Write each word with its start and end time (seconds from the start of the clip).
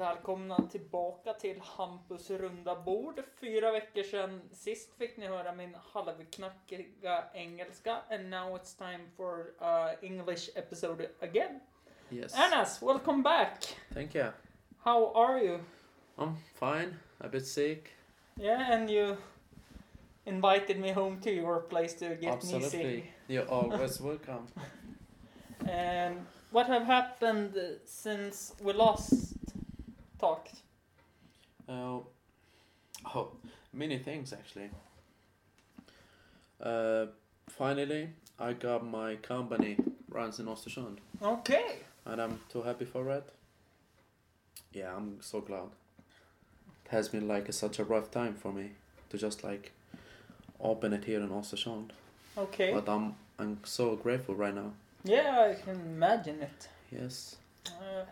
Välkomna 0.00 0.68
tillbaka 0.70 1.32
till 1.32 1.60
Hampus 1.60 2.30
runda 2.30 2.82
bord. 2.82 3.22
Fyra 3.40 3.72
veckor 3.72 4.02
sedan 4.02 4.40
sist 4.52 4.94
fick 4.98 5.16
ni 5.16 5.26
höra 5.26 5.52
min 5.54 5.76
halvknackiga 5.92 7.24
engelska. 7.34 7.96
And 8.10 8.30
now 8.30 8.56
it's 8.56 8.78
time 8.78 9.00
for 9.16 9.46
uh, 9.58 10.04
English 10.04 10.48
episode 10.54 11.08
again. 11.20 11.60
Yes. 12.08 12.34
Anas, 12.34 12.82
welcome 12.82 13.22
back. 13.22 13.64
Thank 13.94 14.14
you. 14.14 14.26
How 14.84 15.12
are 15.14 15.44
you? 15.44 15.58
I'm 16.18 16.36
fine. 16.54 16.94
A 17.18 17.28
bit 17.28 17.46
sick. 17.46 17.88
Yeah, 18.36 18.72
and 18.72 18.90
you 18.90 19.16
invited 20.24 20.80
me 20.80 20.92
home 20.92 21.20
to 21.20 21.30
your 21.30 21.60
place 21.60 21.94
to 21.98 22.08
get 22.08 22.20
me 22.20 22.28
Absolutely. 22.28 22.70
sick. 22.70 23.04
You're 23.28 23.50
always 23.50 24.00
welcome. 24.00 24.46
And 25.68 26.26
what 26.52 26.66
have 26.66 26.86
happened 26.86 27.54
since 27.84 28.54
we 28.62 28.72
last 28.72 29.39
talked? 30.20 30.52
Uh, 31.68 31.98
oh, 33.14 33.32
many 33.72 33.98
things 33.98 34.32
actually. 34.32 34.70
Uh, 36.60 37.06
finally, 37.48 38.10
I 38.38 38.52
got 38.52 38.84
my 38.86 39.16
company 39.16 39.76
runs 40.10 40.38
in 40.40 40.46
Östersund, 40.46 40.98
Okay. 41.22 41.78
and 42.04 42.20
I'm 42.20 42.40
too 42.52 42.62
happy 42.62 42.84
for 42.84 43.04
that. 43.04 43.28
Yeah, 44.72 44.94
I'm 44.96 45.18
so 45.20 45.40
glad. 45.40 45.68
It 46.84 46.90
has 46.90 47.08
been 47.08 47.26
like 47.28 47.48
a, 47.48 47.52
such 47.52 47.78
a 47.78 47.84
rough 47.84 48.10
time 48.10 48.34
for 48.34 48.52
me 48.52 48.70
to 49.10 49.18
just 49.18 49.42
like 49.44 49.72
open 50.60 50.92
it 50.92 51.04
here 51.04 51.20
in 51.20 51.28
Östersund, 51.30 51.90
Okay. 52.36 52.72
but 52.74 52.88
I'm 52.88 53.14
I'm 53.38 53.58
so 53.64 53.96
grateful 53.96 54.34
right 54.34 54.54
now. 54.54 54.72
Yeah, 55.04 55.48
I 55.50 55.54
can 55.64 55.76
imagine 55.80 56.42
it. 56.42 56.68
Yes. 56.90 57.36
Uh, 57.66 58.04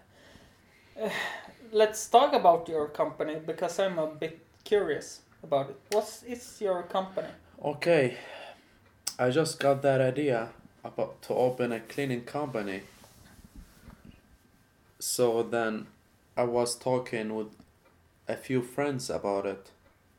let's 1.72 2.08
talk 2.08 2.32
about 2.32 2.68
your 2.68 2.88
company 2.88 3.36
because 3.44 3.78
I'm 3.78 3.98
a 3.98 4.06
bit 4.06 4.38
curious 4.64 5.20
about 5.42 5.70
it. 5.70 5.76
What 5.92 6.22
is 6.26 6.60
your 6.60 6.82
company? 6.84 7.28
Okay, 7.64 8.16
I 9.18 9.30
just 9.30 9.58
got 9.60 9.82
that 9.82 10.00
idea 10.00 10.50
about 10.84 11.22
to 11.22 11.34
open 11.34 11.72
a 11.72 11.80
cleaning 11.80 12.22
company. 12.22 12.82
So 14.98 15.42
then 15.42 15.86
I 16.36 16.44
was 16.44 16.76
talking 16.76 17.34
with 17.34 17.48
a 18.26 18.36
few 18.36 18.62
friends 18.62 19.10
about 19.10 19.46
it 19.46 19.70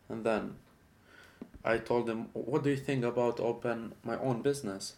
and 0.08 0.24
then 0.24 0.56
I 1.64 1.78
told 1.78 2.08
them 2.08 2.30
what 2.34 2.64
do 2.64 2.70
you 2.70 2.78
think 2.78 3.04
about 3.04 3.40
open 3.40 3.94
my 4.04 4.18
own 4.18 4.42
business? 4.42 4.94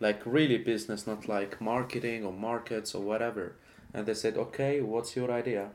Like 0.00 0.22
really 0.24 0.58
business, 0.58 1.06
not 1.06 1.28
like 1.28 1.60
marketing 1.60 2.24
or 2.24 2.32
markets 2.32 2.94
or 2.94 3.02
whatever. 3.02 3.54
And 3.94 4.06
they 4.06 4.14
said, 4.14 4.36
"Okay, 4.36 4.80
what's 4.80 5.16
your 5.16 5.30
idea?" 5.30 5.70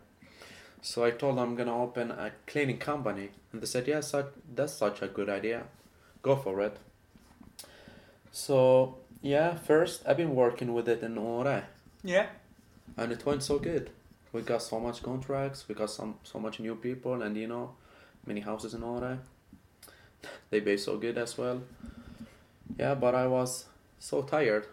So 0.81 1.03
I 1.05 1.11
told 1.11 1.37
them 1.37 1.43
I'm 1.49 1.55
gonna 1.55 1.83
open 1.83 2.11
a 2.11 2.31
cleaning 2.47 2.77
company, 2.79 3.29
and 3.51 3.61
they 3.61 3.65
said, 3.67 3.87
"Yes, 3.87 4.11
that, 4.11 4.27
that's 4.55 4.73
such 4.73 5.01
a 5.01 5.07
good 5.07 5.29
idea. 5.29 5.63
Go 6.21 6.35
for 6.35 6.61
it." 6.61 6.77
So 8.31 8.97
yeah, 9.21 9.55
first 9.55 10.03
I've 10.07 10.17
been 10.17 10.35
working 10.35 10.73
with 10.73 10.87
it 10.87 11.01
in 11.03 11.15
Åre, 11.15 11.63
Yeah. 12.03 12.27
and 12.97 13.11
it 13.11 13.25
went 13.25 13.43
so 13.43 13.59
good. 13.59 13.89
We 14.31 14.41
got 14.41 14.61
so 14.61 14.79
much 14.79 15.01
contracts, 15.01 15.67
we 15.67 15.75
got 15.75 15.89
some 15.89 16.15
so 16.23 16.39
much 16.39 16.59
new 16.59 16.75
people, 16.75 17.21
and 17.23 17.35
you 17.37 17.47
know, 17.47 17.75
many 18.25 18.41
houses 18.41 18.73
in 18.73 18.81
Åre. 18.81 19.17
They 20.49 20.61
pay 20.61 20.77
so 20.77 20.97
good 20.97 21.17
as 21.17 21.37
well. 21.37 21.61
Yeah, 22.79 22.95
but 22.95 23.15
I 23.15 23.27
was 23.27 23.65
so 23.99 24.21
tired 24.21 24.65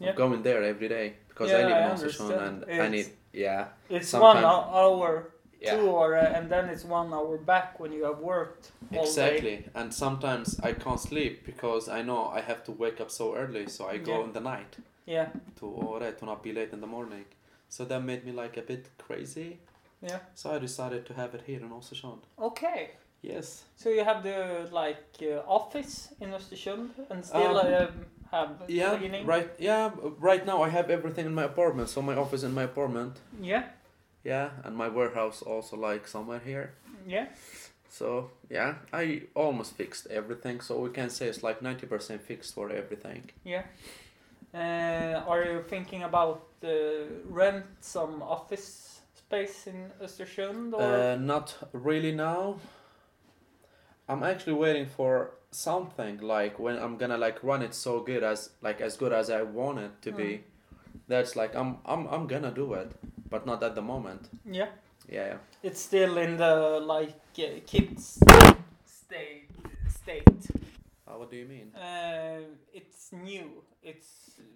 Yeah. 0.00 0.10
of 0.10 0.16
going 0.16 0.42
there 0.42 0.62
every 0.62 0.88
day 0.88 1.14
because 1.38 1.50
Yeah, 1.52 1.58
I 1.58 1.90
live 1.90 2.00
in 2.00 2.08
Östersund 2.08 2.40
and 2.40 2.64
I 2.64 2.72
It's- 2.72 2.90
need 2.90 3.06
yeah 3.32 3.66
It's 3.88 4.08
Sometime- 4.08 4.42
one 4.42 4.44
hour 4.44 5.32
yeah. 5.60 5.76
to 5.76 5.82
or 5.82 6.14
uh, 6.16 6.36
and 6.36 6.50
then 6.50 6.68
it's 6.68 6.84
one 6.84 7.12
hour 7.14 7.38
back 7.38 7.78
when 7.80 7.92
you 7.92 8.04
have 8.04 8.18
worked 8.18 8.72
all 8.92 9.04
day. 9.04 9.08
Exactly, 9.08 9.64
and 9.74 9.92
sometimes 9.94 10.58
I 10.60 10.72
can't 10.72 11.00
sleep 11.00 11.44
because 11.46 11.88
I 11.88 12.02
know 12.02 12.26
I 12.38 12.40
have 12.40 12.62
to 12.64 12.72
wake 12.72 13.00
up 13.00 13.10
so 13.10 13.34
early, 13.36 13.68
so 13.68 13.86
I 13.94 13.98
go 13.98 14.12
Yeah. 14.12 14.24
in 14.24 14.32
the 14.32 14.40
night 14.40 14.76
Yeah. 15.06 15.28
to 15.60 15.66
Åre 15.66 16.12
to 16.18 16.24
not 16.26 16.42
be 16.42 16.52
late 16.52 16.72
in 16.72 16.80
the 16.80 16.86
morning. 16.86 17.24
So 17.68 17.84
that 17.84 18.02
made 18.02 18.24
me 18.24 18.32
like 18.42 18.56
a 18.60 18.62
bit 18.62 18.88
crazy. 19.06 19.58
Yeah. 20.00 20.18
So 20.34 20.50
I 20.56 20.58
decided 20.58 21.04
to 21.06 21.14
have 21.14 21.34
it 21.36 21.42
here 21.46 21.60
in 21.62 21.70
Östersund. 21.70 22.20
Okay. 22.38 22.90
Yes. 23.22 23.64
So 23.76 23.88
you 23.90 24.04
have 24.04 24.22
the 24.22 24.68
like 24.70 25.02
uh, 25.22 25.42
office 25.58 26.14
in 26.20 26.30
Östersund 26.32 26.90
and 27.10 27.24
still 27.24 27.58
Um, 27.58 27.74
um, 27.74 28.06
have 28.30 28.50
Yeah. 28.68 28.98
Right. 29.24 29.50
Yeah. 29.58 29.90
Right 30.18 30.44
now 30.46 30.62
I 30.62 30.68
have 30.68 30.90
everything 30.90 31.26
in 31.26 31.34
my 31.34 31.44
apartment. 31.44 31.88
So 31.88 32.02
my 32.02 32.16
office 32.16 32.42
in 32.42 32.54
my 32.54 32.64
apartment. 32.64 33.16
Yeah. 33.40 33.64
Yeah, 34.24 34.50
and 34.64 34.76
my 34.76 34.88
warehouse 34.88 35.42
also 35.42 35.76
like 35.76 36.06
somewhere 36.08 36.40
here. 36.44 36.72
Yeah. 37.06 37.26
So 37.88 38.30
yeah, 38.50 38.74
I 38.92 39.22
almost 39.34 39.76
fixed 39.76 40.06
everything. 40.10 40.60
So 40.60 40.80
we 40.80 40.90
can 40.90 41.10
say 41.10 41.28
it's 41.28 41.42
like 41.42 41.62
ninety 41.62 41.86
percent 41.86 42.22
fixed 42.22 42.54
for 42.54 42.70
everything. 42.70 43.30
Yeah. 43.44 43.62
Uh, 44.54 45.22
are 45.28 45.44
you 45.44 45.62
thinking 45.68 46.02
about 46.02 46.48
uh, 46.64 46.68
rent 47.28 47.64
some 47.80 48.22
office 48.22 49.00
space 49.14 49.66
in 49.66 49.90
Östersund 50.02 50.72
or? 50.74 50.82
Uh, 50.82 51.16
not 51.16 51.56
really 51.72 52.12
now. 52.12 52.56
I'm 54.08 54.22
actually 54.22 54.54
waiting 54.54 54.86
for 54.86 55.30
something 55.50 56.18
like 56.20 56.58
when 56.58 56.76
I'm 56.78 56.96
gonna 56.96 57.18
like 57.18 57.42
run 57.42 57.62
it 57.62 57.74
so 57.74 58.00
good 58.00 58.22
as 58.22 58.50
like 58.62 58.80
as 58.80 58.96
good 58.96 59.12
as 59.12 59.30
I 59.30 59.42
want 59.42 59.78
it 59.78 59.90
to 60.02 60.12
be. 60.12 60.44
That's 61.08 61.36
like 61.36 61.54
I'm 61.54 61.78
I'm 61.86 62.06
I'm 62.08 62.26
gonna 62.26 62.50
do 62.50 62.74
it, 62.74 62.92
but 63.30 63.46
not 63.46 63.62
at 63.62 63.74
the 63.74 63.82
moment. 63.82 64.28
yeah. 64.44 64.68
Yeah. 65.10 65.26
yeah. 65.26 65.36
It's 65.62 65.80
still 65.80 66.18
in 66.18 66.36
the 66.36 66.80
like 66.80 67.14
uh, 67.38 67.60
kids 67.66 68.18
state 68.84 69.48
state. 69.88 70.46
Uh, 71.06 71.12
what 71.18 71.30
do 71.30 71.36
you 71.36 71.46
mean? 71.46 71.74
Uh, 71.74 72.40
it's 72.74 73.12
new. 73.12 73.62
It's 73.82 74.08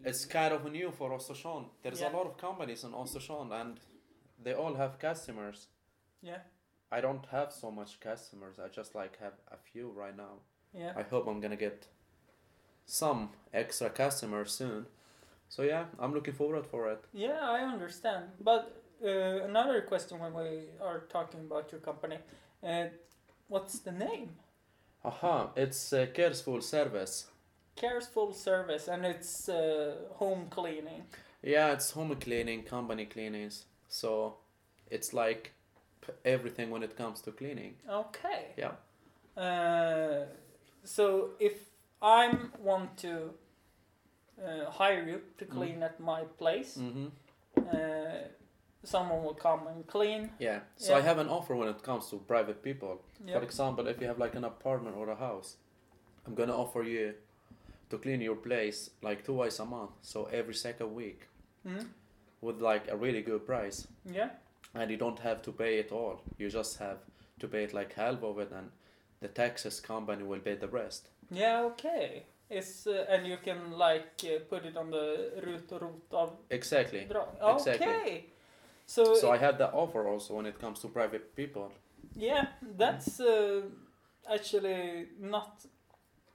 It's 0.04 0.24
kind 0.26 0.52
of 0.54 0.70
new 0.70 0.90
for 0.92 1.10
Östersund. 1.10 1.64
There's 1.82 2.00
Yeah. 2.00 2.10
a 2.10 2.16
lot 2.16 2.26
of 2.26 2.36
companies 2.36 2.84
in 2.84 2.92
Östersund 2.92 3.52
and 3.52 3.80
they 4.44 4.54
all 4.54 4.74
have 4.74 4.98
customers. 4.98 5.68
yeah 6.22 6.38
I 6.92 7.00
don't 7.00 7.26
have 7.30 7.50
so 7.52 7.70
much 7.70 7.98
customers. 8.00 8.56
I 8.64 8.68
just 8.68 8.94
like 8.94 9.18
have 9.20 9.32
a 9.50 9.56
few 9.56 9.90
right 10.02 10.16
now. 10.16 10.34
yeah 10.74 10.92
I 10.96 11.02
hope 11.02 11.26
I'm 11.26 11.40
gonna 11.40 11.56
get 11.68 11.86
some 12.86 13.30
extra 13.52 13.90
customers 13.90 14.52
soon. 14.52 14.86
So 15.48 15.62
yeah, 15.62 15.84
I'm 15.98 16.12
looking 16.14 16.34
forward 16.34 16.66
for 16.66 16.90
it. 16.92 17.04
yeah. 17.12 17.40
I 17.40 17.60
understand. 17.74 18.24
But 18.40 18.62
uh, 19.04 19.44
another 19.50 19.80
question 19.82 20.18
when 20.18 20.32
we 20.34 20.48
are 20.80 21.00
talking 21.08 21.40
about 21.40 21.72
your 21.72 21.80
company, 21.80 22.18
uh, 22.62 22.84
what's 23.48 23.78
the 23.80 23.92
name? 23.92 24.30
Aha, 25.04 25.50
it's 25.56 25.92
uh, 25.92 26.06
Kersful 26.14 26.60
Service. 26.60 27.26
Careful 27.74 28.32
Service, 28.32 28.88
and 28.88 29.04
it's 29.04 29.48
uh, 29.48 29.94
home 30.20 30.46
cleaning. 30.50 31.02
Yeah, 31.42 31.72
it's 31.72 31.90
home 31.90 32.14
cleaning, 32.16 32.62
company 32.62 33.06
cleanings. 33.06 33.64
So 33.88 34.36
it's 34.90 35.12
like 35.12 35.52
everything 36.24 36.70
when 36.70 36.82
it 36.82 36.96
comes 36.96 37.20
to 37.22 37.32
cleaning. 37.32 37.74
Okay. 37.88 38.46
Yeah. 38.56 38.72
Uh, 39.36 40.26
so 40.84 41.30
if 41.40 41.54
I 42.00 42.36
want 42.58 42.96
to 42.98 43.30
uh, 44.42 44.70
hire 44.70 45.04
you 45.08 45.20
to 45.38 45.44
clean 45.44 45.82
at 45.82 46.00
my 46.00 46.22
place, 46.38 46.76
Mm-hmm. 46.78 47.06
uh, 47.56 48.28
someone 48.84 49.22
will 49.22 49.34
come 49.34 49.66
and 49.68 49.86
clean. 49.86 50.30
Yeah. 50.38 50.60
So 50.76 50.92
Yeah. 50.92 50.98
I 50.98 51.00
have 51.02 51.18
an 51.18 51.28
offer 51.28 51.54
when 51.54 51.68
it 51.68 51.82
comes 51.82 52.08
to 52.10 52.16
private 52.18 52.62
people. 52.62 53.00
Yeah. 53.24 53.38
For 53.38 53.44
example, 53.44 53.86
if 53.86 54.00
you 54.00 54.08
have 54.08 54.18
like 54.18 54.34
an 54.34 54.44
apartment 54.44 54.96
or 54.96 55.08
a 55.10 55.16
house, 55.16 55.56
I'm 56.26 56.34
gonna 56.34 56.56
offer 56.56 56.82
you 56.82 57.14
to 57.90 57.98
clean 57.98 58.20
your 58.20 58.36
place 58.36 58.90
like 59.02 59.22
twice 59.24 59.58
a 59.62 59.64
month, 59.64 59.90
so 60.02 60.24
every 60.32 60.54
second 60.54 60.94
week, 60.94 61.28
Mm? 61.66 61.86
with 62.40 62.60
like 62.60 62.88
a 62.90 62.96
really 62.96 63.22
good 63.22 63.46
price. 63.46 63.86
Yeah. 64.04 64.30
And 64.74 64.90
you 64.90 64.96
don't 64.96 65.18
have 65.18 65.42
to 65.42 65.52
pay 65.52 65.78
it 65.78 65.92
all. 65.92 66.20
You 66.38 66.50
just 66.50 66.78
have 66.78 66.98
to 67.40 67.48
pay 67.48 67.64
it 67.64 67.74
like 67.74 67.92
half 67.94 68.22
of 68.22 68.38
it, 68.38 68.52
and 68.52 68.70
the 69.20 69.28
taxes 69.28 69.80
company 69.80 70.22
will 70.24 70.40
pay 70.40 70.54
the 70.54 70.68
rest. 70.68 71.08
Yeah. 71.30 71.62
Okay. 71.72 72.22
It's 72.50 72.86
uh, 72.86 73.06
and 73.08 73.26
you 73.26 73.38
can 73.44 73.72
like 73.78 74.24
uh, 74.24 74.38
put 74.50 74.64
it 74.66 74.76
on 74.76 74.90
the 74.90 75.30
rut 75.46 75.80
rot 75.82 76.12
av 76.12 76.30
Exactly. 76.50 77.06
drag. 77.08 77.56
Exactly. 77.56 77.86
Okay. 77.86 78.24
So, 78.86 79.14
So 79.14 79.30
I 79.32 79.38
have 79.38 79.56
the 79.58 79.70
offer 79.72 80.06
also 80.08 80.34
when 80.34 80.46
it 80.46 80.58
comes 80.60 80.80
to 80.80 80.88
private 80.88 81.34
people. 81.36 81.70
yeah, 82.16 82.46
that's 82.78 83.20
uh, 83.20 83.62
actually 84.34 85.06
not 85.20 85.64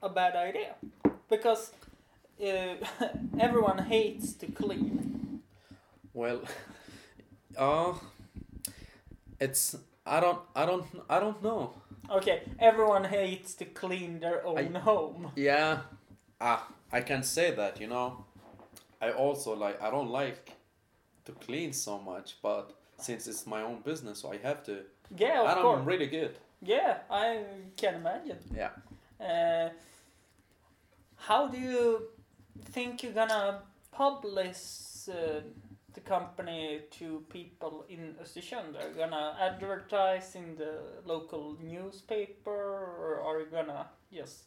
a 0.02 0.10
bad 0.10 0.36
idea 0.36 0.76
because 1.30 1.72
uh, 2.42 2.76
everyone 3.40 3.78
hates 3.80 4.34
to 4.34 4.48
clean. 4.48 5.42
Well, 6.14 6.42
uh, 7.58 7.94
it's 9.40 9.76
I 10.06 10.20
don't 10.20 10.40
I 10.56 10.66
don't 10.66 10.86
I 11.10 11.20
don't 11.20 11.42
know. 11.44 11.74
Okay, 12.10 12.44
everyone 12.60 13.04
hates 13.04 13.54
to 13.56 13.66
clean 13.66 14.20
their 14.20 14.46
own 14.46 14.76
home. 14.76 15.32
Yeah, 15.36 15.80
ah, 16.40 16.68
I 16.92 17.02
can 17.02 17.24
say 17.24 17.52
that. 17.52 17.82
You 17.82 17.88
know, 17.88 18.26
I 19.02 19.12
also 19.12 19.56
like 19.56 19.82
I 19.82 19.90
don't 19.92 20.10
like 20.10 20.54
to 21.26 21.34
clean 21.34 21.74
so 21.74 22.00
much, 22.00 22.38
but 22.42 22.74
since 22.98 23.28
it's 23.28 23.46
my 23.46 23.62
own 23.62 23.82
business, 23.82 24.20
so 24.20 24.32
I 24.32 24.38
have 24.38 24.64
to. 24.64 24.84
Yeah, 25.16 25.42
of 25.42 25.50
and 25.50 25.62
course. 25.62 25.80
I'm 25.80 25.86
really 25.86 26.08
good. 26.08 26.36
Yeah, 26.62 27.00
I 27.10 27.44
can 27.76 27.96
imagine. 27.96 28.40
Yeah. 28.56 28.72
Uh, 29.20 29.70
how 31.18 31.48
do 31.48 31.58
you 31.60 32.02
think 32.72 33.04
you're 33.04 33.12
gonna 33.12 33.62
publish 33.92 35.10
uh, 35.10 35.42
the 35.98 36.10
company 36.10 36.82
to 36.92 37.24
people 37.30 37.86
in 37.90 38.16
Östersund? 38.22 38.76
Are 38.78 38.88
you 38.90 38.96
gonna 39.04 39.36
advertise 39.40 40.36
in 40.36 40.56
the 40.56 40.74
local 41.06 41.58
newspaper, 41.62 42.62
or 43.02 43.22
are 43.28 43.40
you 43.40 43.48
gonna 43.52 43.88
just? 44.14 44.46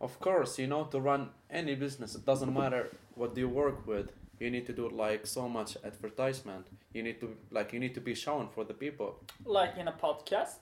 Of 0.00 0.18
course, 0.18 0.58
you 0.58 0.66
know, 0.66 0.84
to 0.90 1.00
run 1.00 1.30
any 1.48 1.76
business, 1.76 2.16
it 2.16 2.26
doesn't 2.26 2.52
matter 2.52 2.90
what 3.14 3.36
you 3.36 3.48
work 3.48 3.86
with. 3.86 4.10
You 4.40 4.50
need 4.50 4.66
to 4.66 4.72
do 4.72 4.88
like 4.88 5.26
so 5.26 5.48
much 5.48 5.76
advertisement. 5.84 6.66
You 6.92 7.02
need 7.04 7.20
to 7.20 7.28
like 7.50 7.72
you 7.72 7.78
need 7.78 7.94
to 7.94 8.00
be 8.00 8.14
shown 8.14 8.48
for 8.54 8.64
the 8.64 8.74
people. 8.74 9.08
Like 9.44 9.74
in 9.78 9.86
a 9.88 9.92
podcast? 9.92 10.60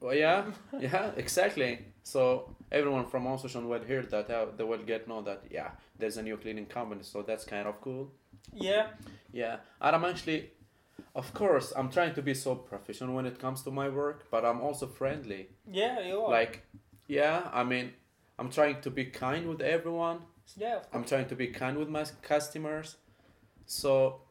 Well, 0.00 0.14
yeah, 0.14 0.44
yeah, 0.80 1.12
exactly. 1.16 1.78
So 2.02 2.54
everyone 2.72 3.06
from 3.06 3.26
Ocean 3.26 3.68
will 3.68 3.82
hear 3.82 4.02
that. 4.02 4.30
Uh, 4.30 4.46
they 4.56 4.64
will 4.64 4.78
get 4.78 5.06
know 5.08 5.22
that 5.22 5.44
yeah, 5.50 5.70
there's 5.98 6.16
a 6.16 6.22
new 6.22 6.36
cleaning 6.36 6.66
company. 6.66 7.02
So 7.02 7.22
that's 7.22 7.44
kind 7.44 7.66
of 7.68 7.80
cool. 7.80 8.10
Yeah. 8.52 8.88
Yeah, 9.32 9.56
and 9.80 9.96
I'm 9.96 10.04
actually, 10.04 10.50
of 11.14 11.32
course, 11.34 11.72
I'm 11.76 11.90
trying 11.90 12.14
to 12.14 12.22
be 12.22 12.34
so 12.34 12.54
professional 12.56 13.14
when 13.14 13.26
it 13.26 13.38
comes 13.38 13.62
to 13.62 13.70
my 13.70 13.88
work, 13.88 14.26
but 14.30 14.44
I'm 14.44 14.60
also 14.60 14.86
friendly. 14.86 15.48
Yeah, 15.70 16.00
you 16.00 16.20
are. 16.22 16.30
Like, 16.30 16.64
yeah, 17.06 17.48
I 17.52 17.62
mean, 17.62 17.92
I'm 18.38 18.50
trying 18.50 18.80
to 18.80 18.90
be 18.90 19.04
kind 19.04 19.48
with 19.48 19.60
everyone. 19.60 20.20
yeah, 20.56 20.76
of 20.78 20.86
I'm 20.92 21.04
trying 21.04 21.28
to 21.28 21.36
be 21.36 21.48
kind 21.48 21.78
with 21.78 21.88
my 21.88 22.04
customers. 22.22 22.96
So 23.66 24.22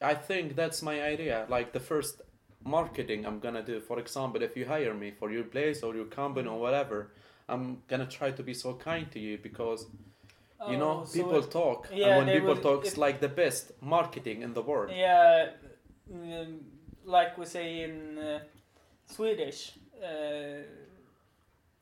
I 0.00 0.14
think 0.14 0.56
that's 0.56 0.82
my 0.82 1.02
idea. 1.02 1.46
Like 1.48 1.72
the 1.72 1.80
first 1.80 2.22
marketing 2.66 3.26
I'm 3.26 3.38
gonna 3.40 3.62
do. 3.62 3.80
For 3.80 3.98
example, 3.98 4.42
if 4.42 4.56
you 4.56 4.66
hire 4.66 4.94
me 4.94 5.10
for 5.10 5.30
your 5.30 5.44
place 5.44 5.82
or 5.82 5.94
your 5.94 6.06
company 6.06 6.48
or 6.48 6.58
whatever, 6.60 7.10
I'm 7.48 7.82
gonna 7.88 8.06
try 8.06 8.30
to 8.32 8.42
be 8.42 8.54
so 8.54 8.74
kind 8.74 9.10
to 9.12 9.18
you 9.18 9.38
because 9.38 9.86
you 10.70 10.76
know 10.78 11.00
Oh, 11.02 11.04
so 11.04 11.12
people 11.18 11.38
it- 11.44 11.50
talk 11.50 11.88
yeah, 11.92 12.06
and 12.08 12.26
when 12.26 12.34
people 12.36 12.54
will- 12.54 12.62
talk, 12.62 12.84
it- 12.84 12.88
it's 12.88 12.96
like 12.98 13.20
the 13.20 13.28
best 13.28 13.72
marketing 13.80 14.42
in 14.42 14.52
the 14.54 14.62
world. 14.62 14.90
Yeah, 14.90 15.50
mm, 16.12 16.58
like 17.04 17.38
we 17.38 17.44
say 17.46 17.82
in 17.84 18.18
uh, 18.18 18.40
Swedish, 19.06 19.60
uh, 20.02 20.62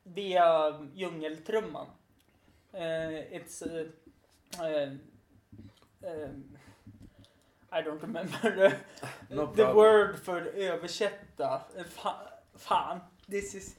via 0.07 0.73
djungeltrumman. 0.97 1.89
Uh, 2.75 3.37
it's 3.39 3.63
uh, 3.63 3.85
um, 4.61 5.01
um, 6.07 6.45
I 7.75 7.83
don't 7.83 8.03
remember 8.03 8.57
the, 8.57 8.77
No 9.31 9.47
the 9.53 9.75
word 9.75 10.19
för 10.19 10.43
översätta. 10.57 11.61
Fa- 11.89 12.31
fan, 12.57 13.01
this 13.31 13.55
is. 13.55 13.75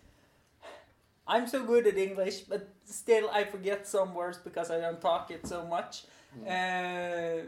I'm 1.27 1.47
so 1.47 1.63
good 1.63 1.87
at 1.87 1.97
English, 1.97 2.41
but 2.49 2.61
still 2.85 3.29
I 3.31 3.45
forget 3.45 3.87
some 3.87 4.13
words 4.13 4.37
because 4.43 4.69
I 4.69 4.81
don't 4.81 5.01
talk 5.01 5.31
it 5.31 5.47
so 5.47 5.65
much. 5.65 6.05
Uh, 6.45 7.45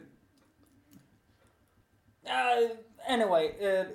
uh, 2.25 2.69
anyway, 3.07 3.51
uh, 3.61 3.85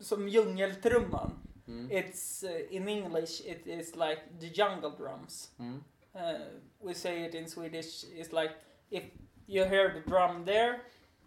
som 0.00 0.28
djungeltrumman. 0.28 1.32
Mm. 1.68 1.88
It's 1.90 2.42
in 2.70 2.88
English. 2.88 3.40
It 3.46 3.66
is 3.66 3.94
like 3.96 4.22
the 4.40 4.48
jungle 4.50 4.90
drums. 4.90 5.50
Mm. 5.60 5.80
Uh, 6.14 6.34
we 6.80 6.94
say 6.94 7.24
it 7.24 7.34
in 7.34 7.46
Swedish. 7.46 8.04
It's 8.16 8.32
like 8.32 8.52
if 8.90 9.02
you 9.46 9.64
hear 9.64 9.92
the 9.92 10.00
drum 10.10 10.44
there, 10.44 10.80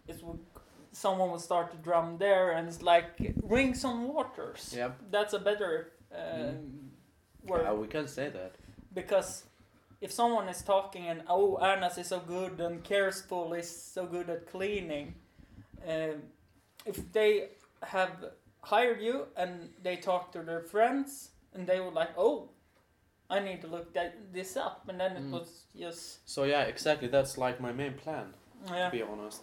it's 0.08 0.20
w- 0.20 0.40
someone 0.92 1.30
will 1.30 1.38
start 1.38 1.70
to 1.72 1.76
drum 1.78 2.18
there, 2.18 2.52
and 2.52 2.68
it's 2.68 2.82
like 2.82 3.34
rings 3.42 3.84
on 3.84 4.08
waters. 4.08 4.74
Yeah, 4.76 4.90
That's 5.10 5.32
a 5.34 5.38
better 5.38 5.92
uh, 6.14 6.52
Mm. 6.52 6.90
word 7.44 7.62
Yeah, 7.64 7.72
we 7.72 7.86
can 7.88 8.06
say 8.08 8.28
that. 8.30 8.52
because 8.94 9.44
if 10.00 10.10
someone 10.12 10.48
is 10.48 10.62
talking 10.62 11.08
and 11.08 11.22
oh 11.28 11.58
Ernas 11.62 11.96
is 11.98 12.08
so 12.08 12.20
good 12.20 12.60
and 12.60 12.82
Careful 12.84 13.54
is 13.54 13.68
so 13.94 14.06
good 14.06 14.28
at 14.30 14.46
cleaning, 14.50 15.14
um, 15.88 16.22
if 16.84 16.96
they 17.12 17.48
have 17.82 18.10
hired 18.60 19.00
you 19.00 19.26
and 19.36 19.70
they 19.82 19.96
talk 19.96 20.30
to 20.32 20.42
their 20.42 20.60
friends 20.60 21.30
and 21.54 21.66
they 21.66 21.80
were 21.80 21.90
like 21.90 22.10
oh 22.18 22.48
I 23.30 23.40
need 23.40 23.60
to 23.62 23.66
look 23.68 23.94
that 23.94 24.32
this 24.32 24.56
up 24.56 24.88
and 24.88 25.00
then 25.00 25.16
it 25.16 25.22
Mm. 25.22 25.30
was 25.32 25.64
just 25.78 26.28
So 26.28 26.44
yeah, 26.44 26.62
exactly. 26.68 27.08
That's 27.08 27.38
like 27.38 27.60
my 27.60 27.72
main 27.72 27.94
plan. 27.94 28.34
yeah 28.66 28.90
To 28.90 28.96
be 28.96 29.02
honest. 29.02 29.42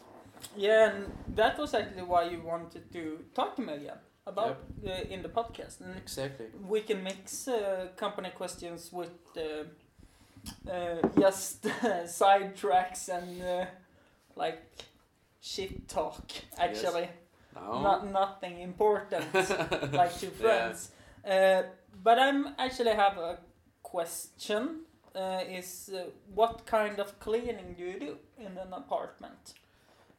Yeah 0.57 0.89
and 0.89 1.11
that 1.35 1.57
was 1.57 1.73
actually 1.73 2.03
why 2.03 2.23
you 2.23 2.41
wanted 2.41 2.91
to 2.91 3.19
talk 3.33 3.55
to 3.55 3.61
me 3.61 3.73
again 3.73 3.97
about 4.27 4.57
uh, 4.85 4.91
in 5.09 5.23
the 5.23 5.29
podcast. 5.29 5.81
And 5.81 5.97
Exactly. 5.97 6.47
we 6.67 6.81
can 6.81 7.03
mix 7.03 7.47
uh, 7.47 7.87
company 7.95 8.29
questions 8.29 8.91
with 8.93 9.09
uh, 9.35 10.71
uh, 10.71 11.07
just 11.19 11.65
side 12.05 12.55
tracks 12.55 13.09
and 13.09 13.41
uh, 13.41 13.65
like 14.35 14.61
shit 15.41 15.87
talk 15.87 16.29
actually. 16.57 17.09
No. 17.55 17.81
not 17.81 18.11
nothing 18.11 18.61
important 18.61 19.33
like 19.93 20.17
two 20.19 20.29
friends. 20.29 20.91
Uh, 21.27 21.63
but 22.03 22.17
i'm 22.19 22.55
actually 22.57 22.91
have 22.91 23.17
a 23.17 23.37
question 23.83 24.81
uh, 25.15 25.41
is 25.49 25.89
uh, 25.93 26.03
what 26.33 26.65
kind 26.65 26.99
of 26.99 27.19
cleaning 27.19 27.75
do 27.77 27.83
you 27.83 27.99
do 27.99 28.17
in 28.37 28.57
an 28.57 28.71
apartment 28.73 29.53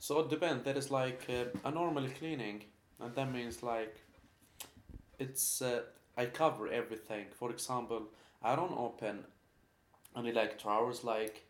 So 0.01 0.21
it 0.21 0.31
depends. 0.31 0.65
That 0.65 0.77
is 0.77 0.91
like 0.91 1.27
uh, 1.29 1.69
a 1.69 1.71
normal 1.71 2.09
cleaning, 2.09 2.65
and 3.01 3.15
that 3.15 3.31
means 3.33 3.63
like 3.63 3.97
it's 5.19 5.63
uh, 5.63 5.83
I 6.17 6.27
cover 6.27 6.69
everything. 6.69 7.27
For 7.33 7.51
example, 7.51 8.09
I 8.43 8.57
don't 8.57 8.77
open 8.77 9.25
any 10.17 10.33
like 10.33 10.61
drawers 10.61 11.05
like 11.05 11.45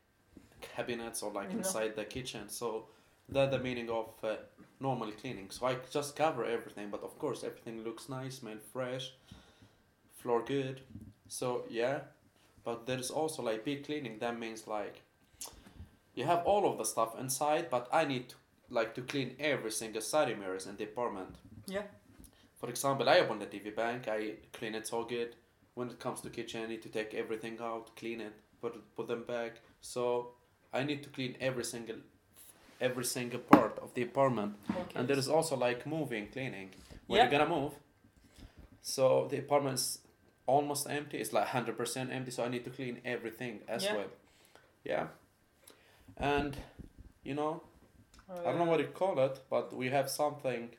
cabinets 0.60 1.22
or 1.22 1.32
like 1.32 1.50
No. 1.52 1.58
inside 1.58 1.94
the 1.96 2.04
kitchen. 2.04 2.48
So 2.48 2.86
that's 3.28 3.52
the 3.52 3.58
meaning 3.62 3.88
of 3.88 4.08
uh, 4.24 4.36
normal 4.80 5.12
cleaning. 5.12 5.50
So 5.50 5.66
I 5.66 5.76
just 5.92 6.16
cover 6.16 6.44
everything, 6.44 6.90
but 6.90 7.02
of 7.02 7.18
course 7.18 7.44
everything 7.44 7.84
looks 7.84 8.08
nice, 8.08 8.38
smell 8.38 8.58
fresh, 8.72 9.12
floor 10.18 10.42
good. 10.44 10.80
So 11.28 11.64
yeah, 11.70 12.00
but 12.64 12.86
there's 12.86 13.10
also 13.10 13.42
like 13.42 13.64
big 13.64 13.84
cleaning. 13.86 14.18
That 14.18 14.38
means 14.38 14.66
like 14.66 15.02
you 16.14 16.24
have 16.24 16.42
all 16.44 16.70
of 16.70 16.78
the 16.78 16.84
stuff 16.84 17.18
inside, 17.18 17.70
but 17.70 17.88
I 17.92 18.04
need 18.04 18.28
to, 18.30 18.34
like 18.70 18.94
to 18.94 19.02
clean 19.02 19.34
every 19.38 19.70
single 19.70 20.00
side 20.00 20.38
mirrors 20.38 20.66
in 20.66 20.76
the 20.76 20.84
apartment. 20.84 21.34
Yeah. 21.66 21.82
For 22.60 22.68
example, 22.68 23.08
I 23.08 23.18
open 23.20 23.38
the 23.38 23.46
TV 23.46 23.74
bank, 23.74 24.06
I 24.08 24.34
clean 24.52 24.74
it 24.74 24.86
so 24.86 25.04
good. 25.04 25.34
When 25.74 25.88
it 25.90 25.98
comes 25.98 26.20
to 26.22 26.30
kitchen, 26.30 26.62
I 26.62 26.66
need 26.66 26.82
to 26.82 26.88
take 26.88 27.14
everything 27.14 27.58
out, 27.60 27.96
clean 27.96 28.20
it, 28.20 28.32
put 28.60 28.74
put 28.96 29.08
them 29.08 29.24
back. 29.24 29.60
So 29.80 30.34
I 30.72 30.84
need 30.84 31.02
to 31.02 31.08
clean 31.08 31.36
every 31.40 31.64
single 31.64 31.96
every 32.80 33.04
single 33.04 33.40
part 33.40 33.78
of 33.78 33.92
the 33.94 34.02
apartment. 34.02 34.54
okay 34.70 34.98
And 34.98 35.08
there 35.08 35.18
is 35.18 35.28
also 35.28 35.56
like 35.56 35.86
moving, 35.86 36.28
cleaning. 36.28 36.70
When 37.06 37.16
Yeah. 37.18 37.24
you're 37.30 37.38
gonna 37.38 37.60
move, 37.60 37.72
so 38.82 39.26
the 39.30 39.38
apartment's 39.38 39.98
almost 40.46 40.88
empty. 40.88 41.18
It's 41.18 41.32
like 41.32 41.46
hundred 41.48 41.76
percent 41.76 42.10
empty. 42.12 42.30
So 42.30 42.44
I 42.44 42.48
need 42.48 42.64
to 42.64 42.70
clean 42.70 43.00
everything 43.04 43.60
as 43.68 43.84
Yeah. 43.84 43.96
well. 43.96 44.10
Yeah. 44.84 45.06
And 46.16 46.56
you 47.24 47.34
know, 47.34 47.62
Uh, 48.30 48.40
I 48.48 48.50
don't 48.52 48.58
know 48.58 48.64
what 48.70 48.80
you 48.80 48.86
call 48.86 49.18
it, 49.18 49.40
but 49.50 49.74
we 49.74 49.88
have 49.88 50.08
something 50.08 50.70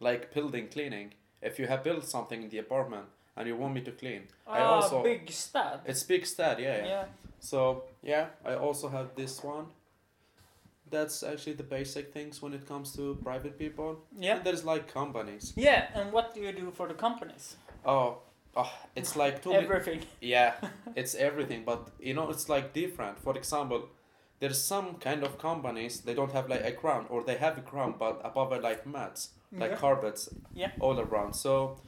like 0.00 0.32
building 0.32 0.68
cleaning. 0.68 1.12
If 1.42 1.58
you 1.58 1.66
have 1.66 1.82
built 1.82 2.04
something 2.06 2.42
in 2.42 2.48
the 2.48 2.58
apartment 2.58 3.06
and 3.36 3.48
you 3.48 3.56
want 3.56 3.74
me 3.74 3.80
to 3.82 3.90
clean, 3.92 4.22
I 4.46 4.60
ah, 4.60 4.74
also 4.74 5.02
big 5.02 5.30
stab 5.30 5.80
it's 5.86 6.02
big 6.04 6.24
stat, 6.26 6.58
yeah, 6.60 6.76
yeah. 6.78 6.86
yeah 6.86 7.04
So 7.40 7.84
yeah, 8.02 8.26
I 8.44 8.54
also 8.54 8.88
have 8.88 9.08
this 9.16 9.42
one. 9.44 9.66
That's 10.90 11.22
actually 11.22 11.54
the 11.56 11.64
basic 11.64 12.12
things 12.12 12.40
when 12.42 12.52
it 12.54 12.66
comes 12.68 12.92
to 12.96 13.16
private 13.24 13.58
people. 13.58 13.96
yeah 14.18 14.36
And 14.36 14.44
there's 14.44 14.64
like 14.64 14.92
companies. 14.92 15.52
yeah 15.56 15.88
and 15.94 16.12
what 16.12 16.34
do 16.34 16.40
you 16.40 16.52
do 16.52 16.70
for 16.70 16.88
the 16.88 16.94
companies 16.94 17.56
Oh, 17.84 18.18
oh 18.56 18.72
it's 18.94 19.16
like 19.16 19.42
too 19.42 19.52
everything 19.52 20.00
Yeah, 20.20 20.52
it's 20.96 21.14
everything, 21.14 21.64
but 21.64 21.88
you 21.98 22.14
know, 22.14 22.30
it's 22.30 22.48
like 22.48 22.72
different. 22.72 23.18
For 23.18 23.36
example, 23.36 23.88
there's 24.44 24.62
some 24.62 24.96
kind 24.96 25.22
of 25.24 25.38
companies 25.38 26.00
they 26.02 26.12
don't 26.12 26.32
have 26.32 26.50
like 26.50 26.62
a 26.64 26.72
crown 26.72 27.06
or 27.08 27.22
they 27.24 27.36
have 27.36 27.56
a 27.56 27.62
crown 27.62 27.94
but 27.98 28.20
above 28.22 28.52
it 28.52 28.62
like 28.62 28.86
mats, 28.86 29.30
like 29.52 29.70
Yeah. 29.70 29.76
carpets, 29.78 30.28
Yeah. 30.52 30.72
all 30.80 31.00
around. 31.00 31.32
So 31.34 31.78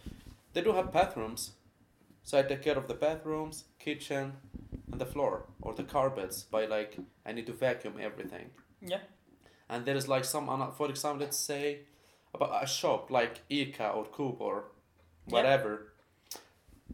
they 0.55 0.63
do 0.63 0.73
have 0.73 0.91
bathrooms. 0.91 1.43
So 2.23 2.39
I 2.39 2.43
take 2.43 2.63
care 2.63 2.79
of 2.79 2.89
the 2.89 2.95
bathrooms, 2.95 3.65
kitchen, 3.79 4.33
and 4.91 4.99
the 4.99 5.05
floor 5.05 5.45
or 5.61 5.75
the 5.75 5.85
carpets 5.85 6.45
by 6.45 6.65
like 6.65 6.97
I 7.27 7.33
need 7.33 7.47
to 7.47 7.53
vacuum 7.53 7.95
everything. 8.01 8.47
Yeah. 8.81 9.03
And 9.69 9.85
there 9.85 9.97
is 9.97 10.09
like 10.09 10.25
some, 10.25 10.47
for 10.79 10.89
example, 10.89 11.21
let's 11.27 11.37
say 11.39 11.81
about 12.33 12.65
a 12.65 12.67
shop 12.67 13.11
like 13.11 13.35
Ica 13.51 13.95
or 13.97 14.05
Coop 14.07 14.41
or 14.41 14.57
Yeah. 15.27 15.35
whatever. 15.35 15.93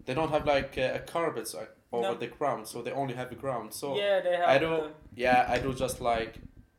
They 0.07 0.15
don't 0.15 0.31
have 0.31 0.45
like 0.57 0.77
a 0.77 0.99
carpets 1.07 1.55
uh, 1.55 1.67
over 1.93 2.09
No. 2.09 2.15
the 2.15 2.27
ground, 2.29 2.67
so 2.67 2.83
they 2.83 2.93
only 2.93 3.15
have 3.15 3.29
the 3.29 3.37
ground. 3.37 3.73
So 3.75 3.97
yeah, 3.97 4.21
they 4.21 4.37
have. 4.37 4.49
I 4.49 4.59
do- 4.59 4.69
the- 4.83 4.93
yeah, 5.15 5.47
I 5.49 5.59
do 5.59 5.73
just 5.75 6.01
like 6.01 6.35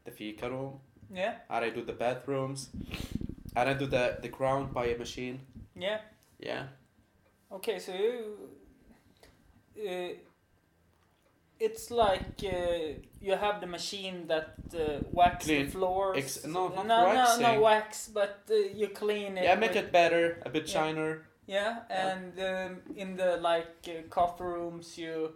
the 0.05 0.11
fika 0.11 0.49
room, 0.49 0.79
yeah, 1.13 1.35
and 1.49 1.65
I 1.65 1.69
do 1.69 1.81
the 1.83 1.93
bathrooms, 1.93 2.69
and 3.55 3.69
I 3.69 3.73
do 3.73 3.85
the 3.85 4.17
the 4.21 4.29
ground 4.29 4.73
by 4.73 4.85
a 4.87 4.97
machine. 4.97 5.39
yeah. 5.75 5.99
Yeah. 6.39 6.63
Okay, 7.51 7.79
so 7.79 7.91
you, 7.93 8.49
uh, 9.77 10.09
it's 11.59 11.91
like 11.91 12.43
uh, 12.43 12.99
you 13.21 13.35
have 13.35 13.61
the 13.61 13.67
machine 13.67 14.27
that 14.27 14.55
uh, 14.73 14.99
wax 15.11 15.45
Clean. 15.45 15.65
the 15.65 15.71
floors. 15.71 16.17
Ex- 16.17 16.45
no, 16.45 16.67
not 16.69 16.85
no, 16.87 16.97
no, 17.01 17.05
waxing. 17.15 17.41
no 17.43 17.61
wax, 17.61 18.09
but 18.13 18.39
uh, 18.49 18.55
you 18.55 18.87
clean 18.89 19.37
it. 19.37 19.43
Yeah, 19.43 19.55
make 19.55 19.75
it 19.75 19.91
better, 19.91 20.41
a 20.45 20.49
bit 20.49 20.67
Yeah. 20.67 20.73
shiner. 20.73 21.25
Yeah, 21.47 21.79
and 21.89 22.39
um, 22.39 22.77
in 22.95 23.15
the 23.17 23.37
like 23.37 23.87
uh, 23.87 24.07
coffee 24.09 24.43
rooms, 24.43 24.97
you 24.97 25.31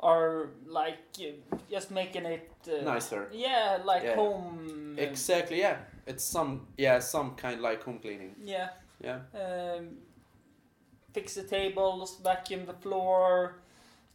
are 0.00 0.48
like 0.66 0.98
uh, 1.20 1.56
just 1.70 1.90
making 1.90 2.24
it 2.24 2.50
uh, 2.68 2.84
Nicer. 2.84 3.28
Yeah, 3.32 3.78
like 3.84 4.02
Yeah. 4.02 4.14
home. 4.16 4.96
Exactly. 4.98 5.60
Yeah. 5.60 5.76
It's 6.06 6.24
some 6.24 6.66
yeah 6.78 7.00
some 7.00 7.34
kind 7.36 7.60
like 7.60 7.82
home 7.84 7.98
cleaning. 7.98 8.34
yeah. 8.44 8.70
Yeah. 9.02 9.20
Um, 9.34 9.96
fix 11.12 11.34
the 11.34 11.42
tables, 11.42 12.18
vacuum 12.22 12.66
the 12.66 12.74
floor, 12.74 13.56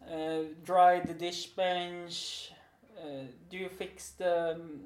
uh, 0.08 0.44
dry 0.64 1.00
the 1.00 1.14
dish 1.14 1.48
bench. 1.48 2.52
Uh, 2.98 3.26
do 3.50 3.58
you 3.58 3.70
fix 3.70 4.12
the 4.12 4.54
um, 4.54 4.82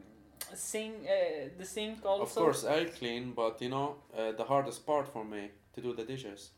sink? 0.56 0.96
Uh, 1.06 1.50
the 1.58 1.66
sink 1.66 2.06
also. 2.06 2.24
Of 2.24 2.36
course, 2.36 2.64
I 2.66 2.86
clean, 2.86 3.34
but 3.36 3.62
you 3.62 3.70
know 3.70 3.96
uh, 4.18 4.32
the 4.32 4.44
hardest 4.44 4.86
part 4.86 5.08
for 5.08 5.24
me 5.26 5.52
to 5.80 5.88
do 5.88 5.96
the 5.96 6.04
dishes. 6.04 6.52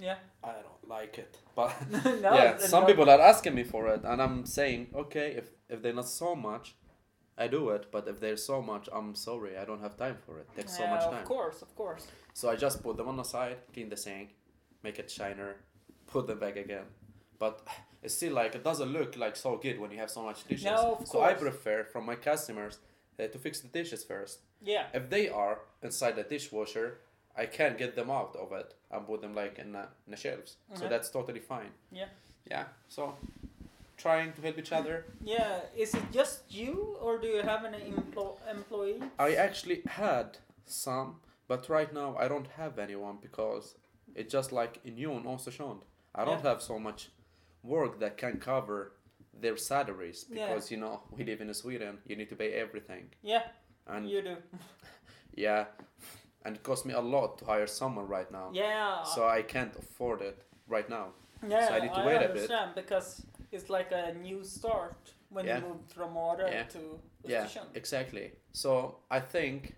Yeah. 0.00 0.16
I 0.42 0.52
don't 0.52 0.88
like 0.88 1.18
it, 1.18 1.38
but 1.54 1.74
no, 2.22 2.34
yeah, 2.34 2.56
some 2.58 2.86
people 2.86 3.08
are 3.10 3.20
asking 3.20 3.54
me 3.54 3.64
for 3.64 3.88
it, 3.88 4.02
and 4.04 4.22
I'm 4.22 4.46
saying 4.46 4.88
okay 4.94 5.34
if 5.40 5.50
if 5.68 5.82
they're 5.82 5.92
not 6.02 6.08
so 6.08 6.34
much, 6.34 6.74
I 7.36 7.46
do 7.48 7.70
it. 7.70 7.86
But 7.90 8.08
if 8.08 8.20
there's 8.20 8.42
so 8.42 8.62
much, 8.62 8.88
I'm 8.92 9.14
sorry, 9.14 9.58
I 9.58 9.64
don't 9.64 9.80
have 9.80 9.96
time 9.96 10.16
for 10.24 10.38
it. 10.38 10.46
takes 10.56 10.76
so 10.76 10.86
much 10.86 11.04
time. 11.04 11.22
Of 11.22 11.24
course, 11.24 11.62
of 11.62 11.74
course. 11.76 12.06
So 12.32 12.48
I 12.48 12.56
just 12.56 12.82
put 12.82 12.96
them 12.96 13.08
on 13.08 13.16
the 13.16 13.22
side, 13.24 13.58
clean 13.72 13.88
the 13.90 13.96
sink, 13.96 14.30
make 14.82 14.98
it 14.98 15.10
shiner, 15.10 15.56
put 16.06 16.26
them 16.26 16.38
back 16.38 16.56
again. 16.56 16.86
But 17.38 17.66
it's 18.02 18.14
still 18.14 18.34
like 18.34 18.54
it 18.54 18.64
doesn't 18.64 18.90
look 18.92 19.16
like 19.16 19.36
so 19.36 19.56
good 19.56 19.78
when 19.78 19.90
you 19.90 19.98
have 19.98 20.10
so 20.10 20.22
much 20.22 20.46
dishes. 20.48 20.64
No, 20.64 20.98
of 21.00 21.06
so 21.06 21.22
I 21.22 21.34
prefer 21.34 21.84
from 21.84 22.06
my 22.06 22.16
customers 22.16 22.78
uh, 23.18 23.26
to 23.26 23.38
fix 23.38 23.60
the 23.60 23.68
dishes 23.68 24.04
first. 24.04 24.40
Yeah. 24.62 24.86
If 24.94 25.10
they 25.10 25.28
are 25.28 25.60
inside 25.82 26.16
the 26.16 26.22
dishwasher, 26.22 26.98
I 27.36 27.46
can 27.46 27.76
get 27.76 27.96
them 27.96 28.10
out 28.10 28.36
of 28.36 28.52
it 28.52 28.74
and 28.90 29.06
put 29.06 29.22
them 29.22 29.34
like 29.34 29.58
in, 29.58 29.74
uh, 29.74 29.86
in 30.06 30.10
the 30.10 30.16
shelves. 30.16 30.56
So 30.74 30.88
that's 30.88 31.08
totally 31.10 31.40
fine. 31.40 31.70
Yeah. 31.90 32.06
Yeah. 32.50 32.64
So 32.88 33.14
trying 33.96 34.32
to 34.34 34.42
help 34.42 34.58
each 34.58 34.72
other. 34.72 35.06
Yeah. 35.24 35.60
Is 35.76 35.94
it 35.94 36.12
just 36.12 36.42
you, 36.50 36.96
or 37.00 37.18
do 37.18 37.26
you 37.28 37.42
have 37.42 37.64
any 37.64 37.78
emplo- 37.92 38.38
employee? 38.50 39.00
I 39.18 39.34
actually 39.34 39.82
had 39.86 40.38
some, 40.66 41.16
but 41.48 41.68
right 41.68 41.92
now 41.92 42.16
I 42.18 42.28
don't 42.28 42.48
have 42.58 42.78
anyone 42.78 43.18
because 43.22 43.76
it's 44.14 44.32
just 44.32 44.52
like 44.52 44.78
in 44.84 44.96
June 44.98 45.26
also 45.26 45.50
shown. 45.50 45.80
I 46.14 46.24
don't 46.24 46.42
Yeah. 46.44 46.50
have 46.50 46.62
so 46.62 46.78
much 46.78 47.10
work 47.62 47.98
that 48.00 48.18
can 48.18 48.38
cover 48.38 48.92
their 49.40 49.56
salaries 49.56 50.26
Yeah. 50.28 50.48
because 50.48 50.70
you 50.70 50.76
know 50.76 51.00
we 51.16 51.24
live 51.24 51.40
in 51.40 51.52
Sweden. 51.54 51.98
You 52.06 52.16
need 52.16 52.28
to 52.28 52.36
pay 52.36 52.52
everything, 52.52 53.10
Yeah, 53.22 53.44
and 53.86 54.08
you 54.10 54.20
do. 54.22 54.36
yeah, 55.34 55.64
and 56.44 56.56
it 56.56 56.62
costs 56.62 56.84
me 56.84 56.94
a 56.94 57.00
lot 57.00 57.38
to 57.38 57.44
hire 57.44 57.66
someone 57.66 58.06
right 58.08 58.30
now. 58.30 58.50
Yeah. 58.52 59.02
So 59.04 59.26
I 59.28 59.42
can't 59.42 59.74
afford 59.76 60.20
it 60.22 60.42
right 60.68 60.88
now. 60.88 61.06
yeah, 61.48 61.68
so 61.68 61.74
I 61.74 61.80
need 61.80 61.94
to 61.94 62.04
wait 62.06 62.22
a 62.22 62.28
bit. 62.28 62.50
because 62.74 63.26
it's 63.50 63.68
like 63.68 63.90
a 63.92 64.14
new 64.14 64.44
start 64.44 65.12
when 65.30 65.46
Yeah. 65.46 65.58
you 65.58 65.68
move 65.68 65.80
from 65.94 66.14
Åre 66.16 66.48
Yeah. 66.50 66.64
to 66.68 66.78
Yeah, 67.24 67.44
Östersund. 67.44 67.66
exactly. 67.76 68.32
So 68.52 68.96
I 69.10 69.20
think, 69.20 69.74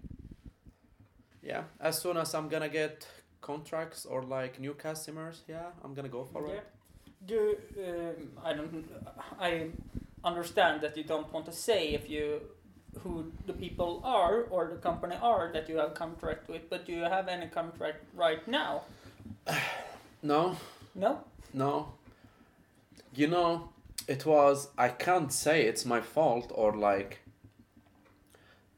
yeah, 1.43 1.65
as 1.81 1.99
soon 2.03 2.17
as 2.17 2.35
I'm 2.35 2.49
gonna 2.49 2.69
get 2.69 3.07
contracts 3.41 4.07
or 4.07 4.23
like 4.23 4.59
new 4.61 4.75
customers, 4.75 5.43
yeah, 5.49 5.71
I'm 5.83 5.95
gonna 5.95 6.09
go 6.09 6.25
for 6.25 6.47
Yeah. 6.49 6.55
it. 6.59 6.65
Do 7.27 7.57
um, 7.79 8.33
I 8.45 8.53
don't 8.55 8.85
I 9.41 9.71
understand 10.23 10.81
that 10.83 10.97
you 10.97 11.05
don't 11.05 11.33
want 11.33 11.47
to 11.47 11.53
say 11.53 11.89
if 11.95 12.09
you 12.11 12.41
who 13.03 13.33
the 13.47 13.53
people 13.53 14.01
are 14.05 14.43
or 14.45 14.69
the 14.69 14.77
company 14.77 15.17
are 15.21 15.51
that 15.53 15.69
you 15.69 15.77
have 15.79 15.95
contract 15.95 16.49
with, 16.49 16.69
but 16.71 16.87
do 16.87 16.93
you 16.93 17.03
have 17.03 17.29
any 17.29 17.47
contract 17.49 18.05
right 18.15 18.47
now? 18.49 18.83
No, 20.23 20.57
No. 20.95 21.23
no. 21.53 21.93
You 23.15 23.27
know, 23.29 23.69
it 24.09 24.25
was. 24.25 24.69
I 24.79 24.89
can't 24.89 25.31
say 25.33 25.67
it's 25.67 25.85
my 25.85 26.01
fault 26.01 26.51
or 26.55 26.75
like 26.75 27.21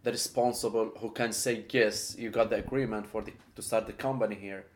the 0.02 0.10
responsible 0.10 0.90
who 0.98 1.10
can 1.10 1.32
say 1.32 1.64
yes, 1.70 2.16
you 2.18 2.30
got 2.30 2.50
the 2.50 2.56
agreement 2.56 3.06
for 3.06 3.22
the 3.22 3.32
to 3.54 3.62
start 3.62 3.86
the 3.86 3.92
company 3.92 4.34
here. 4.34 4.66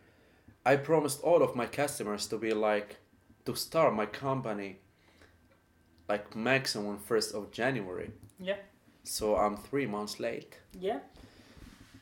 I 0.65 0.77
promised 0.77 1.23
all 1.23 1.43
of 1.43 1.57
my 1.57 1.67
customers 1.67 2.27
to 2.29 2.39
be 2.39 2.53
like 2.55 2.97
to 3.47 3.55
start 3.57 3.93
my 3.95 4.07
company 4.07 4.79
like 6.09 6.37
maximum 6.37 6.99
first 6.99 7.35
of 7.35 7.51
January. 7.51 8.11
Yeah. 8.39 8.57
So 9.11 9.37
I'm 9.37 9.57
three 9.57 9.87
months 9.87 10.21
late. 10.21 10.55
Yeah. 10.79 11.01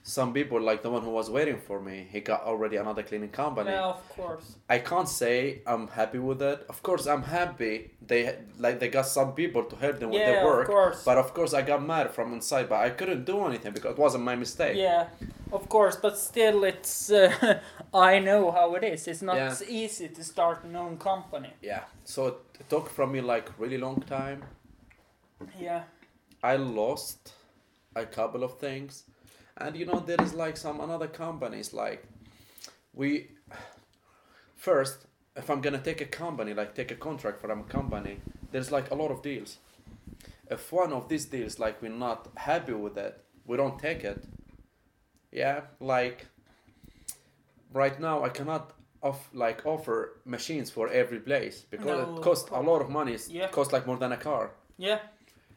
Some 0.03 0.35
people 0.35 0.61
like 0.61 0.83
the 0.83 0.91
one 0.91 1.03
who 1.03 1.11
was 1.11 1.31
waiting 1.31 1.59
for 1.59 1.81
me, 1.81 2.07
he 2.13 2.21
got 2.21 2.43
already 2.43 2.77
another 2.77 3.03
cleaning 3.03 3.31
company. 3.31 3.71
Yeah, 3.71 3.95
of 3.97 4.09
course. 4.11 4.57
I 4.69 4.79
can't 4.79 5.09
say 5.09 5.63
I'm 5.67 5.89
happy 5.89 6.19
with 6.19 6.43
it. 6.43 6.67
Of 6.69 6.83
course, 6.83 7.07
I'm 7.07 7.23
happy. 7.23 7.93
They 8.07 8.21
like 8.59 8.79
they 8.79 8.89
got 8.89 9.07
some 9.07 9.33
people 9.33 9.63
to 9.71 9.77
help 9.77 10.01
them 10.01 10.11
with 10.11 10.21
yeah, 10.21 10.33
their 10.33 10.45
work. 10.45 10.69
of 10.69 10.75
course. 10.75 11.03
But 11.05 11.17
of 11.17 11.33
course, 11.33 11.55
I 11.55 11.63
got 11.63 11.83
mad 11.83 12.11
from 12.11 12.35
inside. 12.35 12.69
But 12.69 12.81
I 12.87 12.91
couldn't 12.91 13.25
do 13.25 13.37
anything 13.47 13.73
because 13.73 13.93
it 13.93 13.99
wasn't 13.99 14.25
my 14.25 14.37
mistake. 14.37 14.77
Yeah, 14.77 15.07
of 15.51 15.67
course, 15.69 15.97
but 15.97 16.19
still, 16.19 16.65
it's. 16.65 17.11
Uh, 17.11 17.61
I 18.11 18.19
know 18.19 18.51
how 18.51 18.75
it 18.75 18.85
is. 18.85 19.09
It's 19.09 19.23
not 19.23 19.37
Yeah. 19.37 19.55
easy 19.83 20.09
to 20.09 20.23
start 20.23 20.65
an 20.65 20.77
own 20.77 20.99
company. 20.99 21.53
Yeah. 21.63 21.85
So 22.05 22.21
it, 22.27 22.37
it 22.61 22.69
took 22.69 22.91
from 22.91 23.13
me 23.13 23.21
like 23.23 23.47
really 23.59 23.79
long 23.79 24.01
time. 24.03 24.43
Yeah. 25.59 25.85
I 26.43 26.57
lost 26.57 27.33
a 27.95 28.07
couple 28.07 28.45
of 28.45 28.59
things, 28.59 29.05
and 29.57 29.77
you 29.77 29.87
know 29.87 30.01
there 30.01 30.21
is 30.23 30.35
like 30.35 30.57
some 30.57 30.81
another 30.81 31.09
companies 31.09 31.73
like 31.73 32.05
we 32.95 33.29
first 34.57 35.07
if 35.37 35.51
I'm 35.51 35.61
gonna 35.61 35.79
take 35.81 36.01
a 36.01 36.05
company 36.05 36.55
like 36.55 36.75
take 36.75 36.91
a 36.91 36.97
contract 36.97 37.41
from 37.41 37.61
a 37.61 37.65
company 37.65 38.21
there's 38.53 38.71
like 38.73 38.91
a 38.91 38.95
lot 38.95 39.11
of 39.11 39.23
deals. 39.23 39.59
If 40.51 40.73
one 40.73 40.93
of 40.93 41.09
these 41.09 41.27
deals 41.27 41.59
like 41.59 41.83
we're 41.83 41.91
not 41.93 42.29
happy 42.37 42.73
with 42.73 42.97
it, 42.97 43.23
we 43.45 43.57
don't 43.57 43.79
take 43.79 44.05
it. 44.05 44.25
Yeah, 45.31 45.63
like 45.81 46.27
right 47.73 48.01
now 48.01 48.25
I 48.25 48.31
cannot 48.31 48.73
off 49.03 49.29
like 49.33 49.65
offer 49.67 50.21
machines 50.25 50.71
for 50.71 50.89
every 50.89 51.21
place 51.21 51.65
because 51.71 51.87
No, 51.87 52.17
it 52.17 52.23
costs 52.23 52.51
a 52.51 52.61
lot 52.61 52.81
of 52.81 52.89
money. 52.89 53.13
It 53.15 53.29
Yeah. 53.29 53.49
costs 53.49 53.73
like 53.73 53.87
more 53.87 53.99
than 53.99 54.13
a 54.13 54.17
car. 54.17 54.53
Yeah. 54.79 55.01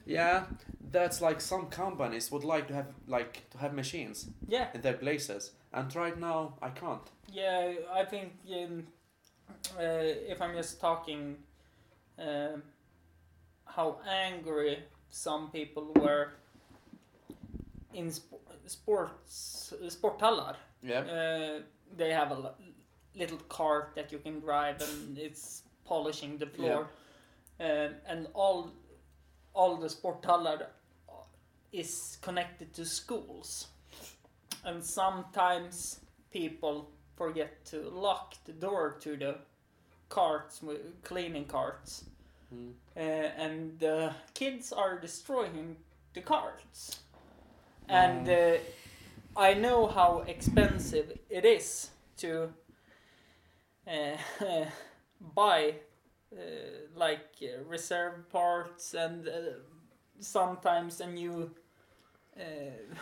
Yeah, 0.05 0.45
that's 0.91 1.21
like 1.21 1.41
some 1.41 1.67
companies 1.67 2.31
would 2.31 2.43
like 2.43 2.67
to 2.67 2.73
have 2.73 2.87
like 3.07 3.49
to 3.51 3.57
have 3.57 3.73
machines 3.73 4.27
Yeah. 4.47 4.67
in 4.73 4.81
their 4.81 4.93
places, 4.97 5.51
and 5.73 5.95
right 5.95 6.17
now 6.19 6.53
I 6.61 6.69
can't. 6.69 7.07
Yeah. 7.31 7.73
I 7.93 8.05
think 8.05 8.33
um, 8.53 8.87
uh, 9.77 9.83
if 10.31 10.41
I'm 10.41 10.55
just 10.55 10.79
talking, 10.81 11.37
um 12.19 12.63
how 13.65 13.99
angry 14.09 14.77
some 15.09 15.49
people 15.51 15.93
were 16.01 16.33
in 17.93 18.11
sp- 18.11 18.39
sports 18.65 19.73
sporthallar. 19.87 20.55
Yeah. 20.83 20.99
Uh, 21.01 21.61
they 21.97 22.11
have 22.11 22.31
a 22.31 22.35
l- 22.35 22.55
little 23.15 23.37
cart 23.49 23.91
that 23.95 24.11
you 24.11 24.19
can 24.19 24.39
drive 24.39 24.81
and 24.81 25.17
it's 25.17 25.63
polishing 25.85 26.37
the 26.37 26.45
floor 26.47 26.87
um, 27.59 27.89
and 28.07 28.27
all 28.33 28.71
all 29.53 29.77
the 29.77 29.87
sporthallar 29.87 30.67
is 31.71 32.17
connected 32.21 32.73
to 32.73 32.85
schools 32.85 33.67
and 34.65 34.83
sometimes 34.83 35.99
people 36.31 36.89
forget 37.15 37.65
to 37.65 37.89
lock 37.89 38.35
the 38.45 38.53
door 38.53 38.97
to 39.01 39.15
the 39.17 39.35
carts 40.09 40.61
cleaning 41.03 41.45
carts 41.45 42.05
Mm. 42.53 42.73
uh, 42.97 42.99
and 42.99 43.79
the 43.79 44.13
kids 44.33 44.73
are 44.73 44.99
destroying 44.99 45.77
the 46.13 46.21
carts 46.21 46.99
and 47.87 48.27
Mm. 48.27 48.57
uh, 48.57 48.59
I 49.37 49.53
know 49.53 49.87
how 49.87 50.23
expensive 50.27 51.17
it 51.29 51.45
is 51.45 51.91
to 52.17 52.51
uh, 53.87 54.17
buy 55.35 55.75
like 56.95 57.35
uh, 57.43 57.63
reserve 57.67 58.29
parts 58.29 58.93
and 58.93 59.27
uh, 59.27 59.31
sometimes 60.19 61.01
a 61.01 61.07
new 61.07 61.51
uh, 62.37 62.41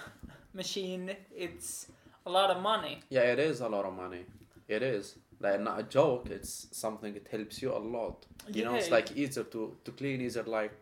machine. 0.53 1.15
It's 1.35 1.87
a 2.25 2.29
lot 2.31 2.49
of 2.49 2.61
money. 2.61 2.99
Yeah, 3.09 3.21
it 3.33 3.39
is 3.39 3.61
a 3.61 3.69
lot 3.69 3.85
of 3.85 3.93
money. 3.95 4.25
It 4.67 4.81
is. 4.83 5.15
Like 5.41 5.61
not 5.61 5.79
a 5.79 5.83
joke. 5.83 6.29
It's 6.29 6.67
something 6.71 7.13
that 7.13 7.27
helps 7.27 7.61
you 7.61 7.71
a 7.73 7.79
lot. 7.79 8.25
You 8.51 8.65
know, 8.65 8.75
it's 8.75 8.87
Yeah. 8.89 8.95
like 8.95 9.11
easier 9.15 9.43
to 9.45 9.77
to 9.85 9.91
clean, 9.91 10.21
easier 10.21 10.43
like 10.43 10.73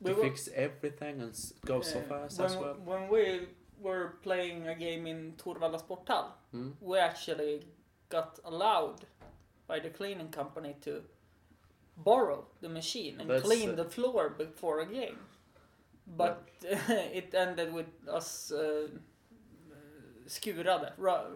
We 0.00 0.10
to 0.10 0.16
were- 0.16 0.22
fix 0.24 0.48
everything 0.54 1.20
and 1.22 1.32
go 1.64 1.80
so 1.82 1.98
Uh, 1.98 2.02
fast 2.08 2.38
when, 2.38 2.46
as 2.50 2.56
well. 2.56 2.74
When 2.84 3.08
we 3.08 3.46
were 3.80 4.08
playing 4.22 4.66
a 4.68 4.74
game 4.74 5.06
in 5.10 5.34
Torvalla 5.36 5.78
Sporthall, 5.78 6.32
Mm. 6.52 6.72
we 6.80 6.98
actually 6.98 7.66
got 8.08 8.38
allowed 8.44 9.06
by 9.66 9.80
the 9.80 9.90
cleaning 9.90 10.28
company 10.28 10.74
to 10.82 11.02
borrow 11.96 12.44
the 12.60 12.68
machine 12.68 13.20
and 13.20 13.30
That's, 13.30 13.42
clean 13.42 13.76
the 13.76 13.84
floor 13.84 14.28
before 14.30 14.80
a 14.80 14.86
game. 14.86 15.18
But 16.16 16.48
it 16.62 17.34
ended 17.34 17.72
with 17.72 17.86
us 18.08 18.52
uh, 18.52 18.88
skurade. 20.26 20.92
Ra- 20.98 21.26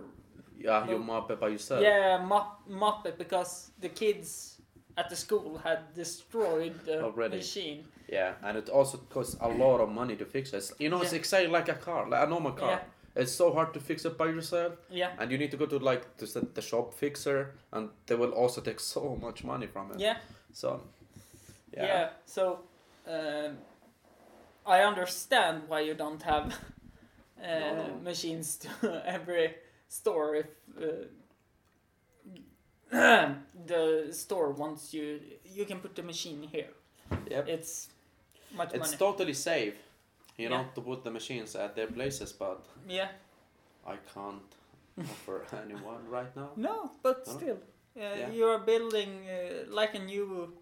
Yeah, 0.56 0.88
you 0.88 0.98
mop 0.98 1.30
it 1.30 1.40
by 1.40 1.48
yourself. 1.48 1.82
yeah, 1.82 2.18
mop, 2.24 2.60
mop 2.68 3.06
it 3.06 3.16
because 3.18 3.70
the 3.80 3.88
kids 3.88 4.60
at 4.96 5.08
the 5.08 5.16
school 5.16 5.58
had 5.58 5.94
destroyed 5.94 6.74
the 6.84 7.02
Already. 7.02 7.36
machine. 7.38 7.84
Yeah, 8.08 8.34
and 8.42 8.58
it 8.58 8.68
also 8.68 8.98
costs 8.98 9.36
a 9.40 9.48
lot 9.48 9.80
of 9.80 9.88
money 9.88 10.16
to 10.16 10.24
fix 10.24 10.52
it. 10.52 10.70
You 10.78 10.90
know, 10.90 11.00
it's 11.02 11.12
Yeah. 11.12 11.18
exactly 11.20 11.50
like 11.50 11.68
a 11.68 11.74
car, 11.74 12.08
like 12.08 12.26
a 12.26 12.28
normal 12.28 12.52
car. 12.52 12.70
Yeah. 12.70 12.80
It's 13.16 13.32
so 13.32 13.52
hard 13.52 13.74
to 13.74 13.80
fix 13.80 14.04
it 14.04 14.16
by 14.16 14.26
yourself, 14.26 14.72
Yeah, 14.90 15.10
and 15.18 15.30
you 15.32 15.38
need 15.38 15.50
to 15.50 15.56
go 15.56 15.66
to 15.66 15.78
like 15.78 16.16
to 16.18 16.26
the, 16.26 16.46
the 16.54 16.62
shop 16.62 16.94
fixer, 16.94 17.54
and 17.72 17.90
they 18.06 18.14
will 18.16 18.32
also 18.32 18.60
take 18.60 18.80
so 18.80 19.16
much 19.20 19.44
money 19.44 19.66
from 19.66 19.90
it. 19.92 20.00
yeah. 20.00 20.16
So, 20.52 20.80
Yeah. 21.76 21.86
yeah, 21.86 22.08
so 22.26 22.60
um, 23.08 23.58
I 24.66 24.82
understand 24.82 25.62
why 25.68 25.80
you 25.80 25.94
don't 25.94 26.22
have 26.22 26.44
uh, 27.42 27.48
no. 27.76 28.00
machines 28.04 28.56
to 28.58 29.02
every 29.06 29.54
store 29.88 30.36
if 30.36 30.46
uh, 30.78 31.04
the 33.66 34.08
store 34.12 34.50
wants 34.52 34.94
you. 34.94 35.20
You 35.44 35.64
can 35.64 35.78
put 35.80 35.94
the 35.94 36.02
machine 36.02 36.42
here. 36.42 36.70
Yep. 37.30 37.48
It's 37.48 37.88
much 38.56 38.70
it's 38.74 38.78
money. 38.86 38.96
totally 38.96 39.34
safe, 39.34 39.74
you 40.40 40.48
know, 40.48 40.60
Yeah. 40.62 40.74
to 40.74 40.80
put 40.80 41.02
the 41.04 41.10
machines 41.10 41.54
at 41.56 41.74
their 41.74 41.86
places, 41.88 42.32
but 42.32 42.64
yeah. 42.88 43.08
I 43.86 43.96
can't 44.14 44.54
offer 44.98 45.44
anyone 45.64 46.08
right 46.10 46.34
now. 46.36 46.50
No, 46.56 46.90
but 47.02 47.26
No. 47.26 47.32
still, 47.32 47.56
uh, 47.56 48.00
Yeah. 48.18 48.30
you 48.32 48.46
are 48.52 48.58
building 48.64 49.10
uh, 49.28 49.64
like 49.80 49.94
a 49.98 50.02
new. 50.02 50.52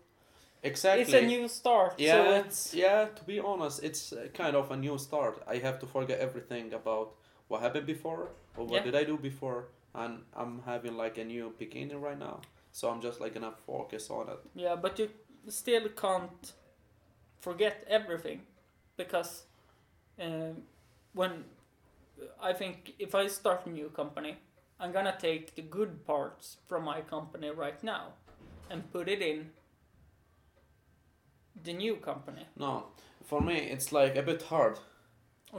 Exactly. 0.63 1.03
It's 1.03 1.13
a 1.15 1.27
new 1.27 1.49
start. 1.49 1.93
Yeah, 1.99 2.25
So 2.25 2.31
it's 2.47 2.75
yeah. 2.75 3.09
To 3.17 3.25
be 3.25 3.39
honest, 3.41 3.83
it's 3.85 4.13
uh, 4.13 4.27
kind 4.35 4.57
of 4.57 4.71
a 4.71 4.77
new 4.77 4.99
start. 4.99 5.43
I 5.55 5.59
have 5.59 5.79
to 5.79 5.87
forget 5.87 6.19
everything 6.21 6.75
about 6.75 7.09
what 7.49 7.61
happened 7.63 7.87
before 7.87 8.29
or 8.57 8.65
what 8.65 8.73
Yeah. 8.73 8.85
did 8.85 8.95
I 8.95 9.05
do 9.05 9.17
before, 9.17 9.65
and 9.95 10.25
I'm 10.35 10.63
having 10.67 10.97
like 11.05 11.21
a 11.21 11.25
new 11.25 11.53
beginning 11.59 12.01
right 12.03 12.19
now. 12.19 12.41
So 12.73 12.89
I'm 12.91 13.01
just 13.01 13.21
like 13.21 13.35
gonna 13.35 13.55
focus 13.67 14.11
on 14.11 14.29
it. 14.29 14.39
Yeah, 14.55 14.77
but 14.83 14.99
you 14.99 15.09
still 15.49 15.89
can't 15.91 16.55
forget 17.41 17.85
everything 17.89 18.41
because 18.97 19.45
um, 20.21 20.63
when 21.15 21.45
I 22.43 22.53
think 22.53 22.95
if 22.99 23.15
I 23.15 23.27
start 23.29 23.67
a 23.67 23.71
new 23.71 23.89
company, 23.91 24.37
I'm 24.81 24.93
gonna 24.93 25.17
take 25.19 25.55
the 25.55 25.63
good 25.63 26.05
parts 26.07 26.57
from 26.69 26.85
my 26.85 27.01
company 27.01 27.51
right 27.51 27.83
now 27.83 28.13
and 28.71 28.91
put 28.93 29.09
it 29.09 29.23
in 29.23 29.51
the 31.65 31.73
new 31.73 31.97
company. 31.97 32.47
No, 32.57 32.85
for 33.25 33.41
me 33.41 33.57
it's 33.57 33.93
like 33.93 34.17
a 34.17 34.23
bit 34.23 34.43
hard 34.43 34.79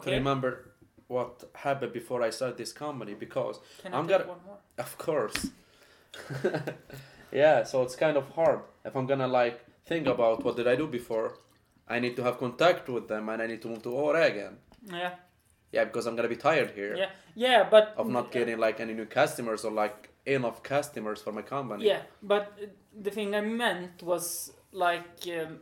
to 0.01 0.12
remember 0.12 0.71
what 1.07 1.43
happened 1.55 1.91
before 1.93 2.21
I 2.21 2.29
started 2.29 2.57
this 2.57 2.71
company 2.71 3.13
because 3.13 3.60
Can 3.81 3.93
I'm 3.93 4.07
gonna- 4.07 4.27
one 4.27 4.38
more? 4.45 4.57
Of 4.77 4.97
course. 4.97 5.47
yeah, 7.31 7.63
so 7.63 7.81
it's 7.84 7.95
kind 7.95 8.17
of 8.17 8.29
hard. 8.29 8.62
If 8.86 8.95
I'm 8.95 9.07
gonna 9.07 9.27
like 9.27 9.60
think 9.86 10.07
about 10.07 10.43
what 10.43 10.55
did 10.55 10.67
I 10.67 10.75
do 10.75 10.88
before, 10.88 11.38
I 11.89 11.99
need 11.99 12.15
to 12.15 12.23
have 12.23 12.38
contact 12.38 12.88
with 12.89 13.08
them 13.08 13.30
and 13.30 13.41
I 13.41 13.47
need 13.47 13.62
to 13.62 13.67
move 13.67 13.82
to 13.84 13.89
Åre 13.89 14.25
again. 14.25 14.58
Yeah. 14.86 15.12
Yeah, 15.71 15.86
because 15.86 16.06
I'm 16.08 16.15
gonna 16.15 16.28
be 16.30 16.36
tired 16.36 16.71
here 16.71 16.95
Yeah. 16.95 17.10
Yeah, 17.36 17.69
but 17.69 17.93
of 17.97 18.08
not 18.08 18.32
getting 18.32 18.58
like 18.58 18.80
any 18.80 18.93
new 18.93 19.06
customers 19.06 19.65
or 19.65 19.71
like 19.71 20.10
enough 20.25 20.62
customers 20.63 21.21
for 21.21 21.32
my 21.32 21.41
company. 21.41 21.86
Yeah, 21.86 22.02
but 22.21 22.58
the 23.04 23.12
thing 23.12 23.36
I 23.36 23.41
meant 23.41 24.04
was 24.04 24.52
like 24.71 25.28
um, 25.28 25.60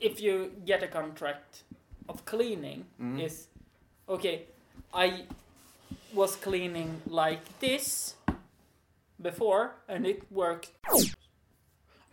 if 0.00 0.20
you 0.20 0.52
get 0.64 0.82
a 0.82 0.88
contract 0.88 1.62
of 2.08 2.24
cleaning 2.24 2.84
Mhm. 3.00 3.20
is 3.24 3.48
okay. 4.08 4.46
I 4.94 5.24
was 6.14 6.36
cleaning 6.36 7.02
like 7.06 7.58
this 7.60 8.14
before, 9.20 9.74
and 9.88 10.06
it 10.06 10.22
worked. 10.30 10.70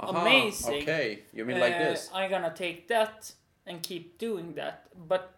Aha, 0.10 0.22
amazing. 0.22 0.82
Okay, 0.84 1.20
you 1.34 1.46
mean 1.46 1.60
like 1.60 1.76
Uh, 1.76 1.80
this? 1.89 2.10
I'm 2.13 2.30
gonna 2.30 2.54
take 2.56 2.88
that 2.88 3.34
and 3.66 3.82
keep 3.82 4.18
doing 4.18 4.54
that, 4.56 4.88
but 5.08 5.34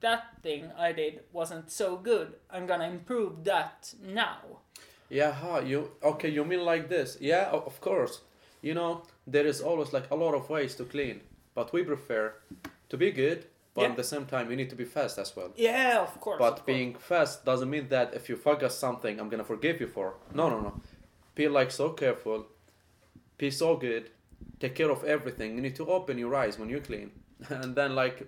that 0.00 0.24
thing 0.42 0.70
I 0.76 0.92
did 0.92 1.20
wasn't 1.32 1.70
so 1.70 1.96
good. 1.96 2.34
I'm 2.50 2.66
gonna 2.66 2.88
improve 2.88 3.44
that 3.44 3.94
now. 4.02 4.38
Yeah, 5.10 5.32
huh, 5.32 5.60
you 5.64 5.90
okay? 6.02 6.28
You 6.28 6.44
mean 6.44 6.64
like 6.64 6.88
this? 6.88 7.16
Yeah, 7.20 7.50
of 7.50 7.80
course. 7.80 8.20
You 8.62 8.74
know, 8.74 9.02
there 9.26 9.46
is 9.46 9.60
always 9.60 9.92
like 9.92 10.10
a 10.10 10.14
lot 10.16 10.34
of 10.34 10.50
ways 10.50 10.74
to 10.76 10.84
clean, 10.84 11.20
but 11.54 11.72
we 11.72 11.82
prefer 11.84 12.34
to 12.88 12.96
be 12.96 13.10
good, 13.12 13.46
but 13.74 13.82
Yeah. 13.82 13.90
at 13.90 13.96
the 13.96 14.04
same 14.04 14.26
time, 14.26 14.50
you 14.50 14.56
need 14.56 14.70
to 14.70 14.76
be 14.76 14.84
fast 14.84 15.18
as 15.18 15.34
well. 15.36 15.52
Yeah, 15.56 16.00
of 16.02 16.20
course. 16.20 16.38
But 16.38 16.52
of 16.52 16.54
course. 16.64 16.66
being 16.66 16.94
fast 16.94 17.44
doesn't 17.44 17.70
mean 17.70 17.88
that 17.88 18.14
if 18.14 18.28
you 18.28 18.36
forget 18.36 18.72
something, 18.72 19.20
I'm 19.20 19.28
gonna 19.28 19.44
forgive 19.44 19.80
you 19.80 19.86
for. 19.86 20.14
No, 20.34 20.48
no, 20.50 20.60
no. 20.60 20.72
Be 21.34 21.46
like 21.48 21.70
so 21.70 21.90
careful. 21.90 22.46
Be 23.38 23.50
so 23.50 23.76
good. 23.76 24.10
Take 24.60 24.74
care 24.74 24.90
of 24.90 25.04
everything. 25.04 25.54
You 25.56 25.62
need 25.62 25.76
to 25.76 25.86
open 25.86 26.18
your 26.18 26.34
eyes 26.34 26.58
when 26.58 26.68
you 26.68 26.80
clean, 26.80 27.10
and 27.48 27.74
then 27.74 27.94
like 27.94 28.26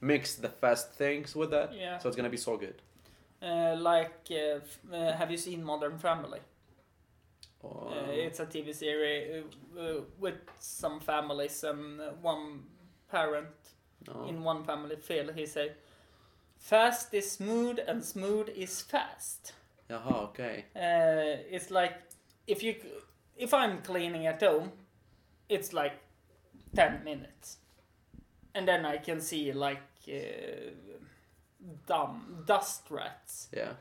mix 0.00 0.34
the 0.36 0.48
fast 0.48 0.92
things 0.92 1.34
with 1.34 1.50
that. 1.50 1.72
Yeah. 1.72 1.98
So 1.98 2.08
it's 2.08 2.16
gonna 2.16 2.30
be 2.30 2.36
so 2.36 2.56
good. 2.56 2.82
Uh, 3.42 3.76
like, 3.78 4.14
uh, 4.30 4.60
f- 4.62 4.78
uh, 4.92 5.12
have 5.12 5.30
you 5.30 5.36
seen 5.36 5.62
Modern 5.64 5.98
Family? 5.98 6.40
Uh, 7.62 7.68
Uh, 7.68 8.10
it's 8.26 8.40
a 8.40 8.46
TV 8.46 8.72
series 8.72 9.44
uh, 9.78 10.02
with 10.20 10.34
some 10.58 11.00
families 11.00 11.64
and 11.64 12.00
one 12.22 12.62
parent 13.10 13.48
no. 14.06 14.26
in 14.28 14.44
one 14.44 14.64
family, 14.64 14.96
Phil, 14.96 15.32
he 15.34 15.46
said, 15.46 15.74
"Fast 16.58 17.14
is 17.14 17.30
smooth 17.30 17.78
and 17.88 18.04
smooth 18.04 18.48
is 18.56 18.82
fast." 18.82 19.54
Jaha, 19.90 20.12
okay. 20.28 20.64
Uh, 20.76 21.42
it's 21.56 21.70
like 21.70 21.94
if 22.46 22.62
you 22.62 22.74
if 23.36 23.52
I'm 23.54 23.82
cleaning 23.82 24.26
at 24.26 24.42
home, 24.42 24.72
it's 25.48 25.72
like 25.72 25.94
ten 26.74 27.02
minutes, 27.04 27.58
and 28.54 28.66
then 28.68 28.84
I 28.86 28.98
can 28.98 29.20
see 29.20 29.52
like 29.52 29.82
uh, 30.08 30.70
dumb 31.86 32.42
dust 32.46 32.82
rats 32.90 33.48
Yeah. 33.52 33.72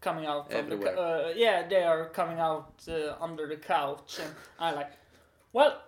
coming 0.00 0.26
out 0.26 0.50
from 0.50 0.68
the 0.68 0.74
Everywhere. 0.76 0.98
uh, 0.98 1.32
yeah 1.36 1.66
they 1.68 1.82
are 1.82 2.08
coming 2.10 2.38
out 2.38 2.84
uh, 2.88 3.16
under 3.20 3.46
the 3.48 3.56
couch 3.56 4.18
and 4.22 4.32
I 4.58 4.72
like 4.72 4.92
well 5.52 5.80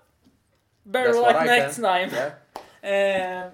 better 0.87 1.13
That's 1.13 1.47
next 1.47 1.75
can. 1.77 1.85
time 1.85 2.11
Yeah. 2.83 3.45
um, 3.47 3.53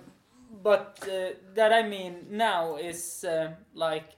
but 0.63 0.99
uh, 1.09 1.35
that 1.55 1.73
I 1.73 1.83
mean 1.89 2.27
now 2.31 2.77
is 2.77 3.25
uh, 3.25 3.53
like 3.75 4.17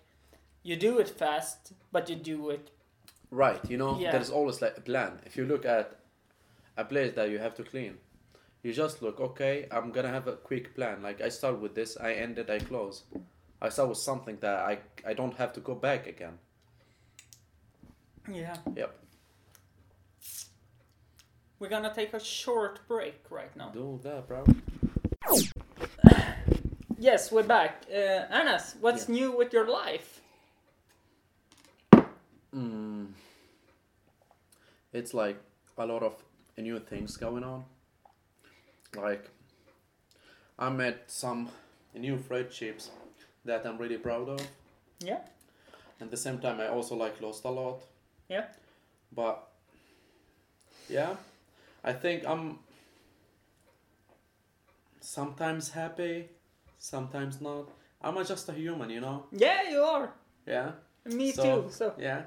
you 0.62 0.76
do 0.76 0.98
it 0.98 1.08
fast 1.08 1.72
but 1.92 2.08
you 2.08 2.16
do 2.16 2.50
it 2.50 2.70
Right. 3.30 3.60
You 3.70 3.76
know, 3.78 3.98
Yeah. 3.98 4.12
there's 4.12 4.30
always 4.30 4.62
like 4.62 4.76
a 4.78 4.80
plan. 4.80 5.20
If 5.26 5.36
you 5.36 5.44
look 5.46 5.64
at 5.64 5.96
a 6.76 6.84
place 6.84 7.14
that 7.14 7.30
you 7.30 7.38
have 7.38 7.54
to 7.56 7.64
clean, 7.64 7.98
you 8.62 8.72
just 8.72 9.02
look. 9.02 9.20
Okay, 9.20 9.66
I'm 9.70 9.92
gonna 9.92 10.10
have 10.10 10.26
a 10.28 10.36
quick 10.36 10.74
plan. 10.74 11.02
Like 11.02 11.20
I 11.20 11.28
start 11.30 11.60
with 11.60 11.74
this, 11.74 11.96
I 11.96 12.12
end 12.14 12.38
it, 12.38 12.50
I 12.50 12.58
close. 12.58 13.04
I 13.60 13.68
start 13.70 13.88
with 13.88 13.98
something 13.98 14.38
that 14.40 14.58
I 14.60 14.78
I 15.04 15.14
don't 15.14 15.34
have 15.36 15.52
to 15.54 15.60
go 15.60 15.74
back 15.74 16.06
again. 16.06 16.38
yeah 18.28 18.56
Yep. 18.74 18.90
we're 21.60 21.68
gonna 21.70 21.94
take 21.94 22.12
a 22.12 22.18
short 22.20 22.80
break 22.88 23.20
right 23.30 23.54
now 23.56 23.70
Do 23.70 24.00
that, 24.02 24.26
bro. 24.26 24.44
yes 26.98 27.30
we're 27.32 27.44
back 27.46 27.84
uh, 27.92 28.26
Anas 28.38 28.74
what's 28.80 29.08
Yeah. 29.08 29.14
new 29.14 29.36
with 29.36 29.52
your 29.52 29.68
life 29.68 30.20
Mm. 32.56 33.08
It's 34.92 35.12
like 35.12 35.36
a 35.76 35.84
lot 35.86 36.02
of 36.02 36.14
new 36.56 36.78
things 36.78 37.16
going 37.16 37.44
on. 37.44 37.64
Like, 38.96 39.28
I 40.58 40.70
met 40.70 41.04
some 41.08 41.50
new 41.94 42.16
friendships 42.16 42.90
that 43.44 43.66
I'm 43.66 43.76
really 43.78 43.98
proud 43.98 44.28
of. 44.28 44.40
yeah 45.00 45.20
At 46.00 46.10
the 46.10 46.16
same 46.16 46.38
time, 46.38 46.60
I 46.60 46.68
also 46.68 46.96
like 46.96 47.20
lost 47.20 47.44
a 47.44 47.50
lot. 47.50 47.82
Yeah. 48.28 48.46
But 49.12 49.46
Yeah, 50.88 51.16
I 51.84 51.92
think 51.92 52.24
I'm 52.26 52.58
sometimes 55.00 55.70
happy, 55.70 56.28
sometimes 56.78 57.40
not. 57.40 57.68
I'm 58.00 58.24
just 58.24 58.48
a 58.48 58.52
human, 58.52 58.90
you 58.90 59.00
know. 59.00 59.24
Yeah, 59.32 59.68
you 59.70 59.82
are. 59.82 60.12
Yeah. 60.46 60.72
Me 61.04 61.32
So, 61.32 61.42
too. 61.42 61.70
So, 61.70 61.92
Yeah, 61.98 62.22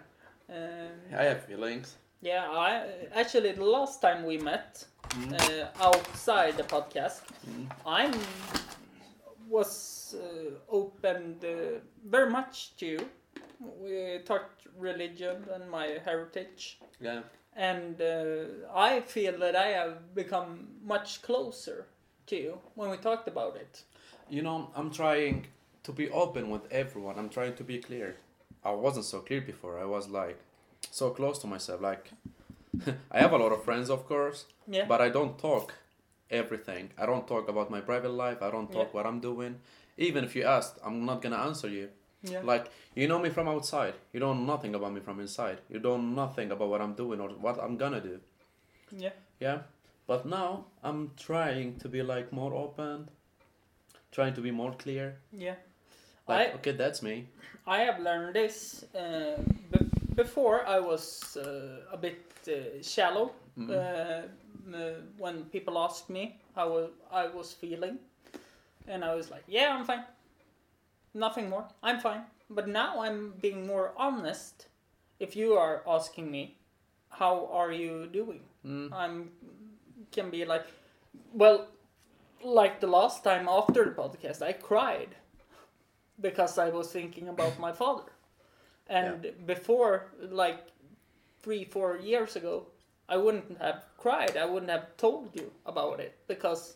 um, 0.49 1.17
I 1.19 1.23
have 1.23 1.43
feelings. 1.45 1.95
yeah, 2.21 2.45
I 2.51 2.85
actually 3.15 3.51
the 3.53 3.65
last 3.65 4.01
time 4.01 4.25
we 4.25 4.37
met 4.37 4.85
Mm. 5.09 5.33
uh, 5.33 5.67
outside 5.87 6.55
the 6.57 6.63
podcast, 6.63 7.21
Mm. 7.47 7.67
I 7.85 8.11
was 9.49 10.15
uh, 10.15 10.51
opened 10.69 11.43
uh, 11.43 11.79
very 12.05 12.29
much 12.29 12.75
to 12.77 12.85
you. 12.85 12.99
We 13.59 14.19
talked 14.25 14.67
religion 14.77 15.45
and 15.53 15.69
my 15.69 15.99
heritage, 16.05 16.79
Yeah. 17.01 17.21
and 17.55 17.99
uh, 18.01 18.67
I 18.73 19.01
feel 19.01 19.37
that 19.39 19.55
I 19.55 19.67
have 19.79 20.13
become 20.15 20.67
much 20.85 21.21
closer 21.21 21.87
to 22.27 22.35
you 22.35 22.59
when 22.75 22.89
we 22.89 22.97
talked 22.97 23.27
about 23.27 23.55
it. 23.57 23.83
You 24.29 24.41
know, 24.43 24.69
I'm 24.75 24.91
trying 24.91 25.47
to 25.83 25.91
be 25.91 26.09
open 26.11 26.49
with 26.49 26.61
everyone. 26.71 27.17
I'm 27.17 27.29
trying 27.29 27.55
to 27.55 27.63
be 27.63 27.79
clear. 27.79 28.15
I 28.63 28.71
wasn't 28.71 29.05
so 29.05 29.19
clear 29.19 29.41
before. 29.41 29.79
I 29.79 29.85
was 29.85 30.07
like 30.09 30.37
so 30.91 31.09
close 31.11 31.39
to 31.39 31.47
myself. 31.47 31.81
Like, 31.81 32.11
I 33.11 33.19
have 33.19 33.31
a 33.33 33.37
lot 33.37 33.51
of 33.51 33.63
friends, 33.63 33.89
of 33.89 34.05
course, 34.07 34.45
Yeah. 34.67 34.85
but 34.85 35.01
I 35.01 35.09
don't 35.09 35.37
talk 35.37 35.73
everything. 36.29 36.89
I 36.97 37.05
don't 37.05 37.27
talk 37.27 37.47
about 37.49 37.69
my 37.71 37.81
private 37.81 38.11
life. 38.11 38.41
I 38.41 38.51
don't 38.51 38.71
talk 38.71 38.87
Yeah. 38.89 38.93
what 38.95 39.05
I'm 39.07 39.19
doing. 39.19 39.59
Even 39.97 40.23
if 40.23 40.35
you 40.35 40.43
asked, 40.43 40.77
I'm 40.85 41.05
not 41.05 41.21
gonna 41.21 41.37
answer 41.49 41.67
you. 41.69 41.89
yeah. 42.23 42.41
Like, 42.43 42.69
you 42.95 43.07
know 43.07 43.17
me 43.19 43.29
from 43.29 43.47
outside. 43.47 43.93
You 44.13 44.19
don't 44.19 44.39
know 44.45 44.53
nothing 44.53 44.75
about 44.75 44.91
me 44.93 44.99
from 44.99 45.19
inside. 45.21 45.59
You 45.69 45.79
don't 45.79 46.13
know 46.15 46.25
nothing 46.25 46.51
about 46.51 46.69
what 46.69 46.81
I'm 46.81 46.93
doing 46.93 47.19
or 47.21 47.29
what 47.29 47.57
I'm 47.63 47.77
gonna 47.77 48.01
do. 48.01 48.19
yeah. 48.91 49.13
Yeah. 49.39 49.59
But 50.07 50.25
now 50.25 50.65
I'm 50.83 51.11
trying 51.17 51.77
to 51.79 51.87
be 51.87 52.01
like 52.03 52.33
more 52.33 52.53
open, 52.53 53.09
trying 54.11 54.33
to 54.33 54.41
be 54.41 54.51
more 54.51 54.73
clear. 54.73 55.17
Yeah. 55.31 55.55
Like, 56.29 56.49
I- 56.49 56.53
okay, 56.57 56.71
that's 56.71 57.01
me. 57.01 57.27
I 57.67 57.79
have 57.81 57.99
learned 57.99 58.35
this. 58.35 58.85
Uh, 58.95 59.37
before 60.15 60.65
I 60.67 60.79
was 60.79 61.37
uh, 61.37 61.93
a 61.93 61.97
bit 61.97 62.19
uh, 62.47 62.81
shallow 62.81 63.31
uh, 63.69 64.21
when 65.17 65.43
people 65.45 65.77
asked 65.77 66.09
me 66.09 66.37
how 66.55 66.89
I 67.11 67.27
was 67.27 67.53
feeling, 67.53 67.99
and 68.87 69.03
I 69.03 69.15
was 69.15 69.29
like, 69.31 69.43
"Yeah, 69.47 69.75
I'm 69.77 69.85
fine. 69.85 70.03
Nothing 71.13 71.49
more. 71.49 71.65
I'm 71.83 71.99
fine." 71.99 72.23
But 72.49 72.67
now 72.67 73.01
I'm 73.01 73.33
being 73.41 73.67
more 73.67 73.93
honest. 73.97 74.67
If 75.19 75.35
you 75.35 75.53
are 75.53 75.83
asking 75.87 76.31
me, 76.31 76.57
"How 77.09 77.49
are 77.51 77.71
you 77.71 78.07
doing?" 78.07 78.41
Mm. 78.65 78.91
I'm 78.93 79.31
can 80.11 80.29
be 80.31 80.43
like, 80.45 80.65
well, 81.33 81.67
like 82.43 82.79
the 82.79 82.87
last 82.87 83.23
time 83.23 83.47
after 83.47 83.85
the 83.85 83.91
podcast, 83.91 84.41
I 84.41 84.53
cried 84.53 85.15
because 86.21 86.57
I 86.57 86.69
was 86.69 86.91
thinking 86.91 87.29
about 87.29 87.59
my 87.59 87.71
father, 87.71 88.11
and 88.87 89.31
before, 89.45 90.07
like 90.29 90.67
three, 91.41 91.63
four 91.63 91.97
years 91.97 92.35
ago, 92.35 92.65
I 93.07 93.17
wouldn't 93.17 93.57
have 93.59 93.85
cried. 93.97 94.37
I 94.37 94.45
wouldn't 94.45 94.71
have 94.71 94.95
told 94.97 95.29
you 95.33 95.51
about 95.65 95.99
it 95.99 96.15
because 96.27 96.75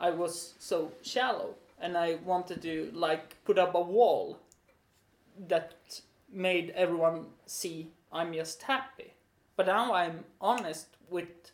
I 0.00 0.10
was 0.10 0.54
so 0.58 0.92
shallow, 1.02 1.54
and 1.80 1.96
I 1.96 2.18
wanted 2.24 2.62
to 2.62 2.90
like 2.94 3.42
put 3.44 3.58
up 3.58 3.74
a 3.74 3.80
wall 3.80 4.38
that 5.48 6.00
made 6.32 6.70
everyone 6.70 7.26
see 7.46 7.88
I'm 8.12 8.32
just 8.32 8.62
happy. 8.62 9.12
But 9.56 9.66
now 9.66 9.92
I'm 9.92 10.24
honest 10.40 10.86
with 11.10 11.52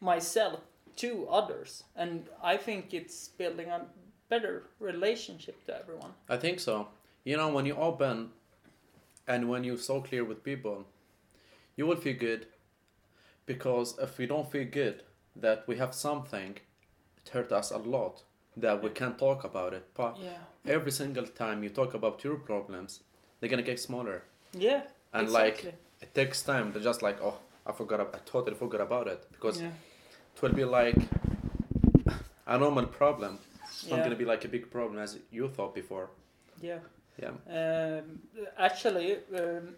myself 0.00 0.60
to 0.96 1.26
others, 1.28 1.84
and 1.96 2.28
I 2.42 2.56
think 2.56 2.94
it's 2.94 3.28
building 3.28 3.68
a 3.68 3.86
better 4.34 4.54
relationship 4.80 5.56
to 5.66 5.72
everyone. 5.80 6.12
I 6.34 6.38
think 6.44 6.58
so. 6.68 6.74
You 7.28 7.36
know, 7.36 7.48
when 7.56 7.66
you 7.66 7.76
open 7.90 8.16
and 9.32 9.40
when 9.50 9.62
you're 9.62 9.84
so 9.92 10.00
clear 10.00 10.24
with 10.24 10.42
people, 10.42 10.78
you 11.76 11.84
will 11.86 12.00
feel 12.04 12.18
good. 12.28 12.46
Because 13.44 13.88
if 14.06 14.16
we 14.18 14.24
don't 14.32 14.48
feel 14.54 14.68
good 14.80 14.96
that 15.44 15.58
we 15.68 15.74
have 15.82 15.92
something, 16.08 16.52
it 17.20 17.26
hurt 17.34 17.52
us 17.60 17.68
a 17.72 17.80
lot 17.96 18.22
that 18.64 18.82
we 18.82 18.88
can't 19.00 19.18
talk 19.26 19.44
about 19.50 19.72
it. 19.78 19.84
But 20.02 20.12
Yeah. 20.18 20.42
every 20.76 20.92
single 21.02 21.26
time 21.42 21.58
you 21.64 21.70
talk 21.80 21.92
about 22.00 22.24
your 22.24 22.36
problems, 22.50 22.90
they're 23.38 23.52
gonna 23.54 23.70
get 23.72 23.80
smaller. 23.80 24.18
Yeah. 24.68 24.82
And 25.12 25.24
exactly. 25.24 25.70
like 25.70 25.80
it 26.04 26.10
takes 26.20 26.38
time. 26.52 26.66
They're 26.72 26.88
just 26.92 27.02
like, 27.08 27.18
oh, 27.28 27.36
I 27.68 27.72
forgot. 27.80 27.98
I 28.00 28.20
totally 28.34 28.56
forgot 28.64 28.80
about 28.80 29.06
it 29.14 29.20
because 29.34 29.56
yeah. 29.60 29.74
it 30.34 30.38
will 30.42 30.56
be 30.62 30.66
like 30.82 31.00
a 32.54 32.56
normal 32.64 32.86
problem. 33.00 33.38
It's 33.82 33.90
not 33.90 33.96
Yeah. 33.98 34.04
gonna 34.04 34.16
be 34.16 34.24
like 34.24 34.44
a 34.44 34.48
big 34.48 34.70
problem 34.70 34.98
as 35.00 35.18
you 35.30 35.48
thought 35.48 35.74
before. 35.74 36.10
Yeah. 36.60 36.78
Yeah. 37.18 37.32
Um, 37.48 38.22
actually, 38.56 39.16
um, 39.36 39.74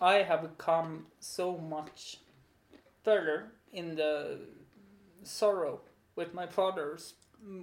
I 0.00 0.16
have 0.22 0.58
come 0.58 1.06
so 1.18 1.56
much 1.56 2.18
further 3.02 3.52
in 3.72 3.96
the 3.96 4.38
sorrow 5.22 5.80
with 6.14 6.34
my 6.34 6.46
father's 6.46 7.14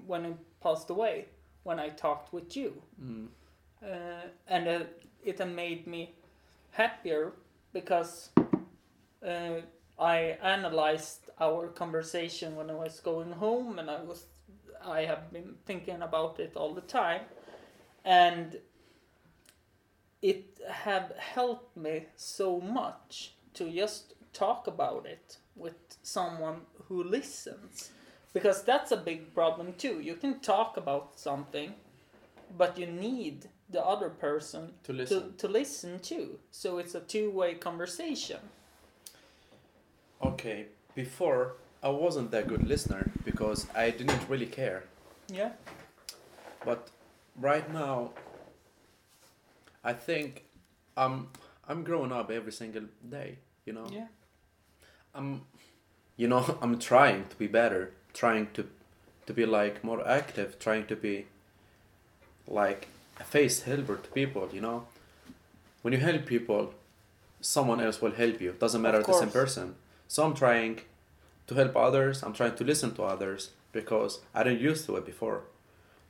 when 0.07 0.25
he 0.25 0.33
passed 0.59 0.89
away 0.89 1.27
when 1.63 1.79
I 1.79 1.89
talked 1.89 2.33
with 2.33 2.55
you. 2.57 2.81
Mm. 2.99 3.27
uh, 3.83 4.27
and 4.47 4.67
uh, 4.67 4.83
it 5.23 5.45
made 5.47 5.85
me 5.87 6.13
happier 6.71 7.33
because 7.73 8.29
uh, 9.25 9.61
I 9.99 10.17
analyzed 10.41 11.29
our 11.39 11.67
conversation 11.67 12.55
when 12.55 12.69
I 12.69 12.73
was 12.73 12.99
going 13.01 13.31
home, 13.33 13.79
and 13.79 13.89
I 13.89 14.01
was 14.01 14.25
I 14.85 15.05
have 15.05 15.31
been 15.31 15.55
thinking 15.65 16.01
about 16.01 16.39
it 16.39 16.53
all 16.55 16.73
the 16.73 16.81
time, 16.81 17.21
and 18.05 18.57
it 20.21 20.59
have 20.69 21.13
helped 21.17 21.75
me 21.75 22.05
so 22.15 22.59
much 22.59 23.33
to 23.55 23.69
just 23.71 24.13
talk 24.31 24.67
about 24.67 25.05
it 25.05 25.37
with 25.55 25.75
someone 26.01 26.61
who 26.87 27.03
listens 27.03 27.91
because 28.33 28.63
that's 28.63 28.91
a 28.91 28.97
big 28.97 29.31
problem 29.35 29.73
too 29.73 29.99
you 30.01 30.15
can 30.15 30.39
talk 30.39 30.75
about 30.75 31.19
something 31.19 31.73
but 32.57 32.77
you 32.79 32.87
need 32.87 33.47
the 33.69 33.83
other 33.83 34.09
person 34.09 34.73
To 34.83 34.93
listen. 34.93 35.31
to, 35.31 35.37
to 35.37 35.47
listen 35.47 35.99
to. 35.99 36.39
So 36.51 36.77
it's 36.77 36.95
a 36.95 36.99
two 36.99 37.31
way 37.31 37.55
conversation. 37.55 38.39
Okay, 40.23 40.67
before 40.95 41.55
I 41.83 41.89
wasn't 41.89 42.31
that 42.31 42.47
good 42.47 42.65
listener 42.67 43.11
because 43.25 43.67
I 43.75 43.91
didn't 43.91 44.27
really 44.29 44.45
care. 44.45 44.83
Yeah. 45.27 45.51
But 46.65 46.89
right 47.39 47.71
now, 47.73 48.11
I 49.83 49.93
think 49.93 50.45
I'm 50.95 51.27
I'm 51.67 51.83
growing 51.83 52.11
up 52.11 52.31
every 52.31 52.51
single 52.51 52.83
day. 53.09 53.37
You 53.65 53.73
know, 53.73 53.87
Yeah. 53.91 54.07
I'm, 55.15 55.41
you 56.17 56.27
know, 56.27 56.57
I'm 56.61 56.79
trying 56.79 57.27
to 57.27 57.35
be 57.35 57.47
better, 57.47 57.91
trying 58.13 58.47
to, 58.53 58.67
to 59.25 59.33
be 59.33 59.45
like 59.45 59.83
more 59.83 60.05
active, 60.07 60.59
trying 60.59 60.85
to 60.87 60.95
be, 60.95 61.25
like 62.47 62.87
face 63.23 63.63
helper 63.63 63.95
to 63.97 64.09
people. 64.11 64.49
You 64.51 64.61
know, 64.61 64.87
when 65.81 65.93
you 65.93 65.99
help 65.99 66.25
people, 66.25 66.73
someone 67.41 67.79
else 67.79 68.01
will 68.01 68.11
help 68.11 68.41
you. 68.41 68.55
Doesn't 68.59 68.81
matter 68.81 68.99
if 68.99 69.07
the 69.07 69.13
same 69.13 69.31
person. 69.31 69.75
So 70.07 70.23
I'm 70.25 70.33
trying 70.33 70.79
to 71.53 71.61
help 71.63 71.75
others. 71.75 72.23
I'm 72.23 72.33
trying 72.33 72.55
to 72.55 72.63
listen 72.63 72.93
to 72.95 73.03
others 73.03 73.51
because 73.71 74.19
I 74.33 74.43
didn't 74.43 74.59
used 74.61 74.85
to 74.85 74.95
it 74.97 75.05
before. 75.05 75.41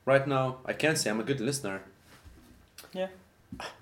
Right 0.06 0.27
now, 0.27 0.58
I 0.65 0.73
can 0.73 0.95
say 0.95 1.10
I'm 1.10 1.19
a 1.19 1.23
good 1.23 1.39
listener. 1.39 1.82
Yeah. 2.93 3.08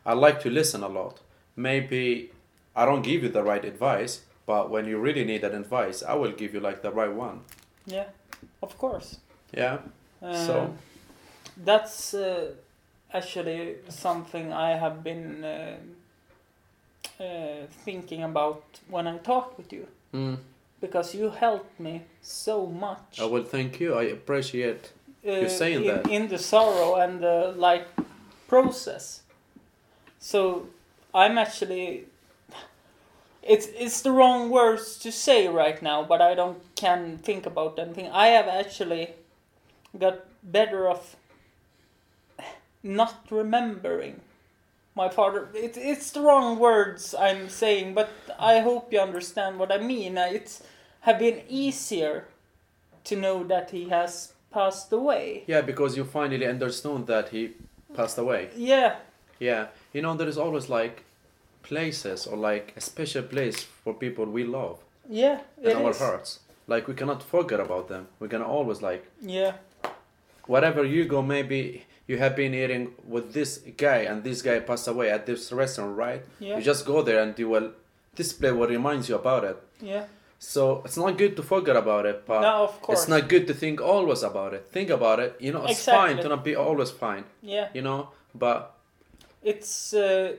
I 0.05 0.13
like 0.13 0.41
to 0.41 0.49
listen 0.49 0.83
a 0.83 0.87
lot. 0.87 1.19
Maybe 1.55 2.31
I 2.75 2.85
don't 2.85 3.01
give 3.01 3.23
you 3.23 3.29
the 3.29 3.43
right 3.43 3.63
advice, 3.65 4.21
but 4.45 4.69
when 4.69 4.85
you 4.85 4.97
really 4.99 5.23
need 5.25 5.41
that 5.41 5.53
advice, 5.53 6.03
I 6.03 6.13
will 6.15 6.31
give 6.31 6.53
you 6.53 6.59
like 6.59 6.81
the 6.81 6.91
right 6.91 7.11
one. 7.11 7.41
Yeah. 7.85 8.05
Of 8.61 8.77
course. 8.77 9.17
Yeah. 9.53 9.79
Uh, 10.21 10.45
So- 10.45 10.73
that's 11.57 12.13
uh, 12.13 12.51
actually 13.13 13.75
something 13.89 14.53
I 14.53 14.77
have 14.77 15.03
been 15.03 15.43
uh, 15.43 15.77
uh, 17.19 17.67
thinking 17.85 18.23
about 18.23 18.63
when 18.89 19.07
I 19.07 19.17
talk 19.17 19.57
with 19.57 19.73
you 19.73 19.87
Mm. 20.13 20.37
Because 20.81 21.15
you 21.15 21.29
helped 21.29 21.79
me 21.79 22.01
so 22.21 22.65
much. 22.65 23.19
I 23.21 23.25
will 23.25 23.43
thank 23.43 23.79
you. 23.79 23.93
I 23.93 24.03
appreciate. 24.03 24.91
uh, 25.25 25.47
saying 25.47 25.85
in, 25.85 25.87
that. 25.87 26.09
in 26.09 26.27
the 26.27 26.39
sorrow 26.39 26.95
and 26.95 27.21
the 27.21 27.53
like 27.55 27.87
process. 28.47 29.21
So 30.19 30.67
I'm 31.13 31.37
actually 31.37 32.05
it's 33.43 33.67
it's 33.77 34.01
the 34.01 34.11
wrong 34.11 34.49
words 34.49 34.97
to 34.99 35.11
say 35.11 35.47
right 35.47 35.81
now, 35.81 36.03
but 36.03 36.21
I 36.21 36.35
don't 36.35 36.59
can 36.75 37.17
think 37.17 37.45
about 37.45 37.79
anything. 37.79 38.09
I 38.09 38.27
have 38.27 38.47
actually 38.47 39.09
got 39.97 40.25
better 40.43 40.87
of 40.87 41.15
not 42.83 43.27
remembering 43.29 44.21
my 44.95 45.09
father. 45.09 45.49
It, 45.53 45.77
it's 45.77 46.11
the 46.11 46.21
wrong 46.21 46.59
words 46.59 47.15
I'm 47.17 47.49
saying, 47.49 47.93
but 47.93 48.09
I 48.39 48.59
hope 48.59 48.91
you 48.93 48.99
understand 48.99 49.59
what 49.59 49.71
I 49.71 49.77
mean. 49.77 50.17
Uh, 50.17 50.27
It's 50.31 50.63
have 51.01 51.17
been 51.19 51.41
easier 51.49 52.25
to 53.05 53.15
know 53.15 53.43
that 53.45 53.71
he 53.71 53.89
has 53.89 54.33
passed 54.51 54.91
away. 54.93 55.43
Yeah, 55.47 55.61
because 55.61 55.97
you 55.97 56.03
finally 56.03 56.45
understood 56.45 57.07
that 57.07 57.29
he 57.29 57.51
passed 57.95 58.17
away. 58.17 58.49
Yeah, 58.55 58.95
Yeah, 59.39 59.67
you 59.93 60.01
know 60.01 60.15
there 60.15 60.27
is 60.29 60.37
always 60.37 60.69
like 60.69 61.03
places 61.63 62.27
or 62.27 62.37
like 62.37 62.73
a 62.77 62.81
special 62.81 63.23
place 63.23 63.63
for 63.83 63.93
people 63.93 64.25
we 64.25 64.43
love 64.43 64.79
yeah, 65.09 65.39
in 65.63 65.75
our 65.77 65.89
is. 65.91 65.99
hearts. 65.99 66.39
Like 66.67 66.87
we 66.87 66.93
cannot 66.93 67.23
forget 67.23 67.59
about 67.59 67.87
them. 67.87 68.07
We're 68.19 68.27
gonna 68.29 68.47
always 68.47 68.81
like 68.81 69.03
Yeah, 69.21 69.53
wherever 70.45 70.85
you 70.85 71.05
go. 71.05 71.21
Maybe 71.21 71.85
you 72.11 72.17
have 72.23 72.35
been 72.35 72.53
eating 72.53 72.83
with 73.15 73.25
this 73.37 73.49
guy 73.85 73.99
and 74.09 74.23
this 74.23 74.41
guy 74.47 74.59
passed 74.59 74.87
away 74.93 75.07
at 75.17 75.25
this 75.25 75.51
restaurant, 75.61 75.95
right? 76.05 76.21
yeah, 76.39 76.57
You 76.57 76.61
just 76.71 76.85
go 76.85 77.01
there 77.07 77.19
and 77.23 77.31
you 77.39 77.47
will 77.53 77.69
display 78.15 78.51
what 78.51 78.69
reminds 78.69 79.07
you 79.09 79.15
about 79.23 79.43
it. 79.51 79.57
yeah. 79.93 80.05
So 80.43 80.81
it's 80.85 80.97
not 80.97 81.11
good 81.19 81.35
to 81.37 81.43
forget 81.43 81.75
about 81.75 82.03
it, 82.11 82.17
but 82.25 82.41
no, 82.41 82.53
of 82.69 82.81
course. 82.81 83.01
it's 83.01 83.07
not 83.07 83.29
good 83.29 83.45
to 83.49 83.53
think 83.53 83.79
always 83.79 84.23
about 84.23 84.51
it. 84.55 84.63
Think 84.71 84.89
about 84.89 85.19
it. 85.19 85.31
You 85.39 85.51
know, 85.53 85.63
it's 85.65 85.79
Exactly. 85.81 85.99
fine 86.15 86.23
to 86.23 86.29
not 86.29 86.43
be 86.43 86.55
always 86.55 86.89
fine. 86.89 87.25
Yeah, 87.43 87.67
You 87.75 87.83
know, 87.87 88.09
but 88.33 88.57
it's 89.43 89.93
uh, 89.93 90.33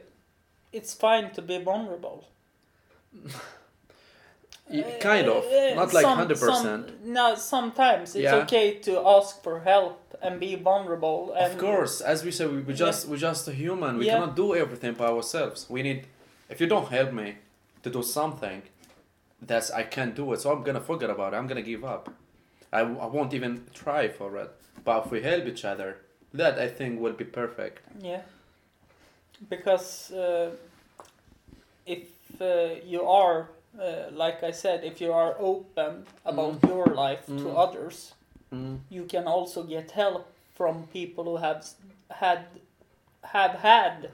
it's 0.72 0.92
fine 1.06 1.30
to 1.37 1.40
be 1.50 1.56
vulnerable. 1.70 2.18
kind 5.00 5.28
of, 5.28 5.44
Uh, 5.44 5.74
not 5.74 5.92
like 5.92 6.02
some- 6.02 6.18
hundred 6.18 6.40
percent. 6.40 7.04
No, 7.04 7.35
sometimes 7.37 8.16
it's 8.16 8.24
Yeah. 8.24 8.42
okay 8.42 8.66
to 8.87 8.92
ask 9.16 9.42
for 9.44 9.61
help 9.61 10.00
and 10.22 10.38
be 10.40 10.54
vulnerable. 10.54 11.35
And 11.37 11.52
Of 11.52 11.58
course, 11.58 12.00
as 12.00 12.24
we 12.24 12.30
said, 12.30 12.50
we, 12.50 12.61
we 12.61 12.74
just 12.74 13.08
we're 13.08 13.16
just 13.30 13.48
a 13.48 13.52
human. 13.52 13.98
We 13.98 14.06
Yeah. 14.06 14.14
cannot 14.14 14.37
do 14.37 14.54
everything 14.54 14.94
by 14.94 15.06
ourselves. 15.06 15.66
We 15.68 15.82
need. 15.82 16.06
If 16.48 16.61
you 16.61 16.66
don't 16.66 16.88
help 16.88 17.12
me 17.12 17.37
to 17.82 17.90
do 17.90 18.02
something, 18.02 18.62
that's 19.40 19.70
I 19.70 19.82
can't 19.82 20.14
do 20.14 20.32
it. 20.32 20.40
So 20.40 20.52
I'm 20.52 20.62
gonna 20.62 20.80
forget 20.92 21.11
about 21.11 21.35
it. 21.35 21.37
I'm 21.38 21.46
gonna 21.46 21.62
give 21.74 21.85
up. 21.85 22.11
I, 22.72 22.80
I 22.80 23.06
won't 23.06 23.35
even 23.35 23.64
try 23.74 24.08
for 24.08 24.37
it. 24.38 24.50
But 24.85 25.04
if 25.06 25.11
we 25.12 25.22
help 25.22 25.44
each 25.46 25.64
other, 25.64 25.98
that 26.35 26.58
I 26.58 26.68
think 26.68 27.00
will 27.00 27.12
be 27.12 27.24
perfect. 27.24 27.80
Yeah. 28.00 28.22
Because 29.50 30.12
uh, 30.12 30.50
if 31.87 32.06
uh, 32.40 32.80
you 32.87 33.02
are, 33.04 33.48
uh, 33.80 34.11
like 34.12 34.42
I 34.42 34.52
said, 34.52 34.85
if 34.85 35.00
you 35.00 35.12
are 35.12 35.35
open 35.38 36.06
about 36.24 36.61
Mm. 36.61 36.68
your 36.68 36.87
life 36.87 37.26
to 37.26 37.32
Mm. 37.32 37.56
others, 37.64 38.14
Mm. 38.52 38.80
you 38.90 39.04
can 39.04 39.26
also 39.26 39.62
get 39.62 39.92
help 39.92 40.30
from 40.54 40.86
people 40.92 41.24
who 41.24 41.36
have 41.36 41.66
had 42.10 42.44
have 43.24 43.52
had 43.52 44.10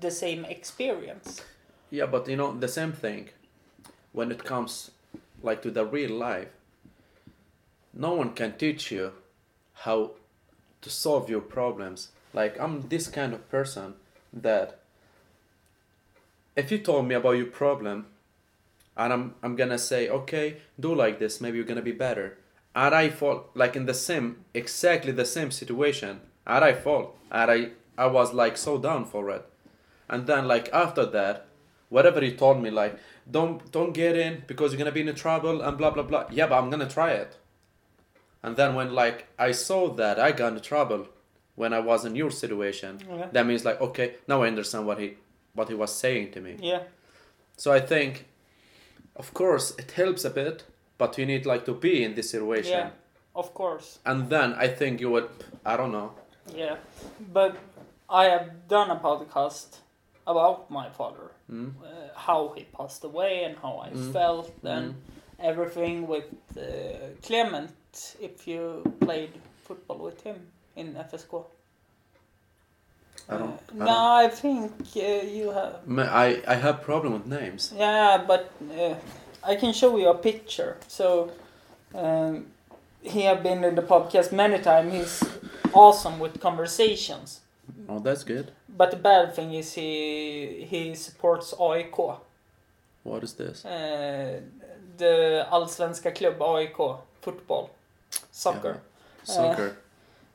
the 0.00 0.10
same 0.10 0.44
experience. 0.44 1.42
Yeah, 1.90 2.06
but 2.06 2.28
you 2.28 2.36
know 2.36 2.52
the 2.58 2.68
same 2.68 2.92
thing. 2.92 3.30
When 4.12 4.32
it 4.32 4.42
comes, 4.42 4.90
like 5.42 5.62
to 5.62 5.70
the 5.70 5.84
real 5.84 6.10
life, 6.10 6.48
no 7.94 8.14
one 8.14 8.34
can 8.34 8.56
teach 8.58 8.90
you 8.90 9.12
how 9.84 10.12
to 10.82 10.90
solve 10.90 11.30
your 11.30 11.40
problems. 11.40 12.08
Like 12.34 12.58
I'm 12.60 12.88
this 12.88 13.06
kind 13.08 13.32
of 13.32 13.48
person 13.48 13.94
that 14.32 14.80
if 16.56 16.72
you 16.72 16.78
told 16.78 17.06
me 17.06 17.14
about 17.14 17.38
your 17.38 17.46
problem, 17.46 18.06
and 18.96 19.12
I'm 19.12 19.34
I'm 19.42 19.54
gonna 19.54 19.78
say 19.78 20.08
okay, 20.08 20.56
do 20.80 20.92
like 20.94 21.20
this, 21.20 21.40
maybe 21.40 21.58
you're 21.58 21.66
gonna 21.66 21.80
be 21.80 21.92
better. 21.92 22.38
And 22.82 22.94
I 22.94 23.08
fall 23.20 23.38
like 23.62 23.74
in 23.80 23.86
the 23.86 23.94
same 24.08 24.26
exactly 24.54 25.12
the 25.12 25.24
same 25.36 25.50
situation, 25.60 26.20
and 26.46 26.64
I 26.70 26.72
fall, 26.84 27.04
and 27.38 27.50
I 27.56 27.60
I 28.04 28.06
was 28.18 28.28
like 28.42 28.56
so 28.66 28.72
down 28.88 29.04
for 29.12 29.30
it, 29.36 29.44
and 30.12 30.26
then 30.30 30.42
like 30.54 30.66
after 30.84 31.04
that, 31.16 31.36
whatever 31.96 32.20
he 32.26 32.32
told 32.42 32.62
me 32.62 32.70
like 32.82 32.94
don't 33.36 33.58
don't 33.76 33.92
get 34.02 34.14
in 34.26 34.42
because 34.50 34.68
you're 34.72 34.78
gonna 34.84 34.92
be 35.00 35.06
in 35.08 35.14
trouble 35.24 35.56
and 35.64 35.76
blah 35.80 35.90
blah 35.94 36.04
blah. 36.10 36.24
Yeah, 36.38 36.46
but 36.50 36.56
I'm 36.58 36.70
gonna 36.70 36.88
try 36.98 37.10
it. 37.22 37.32
And 38.44 38.56
then 38.56 38.70
when 38.76 38.90
like 39.02 39.26
I 39.48 39.50
saw 39.66 39.82
that 40.00 40.16
I 40.26 40.30
got 40.32 40.52
in 40.52 40.60
trouble 40.60 41.02
when 41.56 41.72
I 41.72 41.80
was 41.90 42.04
in 42.04 42.14
your 42.14 42.30
situation, 42.30 42.92
Yeah. 43.10 43.26
that 43.34 43.44
means 43.46 43.64
like 43.64 43.80
okay, 43.88 44.08
now 44.28 44.42
I 44.44 44.48
understand 44.54 44.86
what 44.86 44.98
he 45.02 45.08
what 45.54 45.68
he 45.68 45.74
was 45.74 45.92
saying 46.04 46.30
to 46.34 46.40
me. 46.40 46.52
Yeah. 46.72 46.82
So 47.56 47.72
I 47.78 47.80
think, 47.80 48.12
of 49.16 49.34
course, 49.34 49.74
it 49.82 49.90
helps 50.02 50.24
a 50.24 50.30
bit, 50.30 50.62
but 50.98 51.18
you 51.18 51.26
need 51.26 51.46
like 51.46 51.64
to 51.64 51.74
be 51.74 52.04
in 52.04 52.14
this 52.14 52.30
situation, 52.30 52.72
Yeah. 52.78 52.90
Of 53.34 53.54
course. 53.54 53.98
and 54.04 54.28
then 54.30 54.54
I 54.64 54.68
think 54.68 55.00
you 55.00 55.10
would. 55.10 55.28
I 55.64 55.76
don't 55.76 55.92
know. 55.92 56.10
Yeah. 56.56 56.76
But 57.32 57.56
I 58.10 58.24
have 58.24 58.50
done 58.68 58.90
a 58.90 58.96
podcast 58.96 59.78
about 60.26 60.70
my 60.70 60.88
father. 60.90 61.30
Mm? 61.50 61.72
uh, 61.82 61.86
how 62.14 62.52
he 62.56 62.64
passed 62.64 63.04
away 63.04 63.44
and 63.44 63.56
how 63.62 63.78
I 63.86 63.90
Mm. 63.90 64.12
felt 64.12 64.52
and 64.64 64.94
everything 65.38 66.06
with 66.08 66.26
uh, 66.56 66.62
Clement. 67.22 67.70
If 68.20 68.46
you 68.46 68.82
played 69.00 69.30
football 69.66 69.98
with 69.98 70.22
him 70.26 70.36
in 70.76 70.94
FSK. 70.94 71.44
I 73.30 73.36
don't. 73.38 73.50
Uh, 73.50 73.72
I, 73.72 73.78
no, 73.78 73.84
don't. 73.86 74.24
I 74.24 74.28
think 74.28 74.72
uh, 74.96 75.26
you 75.38 75.50
have. 75.52 75.74
I 76.26 76.42
I 76.46 76.54
have 76.54 76.82
problem 76.82 77.12
with 77.12 77.26
names. 77.26 77.72
Yeah, 77.76 78.24
but 78.26 78.50
uh, 78.70 78.94
I 79.48 79.56
can 79.56 79.72
show 79.72 79.96
you 79.96 80.08
a 80.08 80.14
picture. 80.14 80.76
So 80.88 81.32
um, 81.94 82.46
he 83.02 83.22
have 83.22 83.42
been 83.42 83.64
in 83.64 83.74
the 83.74 83.82
podcast 83.82 84.30
many 84.30 84.58
times. 84.62 84.92
He's 84.92 85.24
awesome 85.72 86.18
with 86.18 86.38
conversations. 86.38 87.40
Oh, 87.88 87.98
that's 87.98 88.24
good. 88.24 88.52
But 88.68 88.90
the 88.90 88.98
bad 88.98 89.34
thing 89.34 89.54
is 89.54 89.72
he 89.72 90.66
he 90.68 90.94
supports 90.94 91.54
AIK. 91.58 91.98
What 93.04 93.22
is 93.24 93.32
this? 93.34 93.64
Uh, 93.64 94.40
the 94.98 95.46
allsvenska 95.50 96.12
klubb 96.14 96.40
AIK 96.40 96.98
football 97.22 97.70
soccer. 98.30 98.82
Yeah. 99.26 99.34
Soccer. 99.34 99.76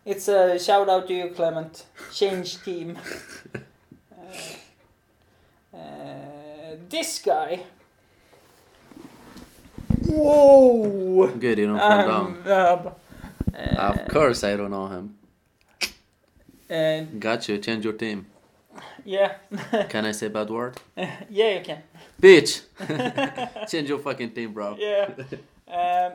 It's 0.06 0.28
a 0.28 0.60
shout 0.60 0.90
out 0.90 1.08
to 1.08 1.14
you, 1.14 1.30
Clement. 1.30 1.86
Change 2.12 2.64
team. 2.64 2.98
uh, 4.18 5.78
uh, 5.78 6.76
this 6.90 7.22
guy. 7.22 7.64
Whoa! 10.16 11.28
good, 11.40 11.58
you 11.58 11.68
don't 11.68 11.80
fall 11.80 12.08
down. 12.08 12.26
Um, 12.46 12.94
uh, 13.54 13.76
of 13.78 14.08
course, 14.08 14.44
I 14.44 14.56
don't 14.56 14.72
know 14.72 14.88
him. 14.88 15.16
And 16.70 17.20
Got 17.22 17.48
you. 17.50 17.58
Change 17.60 17.84
your 17.84 17.94
team. 17.94 18.26
yeah, 19.06 19.36
Can 19.90 20.06
I 20.06 20.12
say 20.12 20.28
bad 20.30 20.50
word? 20.50 20.80
yeah, 21.30 21.58
you 21.58 21.62
can. 21.64 21.84
Bitch. 22.22 22.62
Change 23.70 23.90
your 23.90 24.00
fucking 24.00 24.32
team, 24.32 24.54
bro. 24.54 24.76
Yeah. 24.80 25.10
Um, 25.68 26.14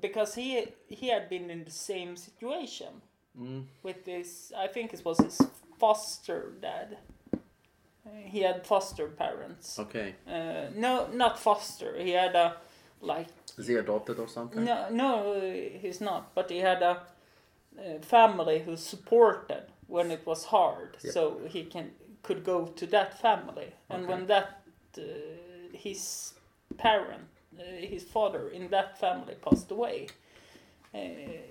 because 0.00 0.34
he 0.34 0.66
he 0.88 1.08
had 1.08 1.28
been 1.28 1.50
in 1.50 1.64
the 1.64 1.70
same 1.70 2.16
situation 2.16 3.02
Mm. 3.40 3.62
with 3.84 4.04
this. 4.04 4.50
I 4.58 4.66
think 4.66 4.92
it 4.92 5.02
was 5.04 5.18
his 5.18 5.40
foster 5.78 6.52
dad. 6.60 6.98
He 8.24 8.40
had 8.40 8.66
foster 8.66 9.08
parents. 9.08 9.78
Okay. 9.78 10.14
Uh, 10.26 10.66
no, 10.74 11.08
not 11.12 11.38
foster. 11.38 11.96
He 11.98 12.10
had 12.10 12.34
a 12.36 12.56
like 13.00 13.28
Is 13.58 13.66
he 13.66 13.76
adopted 13.76 14.18
or 14.18 14.28
something? 14.28 14.64
no, 14.64 14.88
no, 14.90 15.40
he's 15.82 16.00
not. 16.00 16.34
But 16.34 16.50
he 16.50 16.58
had 16.58 16.82
a, 16.82 16.90
uh 17.78 17.98
family 18.02 18.58
who 18.60 18.76
supported 18.76 19.62
when 19.86 20.10
it 20.10 20.26
was 20.26 20.44
hard, 20.44 20.96
so 20.98 21.40
he 21.48 21.64
can 21.64 21.90
could 22.22 22.44
go 22.44 22.66
to 22.66 22.86
that 22.86 23.18
family. 23.20 23.72
And 23.88 24.02
Okay. 24.04 24.12
when 24.12 24.26
that 24.26 24.48
uh, 24.98 25.02
his 25.72 26.34
parent, 26.76 27.28
uh, 27.58 27.62
his 27.64 28.02
father 28.04 28.48
in 28.48 28.68
that 28.70 28.98
family 28.98 29.34
passed 29.34 29.70
away, 29.70 30.06
uh, 30.94 30.98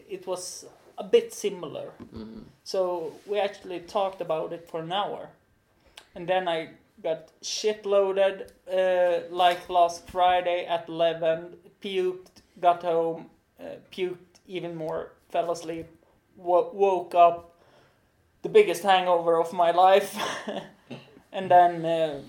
it 0.10 0.28
was 0.28 0.66
a 0.98 1.04
bit 1.04 1.34
similar. 1.34 1.92
Mhm. 2.00 2.44
So 2.64 3.14
we 3.26 3.40
actually 3.40 3.80
talked 3.80 4.22
about 4.22 4.54
it 4.54 4.68
for 4.70 4.80
an 4.82 4.92
hour. 4.92 5.30
And 6.16 6.28
then 6.28 6.48
I 6.48 6.70
got 7.04 7.30
shit 7.42 7.86
loaded 7.86 8.52
uh, 8.72 9.22
like 9.30 9.70
last 9.70 10.10
Friday 10.10 10.66
at 10.66 10.90
11, 10.90 11.56
puked, 11.82 12.42
got 12.60 12.84
home, 12.84 13.30
uh, 13.60 13.76
puked 13.92 14.18
even 14.48 14.76
more, 14.76 15.14
fell 15.30 15.52
asleep, 15.52 15.88
wo- 16.36 16.72
woke 16.74 17.16
up, 17.16 17.56
the 18.42 18.50
biggest 18.50 18.84
hangover 18.84 19.40
of 19.40 19.54
my 19.54 19.72
life. 19.72 20.18
and 21.32 21.50
then, 21.50 21.86
uh, 21.86 22.22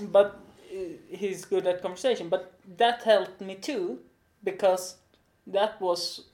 but 0.00 0.40
uh, 0.72 0.78
he's 1.08 1.44
good 1.44 1.66
at 1.66 1.82
conversation. 1.82 2.28
But 2.28 2.52
that 2.76 3.02
helped 3.02 3.40
me 3.40 3.56
too, 3.56 3.98
because 4.44 4.96
that 5.46 5.80
was 5.80 6.24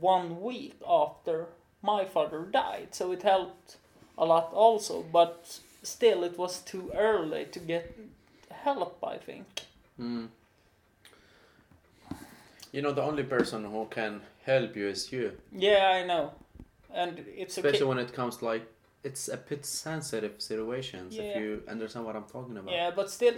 one 0.00 0.40
week 0.40 0.80
after 0.86 1.46
my 1.82 2.04
father 2.04 2.44
died, 2.50 2.88
so 2.92 3.12
it 3.12 3.22
helped 3.22 3.76
a 4.16 4.24
lot 4.24 4.52
also. 4.52 5.02
But 5.02 5.60
still, 5.82 6.24
it 6.24 6.38
was 6.38 6.60
too 6.60 6.90
early 6.94 7.46
to 7.46 7.58
get 7.58 7.96
help. 8.50 8.98
I 9.04 9.18
think. 9.18 9.46
Mm. 10.00 10.28
You 12.72 12.82
know, 12.82 12.92
the 12.92 13.02
only 13.02 13.22
person 13.22 13.64
who 13.64 13.86
can 13.90 14.20
help 14.44 14.76
you 14.76 14.88
is 14.88 15.10
you. 15.12 15.32
Yeah, 15.52 15.88
I 15.88 16.06
know, 16.06 16.32
and 16.92 17.24
it's 17.36 17.56
Especially 17.56 17.78
okay. 17.78 17.84
when 17.84 17.98
it 17.98 18.12
comes 18.12 18.42
like 18.42 18.66
it's 19.04 19.28
a 19.28 19.36
bit 19.36 19.64
sensitive 19.64 20.34
situations 20.38 21.14
Yeah. 21.14 21.22
if 21.22 21.36
you 21.40 21.62
understand 21.68 22.04
what 22.06 22.16
I'm 22.16 22.24
talking 22.24 22.56
about. 22.56 22.72
Yeah, 22.72 22.90
but 22.94 23.10
still, 23.10 23.34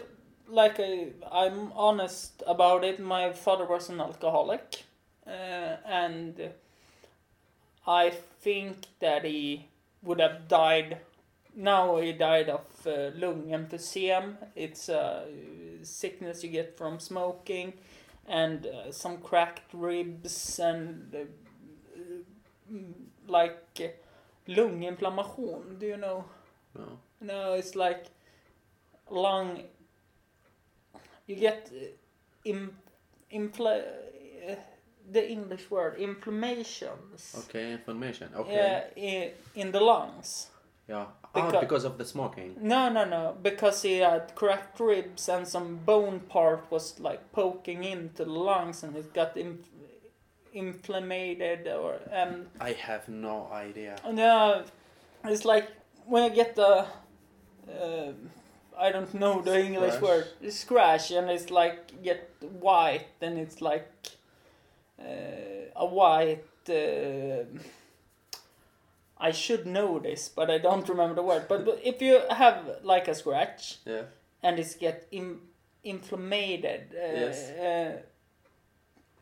like 0.49 0.81
I, 0.81 1.09
I'm 1.31 1.73
honest 1.73 2.43
about 2.47 2.85
it. 2.85 2.99
My 3.01 3.33
father 3.33 3.67
was 3.67 3.89
an 3.89 4.01
alcoholic, 4.01 4.85
uh, 5.27 5.77
and 5.87 6.51
I 7.87 8.11
think 8.41 8.77
that 9.01 9.25
he 9.25 9.69
would 10.03 10.21
have 10.21 10.49
died. 10.49 10.99
Now 11.57 11.97
he 11.99 12.13
died 12.13 12.49
of 12.49 12.87
uh, 12.87 13.11
lung 13.17 13.49
emphysema. 13.51 14.37
It's 14.55 14.89
a 14.89 15.27
sickness 15.83 16.45
you 16.45 16.51
get 16.51 16.77
from 16.77 17.01
smoking, 17.01 17.75
and 18.27 18.67
uh, 18.67 18.93
some 18.93 19.19
cracked 19.19 19.73
ribs 19.75 20.59
and 20.61 21.15
uh, 21.15 22.75
like 23.27 23.81
uh, 23.81 23.89
lung 24.47 24.83
inflammation. 24.85 25.77
Do 25.79 25.87
you 25.87 25.97
know? 25.97 26.25
No. 26.79 26.99
No, 27.21 27.55
it's 27.55 27.75
like 27.75 28.07
lung. 29.11 29.63
You 31.27 31.37
get 31.37 31.71
infla, 32.45 33.83
uh, 34.49 34.55
the 35.11 35.31
English 35.31 35.71
word 35.71 35.99
inflammations. 35.99 37.35
Okay, 37.39 37.73
information. 37.73 38.31
Okay. 38.37 38.55
Yeah, 38.55 38.85
in, 38.97 39.31
in 39.55 39.73
the 39.73 39.81
lungs. 39.81 40.50
Yeah. 40.91 41.07
Ah, 41.33 41.61
because 41.61 41.85
of 41.85 41.97
the 41.99 42.05
smoking. 42.05 42.57
No, 42.61 42.89
no, 42.89 43.05
no. 43.05 43.37
Because 43.41 43.83
he 43.83 43.99
had 43.99 44.35
cracked 44.35 44.81
ribs 44.81 45.29
and 45.29 45.47
some 45.47 45.77
bone 45.77 46.21
part 46.29 46.65
was 46.71 46.99
like 46.99 47.31
poking 47.31 47.85
into 47.85 48.25
the 48.25 48.31
lungs 48.31 48.83
and 48.83 48.97
it 48.97 49.15
got 49.15 49.37
inf- 49.37 49.69
inflamed 50.53 51.69
or 51.69 52.01
and 52.11 52.49
I 52.61 52.73
have 52.73 53.09
no 53.09 53.49
idea. 53.53 53.97
No, 54.11 54.65
it's 55.25 55.45
like 55.45 55.69
when 56.07 56.25
I 56.25 56.29
get 56.31 56.57
the, 56.57 56.87
uh, 57.81 58.13
I 58.77 58.91
don't 58.91 59.15
know 59.15 59.41
the 59.41 59.65
English 59.65 59.95
Scratch. 59.95 60.03
word, 60.43 60.53
scratch, 60.53 61.11
and 61.13 61.31
it's 61.31 61.51
like 61.51 62.03
get 62.03 62.35
white, 62.41 63.07
and 63.21 63.39
it's 63.39 63.61
like 63.63 63.87
uh, 64.99 65.05
a 65.77 65.87
white. 65.87 66.45
Uh, 66.69 67.45
I 69.21 69.33
should 69.33 69.67
know 69.67 69.99
this, 69.99 70.29
but 70.29 70.51
I 70.51 70.59
don't 70.59 70.89
remember 70.89 71.15
the 71.15 71.23
word. 71.23 71.45
But, 71.49 71.65
but 71.65 71.81
if 71.85 72.01
you 72.03 72.21
have 72.31 72.57
like 72.83 73.07
a 73.09 73.15
scratch 73.15 73.79
Yeah. 73.87 74.03
and 74.43 74.59
it's 74.59 74.75
get 74.77 75.07
Im- 75.11 75.43
inflamed, 75.85 76.65
uh, 76.65 77.21
Yes. 77.25 77.51
uh, 77.51 78.03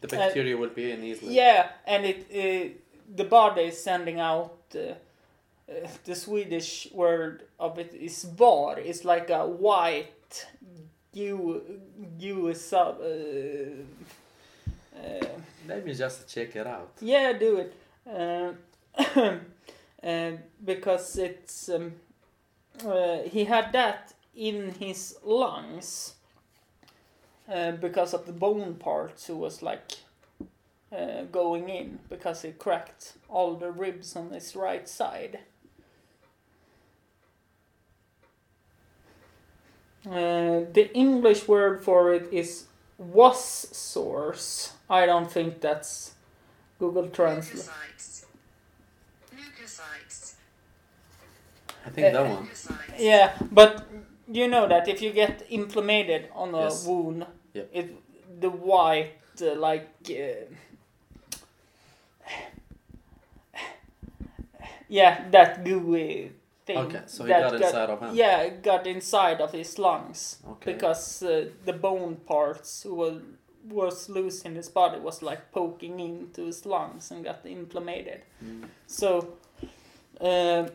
The 0.00 0.08
bacteria 0.08 0.56
will 0.56 0.70
be 0.74 0.92
in 0.92 1.02
easily. 1.04 1.34
yeah, 1.34 1.70
and 1.86 2.04
it 2.06 2.18
uh, 2.30 2.68
the 3.16 3.24
body 3.24 3.62
is 3.62 3.82
sending 3.82 4.20
out 4.20 4.52
uh, 4.74 4.78
uh, 4.78 5.88
the 6.04 6.14
Swedish 6.14 6.88
word 6.92 7.42
of 7.58 7.78
it 7.78 7.92
is 7.94 8.22
var. 8.24 8.78
It's 8.78 9.04
like 9.04 9.30
a 9.30 9.44
white 9.46 10.46
you 11.12 11.62
you 12.20 12.54
sub. 12.54 13.00
Uh, 13.00 13.06
uh, 14.96 15.26
Let 15.68 15.84
me 15.84 15.92
just 15.94 16.28
check 16.34 16.54
it 16.56 16.66
out. 16.66 16.90
yeah, 17.00 17.32
do 17.38 17.56
it. 17.58 17.72
Uh, 20.02 20.32
because 20.64 21.18
it's 21.18 21.68
um, 21.68 21.92
uh, 22.86 23.18
he 23.24 23.44
had 23.44 23.72
that 23.72 24.14
in 24.36 24.70
his 24.78 25.16
lungs 25.24 26.14
uh, 27.52 27.72
because 27.72 28.14
of 28.14 28.26
the 28.26 28.32
bone 28.32 28.74
parts 28.74 29.26
who 29.26 29.36
was 29.36 29.62
like 29.62 29.92
uh, 30.92 31.22
going 31.32 31.68
in 31.68 31.98
because 32.08 32.42
he 32.42 32.52
cracked 32.52 33.14
all 33.28 33.56
the 33.56 33.70
ribs 33.70 34.14
on 34.14 34.30
his 34.30 34.54
right 34.54 34.88
side. 34.88 35.40
Uh, 40.06 40.64
the 40.72 40.90
English 40.94 41.48
word 41.48 41.82
for 41.82 42.14
it 42.14 42.32
is 42.32 42.66
was 42.96 43.40
source. 43.42 44.72
I 44.88 45.06
don't 45.06 45.30
think 45.30 45.60
that's 45.60 46.14
Google 46.78 47.08
Translate. 47.08 47.68
I 51.86 51.90
think 51.90 52.12
that 52.12 52.26
one. 52.28 52.48
Yeah, 52.98 53.32
but 53.50 53.86
you 54.30 54.48
know 54.48 54.66
that 54.68 54.88
if 54.88 55.00
you 55.02 55.12
get 55.12 55.42
inflamed 55.50 56.28
on 56.34 56.54
a 56.54 56.62
Yes. 56.64 56.86
wound, 56.86 57.26
Yep. 57.54 57.70
it 57.72 58.40
the 58.40 58.50
white 58.50 59.14
uh, 59.42 59.54
like 59.54 59.88
uh, 60.10 60.44
yeah 64.88 65.28
that 65.30 65.64
gooey 65.64 66.32
thing. 66.66 66.78
Okay, 66.78 67.02
so 67.06 67.24
he 67.24 67.28
that 67.28 67.42
got 67.50 67.54
inside 67.54 67.90
of 67.90 68.00
him. 68.00 68.10
Yeah, 68.14 68.48
got 68.48 68.86
inside 68.86 69.40
of 69.40 69.52
his 69.52 69.78
lungs 69.78 70.38
Okay. 70.48 70.72
because 70.72 71.22
uh, 71.22 71.48
the 71.64 71.72
bone 71.72 72.16
parts 72.26 72.84
were 72.84 73.20
was 73.68 74.08
loose 74.08 74.42
in 74.42 74.54
his 74.54 74.68
body 74.68 74.98
was 74.98 75.22
like 75.22 75.52
poking 75.52 76.00
into 76.00 76.46
his 76.46 76.64
lungs 76.64 77.10
and 77.10 77.24
got 77.24 77.44
inflamed. 77.44 78.22
Mm. 78.42 78.64
So, 78.86 79.34
uh, 80.20 80.68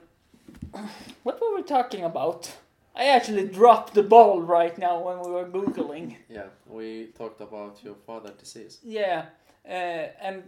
what 1.24 1.42
were 1.42 1.56
we 1.56 1.64
talking 1.64 2.04
about? 2.04 2.56
I 2.96 3.06
actually 3.06 3.48
dropped 3.48 3.94
the 3.96 4.04
ball 4.04 4.42
right 4.42 4.78
now 4.78 5.00
when 5.02 5.20
we 5.20 5.32
were 5.32 5.46
googling. 5.46 6.16
Yeah, 6.30 6.48
we 6.68 7.08
talked 7.18 7.42
about 7.42 7.84
your 7.84 7.96
father 7.96 8.32
disease. 8.38 8.80
Yeah, 8.84 9.26
uh, 9.68 10.08
and 10.22 10.44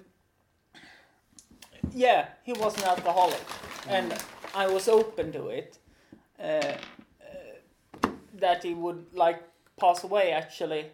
yeah, 1.94 2.28
he 2.44 2.54
was 2.54 2.78
an 2.78 2.84
alcoholic, 2.84 3.42
and 3.88 4.14
I 4.54 4.68
was 4.68 4.88
open 4.88 5.32
to 5.32 5.48
it. 5.48 5.80
Uh, 6.40 6.44
uh, 8.04 8.10
that 8.34 8.64
he 8.64 8.74
would 8.74 9.06
like 9.14 9.42
pass 9.80 10.04
away. 10.04 10.32
Actually, 10.32 10.92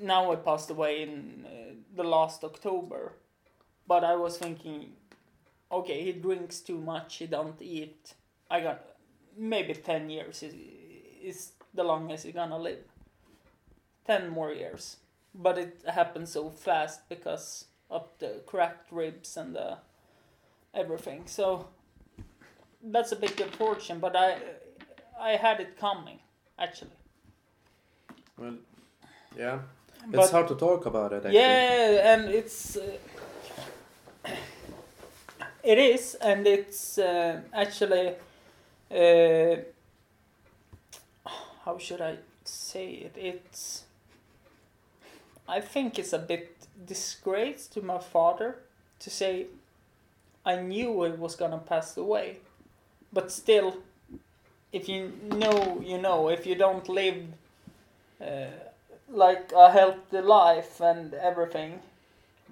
now 0.00 0.30
he 0.30 0.36
passed 0.36 0.70
away 0.70 1.02
in 1.02 1.46
uh, 1.46 1.74
the 1.94 2.02
last 2.02 2.44
October, 2.44 3.12
but 3.86 4.04
I 4.04 4.16
was 4.16 4.36
thinking, 4.36 4.92
okay, 5.70 6.02
he 6.02 6.12
drinks 6.12 6.60
too 6.60 6.78
much. 6.78 7.16
He 7.16 7.26
don't 7.26 7.60
eat. 7.62 8.14
I 8.52 8.60
got 8.60 8.78
maybe 9.36 9.74
ten 9.74 10.10
years 10.10 10.42
is 10.42 10.54
is 11.22 11.52
the 11.74 11.84
longest 11.84 12.24
he's 12.24 12.34
gonna 12.34 12.58
live. 12.58 12.84
Ten 14.06 14.28
more 14.30 14.52
years 14.52 14.96
but 15.34 15.58
it 15.58 15.80
happened 15.86 16.28
so 16.28 16.50
fast 16.50 17.08
because 17.08 17.66
of 17.90 18.06
the 18.18 18.40
cracked 18.46 18.90
ribs 18.92 19.36
and 19.36 19.54
the 19.54 19.78
everything. 20.74 21.22
So 21.26 21.68
that's 22.82 23.12
a 23.12 23.16
big 23.16 23.40
fortune, 23.56 23.98
but 23.98 24.16
I 24.16 24.36
I 25.20 25.36
had 25.36 25.60
it 25.60 25.78
coming 25.78 26.18
actually. 26.58 26.96
Well, 28.38 28.56
yeah. 29.36 29.60
It's 30.04 30.16
But- 30.16 30.30
hard 30.30 30.48
to 30.48 30.54
talk 30.56 30.86
about 30.86 31.12
it. 31.12 31.18
Actually. 31.24 31.34
Yeah, 31.38 32.14
and 32.14 32.28
it's 32.28 32.76
uh, 32.76 32.96
it 35.62 35.78
is, 35.78 36.16
and 36.16 36.46
it's 36.46 36.98
uh, 36.98 37.40
actually 37.52 38.14
uh, 38.92 39.56
how 41.64 41.78
should 41.78 42.00
I 42.00 42.16
say 42.44 42.88
it? 42.90 43.14
It's 43.16 43.84
I 45.48 45.60
think 45.60 45.98
it's 45.98 46.12
a 46.12 46.18
bit 46.18 46.56
disgrace 46.86 47.66
to 47.68 47.82
my 47.82 47.98
father 47.98 48.56
to 49.00 49.10
say 49.10 49.46
I 50.44 50.56
knew 50.56 51.02
he 51.04 51.10
was 51.12 51.36
gonna 51.36 51.58
pass 51.58 51.96
away, 51.96 52.38
but 53.12 53.30
still, 53.30 53.76
if 54.72 54.88
you 54.88 55.12
know, 55.22 55.80
you 55.84 55.98
know. 55.98 56.28
If 56.28 56.46
you 56.46 56.54
don't 56.54 56.88
live. 56.88 57.24
Uh, 58.20 58.46
like 59.14 59.52
a 59.54 59.70
healthy 59.70 60.20
life 60.20 60.80
and 60.80 61.12
everything, 61.14 61.80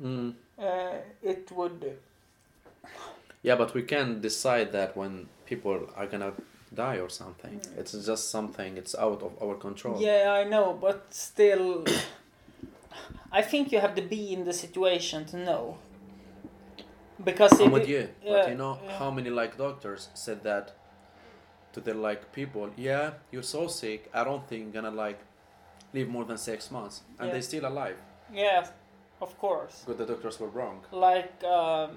Mm. 0.02 0.34
uh, 0.58 0.96
it 1.22 1.50
would. 1.52 1.96
Yeah, 3.42 3.56
but 3.56 3.72
we 3.72 3.82
can 3.82 4.20
decide 4.20 4.72
that 4.72 4.96
when 4.96 5.28
people 5.50 5.76
are 5.96 6.06
gonna 6.06 6.32
die 6.84 6.98
or 7.04 7.10
something. 7.22 7.60
It's 7.76 7.92
just 8.10 8.30
something. 8.30 8.76
It's 8.82 8.94
out 8.94 9.20
of 9.22 9.32
our 9.42 9.56
control. 9.66 10.00
Yeah, 10.00 10.32
I 10.40 10.44
know, 10.52 10.66
but 10.86 10.98
still, 11.12 11.84
I 13.32 13.42
think 13.50 13.72
you 13.72 13.80
have 13.80 13.94
to 13.96 14.02
be 14.16 14.32
in 14.32 14.44
the 14.44 14.52
situation 14.52 15.24
to 15.26 15.36
know. 15.36 15.64
Because 17.22 17.60
I'm 17.60 17.70
with 17.72 17.82
it- 17.82 17.88
you, 17.94 18.02
yeah, 18.24 18.32
but 18.32 18.48
you 18.50 18.54
know 18.62 18.78
yeah. 18.84 18.98
how 18.98 19.10
many 19.10 19.28
like 19.40 19.52
doctors 19.58 20.08
said 20.14 20.42
that 20.44 20.72
to 21.74 21.80
their 21.80 21.98
like 22.08 22.32
people. 22.32 22.70
Yeah, 22.76 23.10
you're 23.32 23.48
so 23.56 23.68
sick. 23.68 24.00
I 24.14 24.24
don't 24.24 24.44
think 24.48 24.60
you're 24.62 24.82
gonna 24.82 24.96
like 25.06 25.20
live 25.92 26.08
more 26.08 26.24
than 26.24 26.38
six 26.38 26.70
months, 26.70 27.02
and 27.18 27.26
Yeah. 27.26 27.32
they're 27.32 27.42
still 27.52 27.66
alive. 27.66 27.98
Yeah, 28.32 28.66
of 29.20 29.36
course. 29.38 29.84
But 29.86 29.98
the 29.98 30.06
doctors 30.06 30.40
were 30.40 30.48
wrong. 30.58 30.76
Like 30.92 31.44
um, 31.44 31.90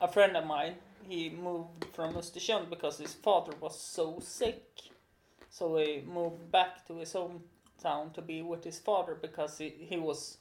a 0.00 0.08
friend 0.14 0.36
of 0.36 0.44
mine, 0.46 0.74
he 1.08 1.30
moved 1.30 1.86
from 1.92 2.14
Östersund 2.14 2.70
because 2.70 2.98
his 2.98 3.14
father 3.14 3.52
was 3.60 3.78
so 3.78 4.18
sick. 4.20 4.64
So 5.50 5.76
he 5.76 6.02
moved 6.06 6.50
back 6.50 6.86
to 6.86 6.98
his 6.98 7.12
hometown 7.12 8.12
to 8.14 8.22
be 8.22 8.42
with 8.42 8.64
his 8.64 8.78
father 8.78 9.14
because 9.20 9.58
he, 9.58 9.70
he 9.70 9.96
was 9.96 10.38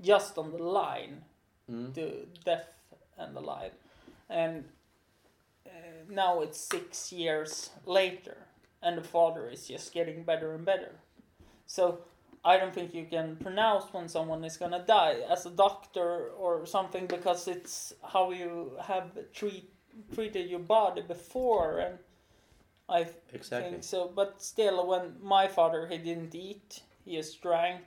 just 0.00 0.38
on 0.38 0.52
the 0.52 0.62
line 0.62 1.22
Mm. 1.70 1.92
to 1.94 2.26
death 2.46 2.64
and 3.18 3.36
the 3.36 3.40
alive. 3.40 3.72
And 4.30 4.64
now 6.08 6.40
it's 6.40 6.58
six 6.58 7.12
years 7.12 7.70
later, 7.84 8.36
and 8.82 8.96
the 8.96 9.02
father 9.02 9.48
is 9.50 9.66
just 9.68 9.92
getting 9.92 10.22
better 10.22 10.54
and 10.54 10.64
better. 10.64 10.92
So 11.66 11.98
I 12.44 12.56
don't 12.56 12.74
think 12.74 12.94
you 12.94 13.04
can 13.04 13.36
pronounce 13.36 13.92
when 13.92 14.08
someone 14.08 14.44
is 14.44 14.56
gonna 14.56 14.84
die 14.86 15.20
as 15.28 15.44
a 15.44 15.50
doctor 15.50 16.28
or 16.38 16.64
something 16.66 17.06
because 17.06 17.46
it's 17.48 17.92
how 18.02 18.30
you 18.30 18.72
have 18.82 19.10
treat, 19.34 19.70
treated 20.14 20.48
your 20.50 20.60
body 20.60 21.02
before, 21.02 21.78
and 21.78 21.98
I 22.88 23.08
Exactly. 23.32 23.70
think 23.72 23.84
so. 23.84 24.08
But 24.14 24.42
still, 24.42 24.86
when 24.86 25.16
my 25.22 25.48
father 25.48 25.86
he 25.88 25.98
didn't 25.98 26.34
eat, 26.34 26.82
he 27.04 27.16
just 27.16 27.42
drank 27.42 27.84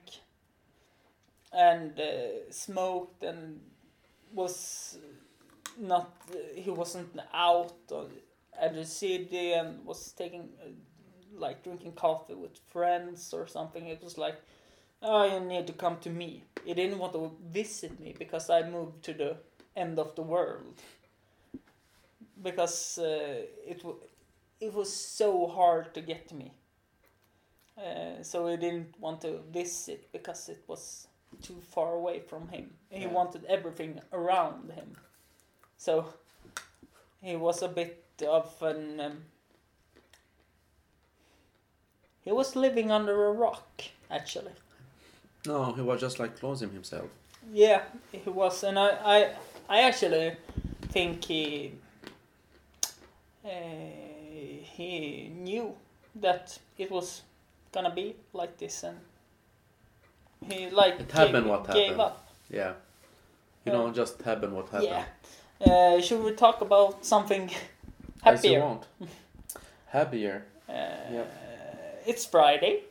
and 1.53 1.99
uh, 1.99 2.51
smoked 2.51 3.23
and 3.23 3.59
was 4.33 4.97
not 5.79 6.11
he 6.55 6.69
wasn't 6.69 7.19
out 7.33 7.73
or 7.91 8.07
at 8.59 8.73
the 8.75 8.85
city 8.85 9.53
and 9.53 9.85
was 9.85 10.11
taking 10.13 10.49
uh, 10.63 10.69
like 11.37 11.63
drinking 11.63 11.93
coffee 11.93 12.35
with 12.35 12.57
friends 12.71 13.33
or 13.33 13.47
something 13.47 13.87
it 13.87 14.03
was 14.03 14.17
like 14.17 14.37
oh 15.03 15.23
you 15.25 15.39
need 15.41 15.67
to 15.67 15.73
come 15.73 15.97
to 15.99 16.09
me 16.09 16.43
he 16.65 16.73
didn't 16.73 16.99
want 16.99 17.13
to 17.13 17.31
visit 17.51 17.99
me 17.99 18.15
because 18.17 18.49
i 18.49 18.63
moved 18.69 19.03
to 19.03 19.13
the 19.13 19.37
end 19.75 19.99
of 19.99 20.15
the 20.15 20.21
world 20.21 20.81
because 22.41 22.97
uh, 22.97 23.41
it 23.67 23.83
it 24.59 24.73
was 24.73 24.93
so 24.93 25.47
hard 25.47 25.93
to 25.93 26.01
get 26.01 26.27
to 26.29 26.35
me 26.35 26.51
uh, 27.77 28.21
so 28.21 28.47
he 28.47 28.57
didn't 28.57 28.99
want 28.99 29.21
to 29.21 29.39
visit 29.51 30.11
because 30.11 30.49
it 30.49 30.63
was 30.67 31.07
too 31.41 31.59
far 31.61 31.93
away 31.95 32.19
from 32.19 32.47
him. 32.49 32.73
He 32.89 33.03
Yeah. 33.03 33.13
wanted 33.13 33.45
everything 33.45 34.01
around 34.11 34.71
him. 34.71 34.97
So 35.77 36.13
he 37.21 37.35
was 37.35 37.61
a 37.61 37.67
bit 37.67 38.03
of 38.27 38.61
an. 38.61 38.99
Um, 38.99 39.25
he 42.23 42.31
was 42.31 42.55
living 42.55 42.91
under 42.91 43.25
a 43.27 43.31
rock, 43.31 43.83
actually. 44.09 44.53
No, 45.45 45.73
he 45.73 45.81
was 45.81 46.01
just 46.01 46.19
like 46.19 46.39
closing 46.39 46.69
himself. 46.71 47.09
Yeah, 47.51 47.81
he 48.11 48.29
was, 48.29 48.63
and 48.63 48.77
I, 48.77 48.89
I, 48.89 49.35
I 49.67 49.81
actually 49.81 50.35
think 50.91 51.25
he, 51.25 51.73
he 53.43 55.31
knew 55.35 55.73
that 56.15 56.59
it 56.77 56.91
was 56.91 57.21
gonna 57.71 57.93
be 57.93 58.15
like 58.33 58.57
this, 58.57 58.83
and 58.83 58.97
he 60.47 60.69
like 60.69 60.99
It 60.99 61.11
happened 61.11 61.43
gave, 61.45 61.51
what 61.51 61.67
gave 61.71 61.83
happened. 61.91 62.01
up. 62.01 62.27
Yeah. 62.49 62.73
You 63.65 63.71
know, 63.73 63.91
just 63.91 64.21
happened 64.21 64.53
what 64.55 64.69
happened. 64.69 64.89
Yeah. 64.89 65.05
Uh, 65.73 66.01
should 66.01 66.23
we 66.23 66.31
talk 66.33 66.61
about 66.61 67.05
something 67.05 67.49
As 68.23 68.43
you 68.43 68.51
happier? 68.55 68.59
want. 68.65 68.87
Happier. 69.87 70.45
Uh, 70.69 70.73
Yep. 71.11 71.37
It's 72.07 72.25
Friday. 72.25 72.83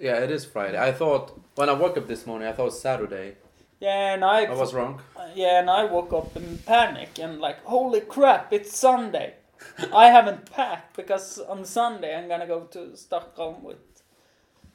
Yeah, 0.00 0.18
it 0.18 0.30
is 0.30 0.44
Friday. 0.44 0.78
I 0.78 0.92
thought 0.92 1.32
when 1.56 1.68
I 1.68 1.72
woke 1.72 1.96
up 1.98 2.06
this 2.06 2.26
morning, 2.26 2.46
I 2.46 2.52
thought 2.52 2.62
it 2.62 2.66
was 2.66 2.80
Saturday. 2.80 3.36
Yeah, 3.80 4.14
and 4.14 4.24
I, 4.24 4.44
I 4.44 4.54
was 4.54 4.72
wrong. 4.72 5.00
yeah, 5.34 5.58
and 5.60 5.68
I 5.68 5.84
woke 5.84 6.12
up 6.12 6.36
in 6.36 6.58
panic 6.58 7.18
and 7.18 7.40
like, 7.40 7.62
holy 7.64 8.00
crap, 8.00 8.52
it's 8.52 8.76
Sunday. 8.76 9.34
I 9.92 10.06
haven't 10.06 10.50
packed 10.50 10.96
because 10.96 11.38
on 11.40 11.64
Sunday 11.64 12.16
I'm 12.16 12.28
gonna 12.28 12.46
go 12.46 12.60
to 12.72 12.96
Stockholm 12.96 13.62
with 13.64 13.78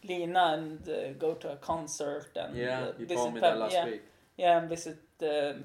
Lina 0.03 0.55
and 0.57 0.89
uh, 0.89 1.13
go 1.13 1.33
to 1.35 1.53
a 1.53 1.55
concert 1.57 2.29
and 2.35 2.55
Yeah, 2.55 2.81
uh, 2.81 2.91
you 2.97 3.05
told 3.05 3.33
me 3.33 3.41
that 3.41 3.57
last 3.57 3.73
yeah, 3.73 3.85
week. 3.85 4.01
Yeah, 4.37 4.59
and 4.59 4.69
visit 4.69 4.97
the 5.19 5.57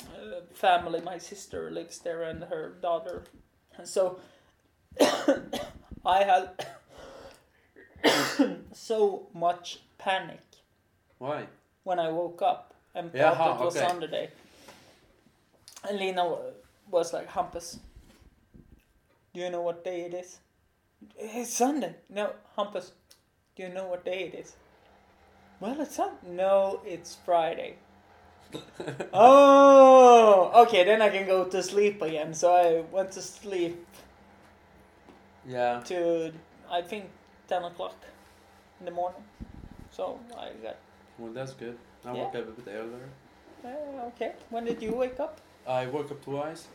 uh, 0.00 0.40
family. 0.54 1.00
My 1.00 1.18
sister 1.18 1.70
lives 1.70 1.98
there 1.98 2.22
and 2.22 2.44
her 2.44 2.70
daughter. 2.80 3.24
And 3.76 3.86
so 3.86 4.18
I 6.04 6.24
had 6.24 6.66
so 8.72 9.26
much 9.34 9.80
panic 9.98 10.40
Why? 11.18 11.46
when 11.84 11.98
I 11.98 12.10
woke 12.10 12.42
up 12.42 12.74
and 12.94 13.10
Yeah, 13.14 13.34
thought 13.34 13.60
it 13.60 13.64
was 13.64 13.76
okay. 13.76 13.86
Sunday. 13.88 14.30
And 15.88 15.98
Lina 15.98 16.36
was 16.90 17.12
like, 17.12 17.28
Hampus, 17.28 17.78
do 19.38 19.44
you 19.44 19.50
know 19.50 19.62
what 19.62 19.84
day 19.84 20.00
it 20.00 20.14
is? 20.14 20.38
It's 21.16 21.52
Sunday. 21.54 21.94
No, 22.10 22.32
Hampus, 22.56 22.90
do 23.54 23.62
you 23.62 23.68
know 23.68 23.86
what 23.86 24.04
day 24.04 24.24
it 24.24 24.34
is? 24.34 24.56
Well, 25.60 25.80
it's 25.80 25.94
Sunday. 25.94 26.16
No, 26.26 26.80
it's 26.84 27.16
Friday. 27.24 27.76
oh, 29.12 30.64
okay, 30.66 30.82
then 30.84 31.00
I 31.02 31.08
can 31.10 31.24
go 31.26 31.44
to 31.44 31.62
sleep 31.62 32.02
again. 32.02 32.34
So 32.34 32.52
I 32.52 32.80
went 32.90 33.12
to 33.12 33.22
sleep 33.22 33.86
Yeah. 35.46 35.82
to, 35.84 36.32
I 36.68 36.82
think, 36.82 37.04
10 37.46 37.62
o'clock 37.62 37.94
in 38.80 38.86
the 38.86 38.90
morning. 38.90 39.22
So 39.92 40.18
I 40.36 40.50
got, 40.64 40.76
Well, 41.16 41.32
that's 41.32 41.52
good. 41.52 41.78
I 42.04 42.12
Yeah. 42.12 42.24
woke 42.24 42.34
up 42.34 42.48
a 42.48 42.60
bit 42.60 42.74
earlier. 42.74 43.08
uh, 43.64 44.08
okay. 44.10 44.32
When 44.50 44.64
did 44.64 44.82
you 44.82 44.94
wake 44.94 45.20
up? 45.20 45.40
I 45.64 45.86
woke 45.86 46.10
up 46.10 46.24
twice. 46.24 46.66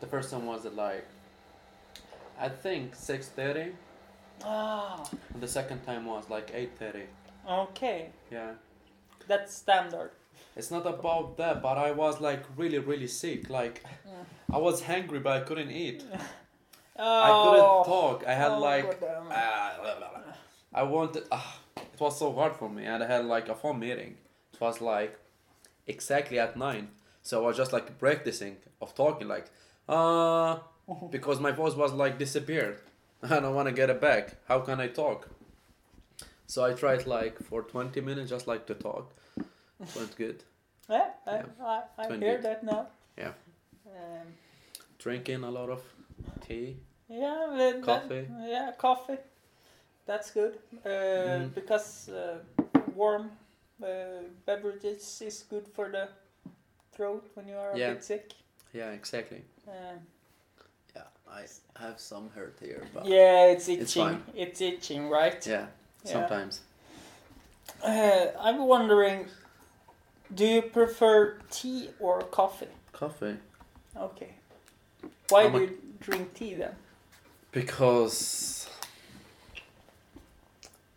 The 0.00 0.06
first 0.08 0.32
one 0.32 0.46
was 0.46 0.66
at 0.66 0.74
like, 0.74 1.06
I 2.40 2.48
think 2.48 2.94
six 2.94 3.28
thirty, 3.28 3.72
Ah, 4.44 5.04
and 5.32 5.42
the 5.42 5.48
second 5.48 5.82
time 5.84 6.06
was 6.06 6.28
like 6.28 6.50
eight 6.54 6.76
thirty. 6.78 7.04
okay. 7.48 8.10
Yeah. 8.30 8.52
That's 9.28 9.54
standard. 9.54 10.10
It's 10.56 10.70
not 10.70 10.86
about 10.86 11.36
that, 11.38 11.62
but 11.62 11.78
I 11.78 11.92
was 11.92 12.20
like 12.20 12.42
really, 12.56 12.78
really 12.78 13.06
sick. 13.06 13.48
Like, 13.50 13.82
I 14.52 14.58
was 14.58 14.82
hungry, 14.82 15.18
but 15.20 15.32
I 15.32 15.40
couldn't 15.40 15.70
eat. 15.70 16.04
oh. 16.98 16.98
I 17.28 17.30
couldn't 17.44 17.84
talk. 17.94 18.24
I 18.26 18.34
had 18.34 18.50
Oh, 18.52 18.58
like, 18.60 19.00
ah, 19.02 19.72
blah, 19.82 19.98
blah, 19.98 20.08
blah. 20.10 20.20
I 20.74 20.82
wanted. 20.82 21.24
Ah, 21.32 21.58
it 21.76 21.98
was 22.00 22.18
so 22.18 22.32
hard 22.32 22.54
for 22.56 22.68
me, 22.68 22.84
and 22.84 23.02
I 23.02 23.06
had 23.06 23.24
like 23.24 23.48
a 23.48 23.54
phone 23.54 23.78
meeting. 23.78 24.16
It 24.52 24.60
was 24.60 24.80
like 24.80 25.18
exactly 25.86 26.38
at 26.38 26.56
nine, 26.56 26.88
so 27.22 27.42
I 27.44 27.46
was 27.48 27.56
just 27.56 27.72
like 27.72 27.98
practicing 27.98 28.56
of 28.82 28.94
talking, 28.94 29.28
like, 29.28 29.46
uh, 29.88 30.58
because 31.10 31.40
my 31.40 31.50
voice 31.52 31.74
was 31.74 31.92
like 31.92 32.18
disappeared. 32.18 32.78
I 33.22 33.40
don't 33.40 33.54
want 33.54 33.68
to 33.68 33.74
get 33.74 33.90
it 33.90 34.00
back. 34.00 34.36
How 34.48 34.60
can 34.60 34.80
I 34.80 34.88
talk? 34.88 35.28
So 36.46 36.64
I 36.64 36.72
tried 36.74 37.06
like 37.06 37.38
for 37.42 37.62
twenty 37.62 38.00
minutes, 38.00 38.30
just 38.30 38.46
like 38.46 38.66
to 38.66 38.74
talk. 38.74 39.12
Went 39.96 40.16
good. 40.16 40.42
Yeah, 40.90 41.08
I, 41.26 41.34
Yeah. 41.36 41.44
I, 41.64 41.82
I 41.98 42.16
hear 42.18 42.38
that 42.42 42.62
now. 42.62 42.86
Yeah. 43.16 43.32
Um, 43.86 44.26
Drinking 44.98 45.42
a 45.42 45.50
lot 45.50 45.70
of 45.70 45.82
tea. 46.46 46.76
yeah, 47.08 47.46
that- 47.56 47.82
Coffee. 47.82 48.28
yeah, 48.46 48.72
coffee. 48.76 49.16
That's 50.06 50.30
good. 50.30 50.58
Uh, 50.84 50.88
Mhm. 50.88 51.54
Because 51.54 52.10
uh, 52.10 52.36
warm 52.94 53.30
uh, 53.82 53.86
beverages 54.44 55.22
is 55.22 55.44
good 55.48 55.66
for 55.74 55.88
the 55.88 56.08
throat 56.92 57.30
when 57.34 57.48
you 57.48 57.56
are 57.56 57.72
a 57.72 57.78
Yeah. 57.78 57.94
bit 57.94 58.04
sick. 58.04 58.34
Yeah, 58.74 58.90
exactly. 58.92 59.42
Um, 59.66 59.98
I 61.34 61.46
have 61.82 61.98
some 61.98 62.30
hurt 62.34 62.56
here, 62.60 62.82
but 62.94 63.06
yeah, 63.06 63.46
it's 63.46 63.68
itching. 63.68 63.82
It's 63.82 63.94
fine. 63.94 64.22
It's 64.34 64.60
itching, 64.60 65.08
right? 65.08 65.44
yeah, 65.46 65.66
Yeah. 66.04 66.12
sometimes. 66.12 66.60
Uh, 67.82 68.26
I'm 68.38 68.66
wondering, 68.66 69.26
do 70.34 70.46
you 70.46 70.62
prefer 70.62 71.38
tea 71.50 71.90
or 71.98 72.20
coffee? 72.20 72.68
Coffee. 72.92 73.36
Okay. 73.96 74.34
Why 75.28 75.44
I'm 75.44 75.52
do 75.52 75.58
you 75.60 75.78
drink 76.00 76.34
tea 76.34 76.54
then? 76.54 76.74
Because 77.52 78.68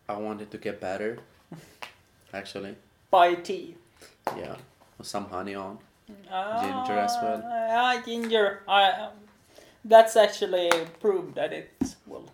I 0.08 0.16
wanted 0.16 0.50
to 0.52 0.58
get 0.58 0.80
better. 0.80 1.18
Actually, 2.32 2.76
Buy 3.10 3.34
tea. 3.34 3.76
yeah, 4.36 4.56
with 4.98 5.06
some 5.06 5.28
honey 5.30 5.54
on. 5.54 5.78
Ah, 6.30 6.60
Ginger 6.62 6.98
as 6.98 7.16
well. 7.22 7.42
Ah, 7.44 8.02
ginger. 8.04 8.62
I, 8.68 9.08
that's 9.88 10.16
actually 10.16 10.70
proved 11.00 11.34
that 11.34 11.52
it 11.52 11.96
will 12.06 12.30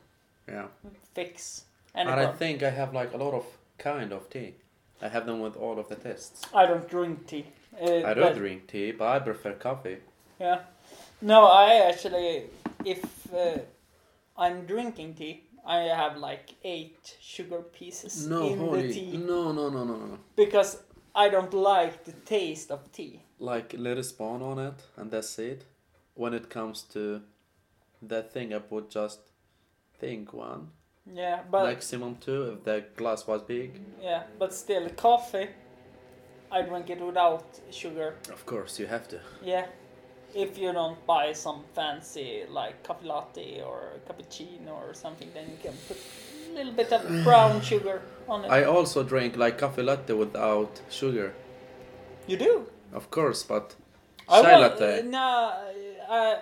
Yeah, 0.49 0.67
fix 1.15 1.65
and 1.95 2.09
I 2.09 2.33
think 2.33 2.63
I 2.63 2.71
have 2.71 2.93
like 2.93 3.15
a 3.15 3.17
lot 3.17 3.35
of 3.35 3.45
kind 3.79 4.13
of 4.13 4.29
tea. 4.29 4.55
I 5.01 5.09
have 5.09 5.27
them 5.27 5.41
with 5.41 5.57
all 5.57 5.79
of 5.79 5.89
the 5.89 5.97
tests. 5.97 6.43
I 6.55 6.67
don't 6.67 6.89
drink 6.89 7.27
tea. 7.27 7.47
Uh, 7.81 8.03
I 8.05 8.15
don't 8.15 8.37
drink 8.37 8.67
tea, 8.67 8.93
but 8.93 9.09
I 9.09 9.19
prefer 9.19 9.53
coffee. 9.53 9.99
Yeah. 10.41 10.61
No, 11.21 11.47
I 11.47 11.75
actually, 11.89 12.45
if 12.85 13.33
uh, 13.33 13.59
I'm 14.37 14.67
drinking 14.67 15.15
tea, 15.15 15.45
I 15.67 15.79
have 15.83 16.17
like 16.17 16.55
eight 16.65 17.17
sugar 17.21 17.63
pieces 17.63 18.27
No, 18.27 18.47
in 18.47 18.59
the 18.59 18.65
holy, 18.65 18.93
tea 18.93 19.17
no, 19.17 19.53
no, 19.53 19.69
no, 19.71 19.85
no, 19.85 19.97
no, 19.97 20.07
no. 20.07 20.19
because 20.37 20.83
I 21.15 21.29
don't 21.29 21.55
like 21.55 22.05
the 22.05 22.13
taste 22.13 22.71
of 22.71 22.91
tea. 22.93 23.23
Like 23.39 23.73
little 23.73 24.03
spoon 24.03 24.43
on 24.43 24.59
it, 24.59 24.75
and 24.97 25.11
that's 25.11 25.39
it. 25.39 25.65
When 26.15 26.35
it 26.35 26.51
comes 26.51 26.83
to 26.93 27.23
that 28.09 28.33
thing, 28.33 28.53
I 28.55 28.61
would 28.71 28.91
just 28.91 29.21
think 29.99 30.33
one, 30.33 30.69
Yeah, 31.13 31.41
but 31.51 31.65
maximum 31.67 32.17
two 32.17 32.43
if 32.53 32.65
the 32.65 32.85
glass 32.97 33.27
was 33.27 33.43
big. 33.43 33.81
yeah, 34.03 34.23
but 34.39 34.53
still 34.55 34.89
coffee. 34.91 35.49
I 36.51 36.63
drink 36.63 36.89
it 36.91 37.01
without 37.01 37.45
sugar. 37.71 38.15
Of 38.33 38.47
course, 38.47 38.79
you 38.79 38.87
have 38.87 39.09
to. 39.09 39.19
Yeah. 39.43 39.67
if 40.35 40.59
you 40.59 40.73
don't 40.73 40.99
buy 41.07 41.33
some 41.33 41.63
fancy 41.75 42.43
like 42.51 42.83
coffee 42.83 43.07
latte 43.07 43.63
or 43.63 43.79
cappuccino 44.07 44.73
or 44.85 44.93
something, 44.95 45.29
then 45.35 45.45
you 45.53 45.59
can 45.63 45.75
put 45.89 45.97
a 46.51 46.55
little 46.57 46.73
bit 46.73 46.93
of 46.93 47.03
brown 47.25 47.61
sugar 47.71 48.03
on 48.29 48.45
it. 48.45 48.49
I 48.51 48.65
also 48.65 49.03
drink 49.05 49.37
like 49.37 49.59
coffee 49.59 49.83
latte 49.83 50.13
without 50.13 50.81
sugar. 50.91 51.33
you 52.27 52.37
do? 52.37 52.67
Of 52.93 53.11
course, 53.11 53.45
but 53.45 53.77
I 54.29 54.43
chai 54.43 54.53
want- 54.53 54.63
latte. 54.81 55.03
No, 55.03 55.53
uh, 56.09 56.37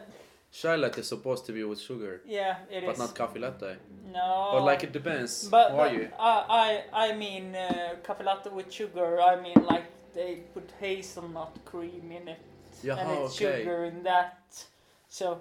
Latte 0.64 1.00
is 1.00 1.08
supposed 1.08 1.46
to 1.46 1.52
be 1.52 1.64
with 1.64 1.80
sugar, 1.80 2.20
yeah, 2.26 2.56
it 2.70 2.84
is. 2.84 2.86
but 2.86 2.98
not 2.98 3.14
coffee 3.14 3.38
latte. 3.40 3.76
No. 4.12 4.50
Or 4.52 4.60
like 4.60 4.84
it 4.84 4.92
depends. 4.92 5.48
But, 5.48 5.70
Who 5.70 5.78
are 5.78 5.88
you? 5.92 6.08
I, 6.18 6.82
I, 6.92 7.06
I 7.10 7.16
mean 7.16 7.54
uh, 7.54 7.96
coffee 8.02 8.24
latte 8.24 8.50
with 8.50 8.70
sugar. 8.70 9.20
I 9.20 9.40
mean 9.40 9.56
like 9.64 9.84
they 10.14 10.42
put 10.52 10.70
hazelnut 10.78 11.58
cream 11.64 12.12
in 12.12 12.28
it 12.28 12.40
Yeah, 12.82 12.98
and 12.98 13.10
it's 13.24 13.36
okay. 13.40 13.60
sugar 13.60 13.84
in 13.84 14.02
that. 14.02 14.66
So 15.08 15.40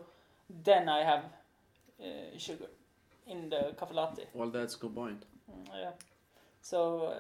then 0.64 0.88
I 0.88 1.04
have 1.04 1.24
uh, 2.00 2.38
sugar 2.38 2.68
in 3.28 3.50
the 3.50 3.74
coffee 3.78 3.96
latte. 3.96 4.24
Well, 4.34 4.50
that's 4.50 4.76
a 4.76 4.80
good 4.80 4.96
point. 4.96 5.24
Mm, 5.52 5.68
Yeah. 5.76 5.92
So 6.62 7.14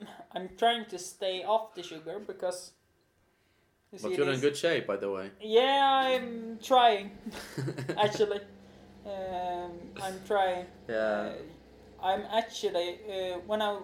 uh, 0.00 0.04
I'm 0.34 0.48
trying 0.58 0.86
to 0.86 0.98
stay 0.98 1.44
off 1.44 1.74
the 1.76 1.82
sugar 1.84 2.18
because. 2.18 2.72
But 4.00 4.12
you're 4.12 4.30
in 4.30 4.40
good 4.40 4.56
shape, 4.56 4.86
by 4.86 4.96
the 4.96 5.10
way. 5.10 5.30
Yeah, 5.40 6.02
I'm 6.06 6.58
trying. 6.62 7.10
actually, 7.98 8.40
um, 9.04 9.72
I'm 10.02 10.18
trying. 10.26 10.66
Yeah. 10.88 10.94
Uh, 10.96 11.32
I'm 12.02 12.22
actually 12.32 12.98
uh, 13.06 13.38
when 13.46 13.60
I 13.60 13.78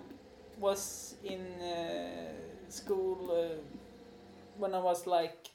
was 0.59 1.15
in 1.23 1.41
uh, 1.61 2.33
school 2.69 3.31
uh, 3.31 3.61
when 4.57 4.75
I 4.75 4.79
was 4.79 5.07
like 5.07 5.51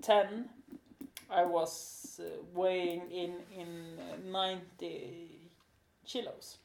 ten, 0.00 0.48
I 1.28 1.44
was 1.44 2.20
uh, 2.22 2.24
weighing 2.54 3.10
in 3.10 3.34
in 3.54 3.98
uh, 3.98 4.16
ninety 4.30 5.40
kilos, 6.06 6.58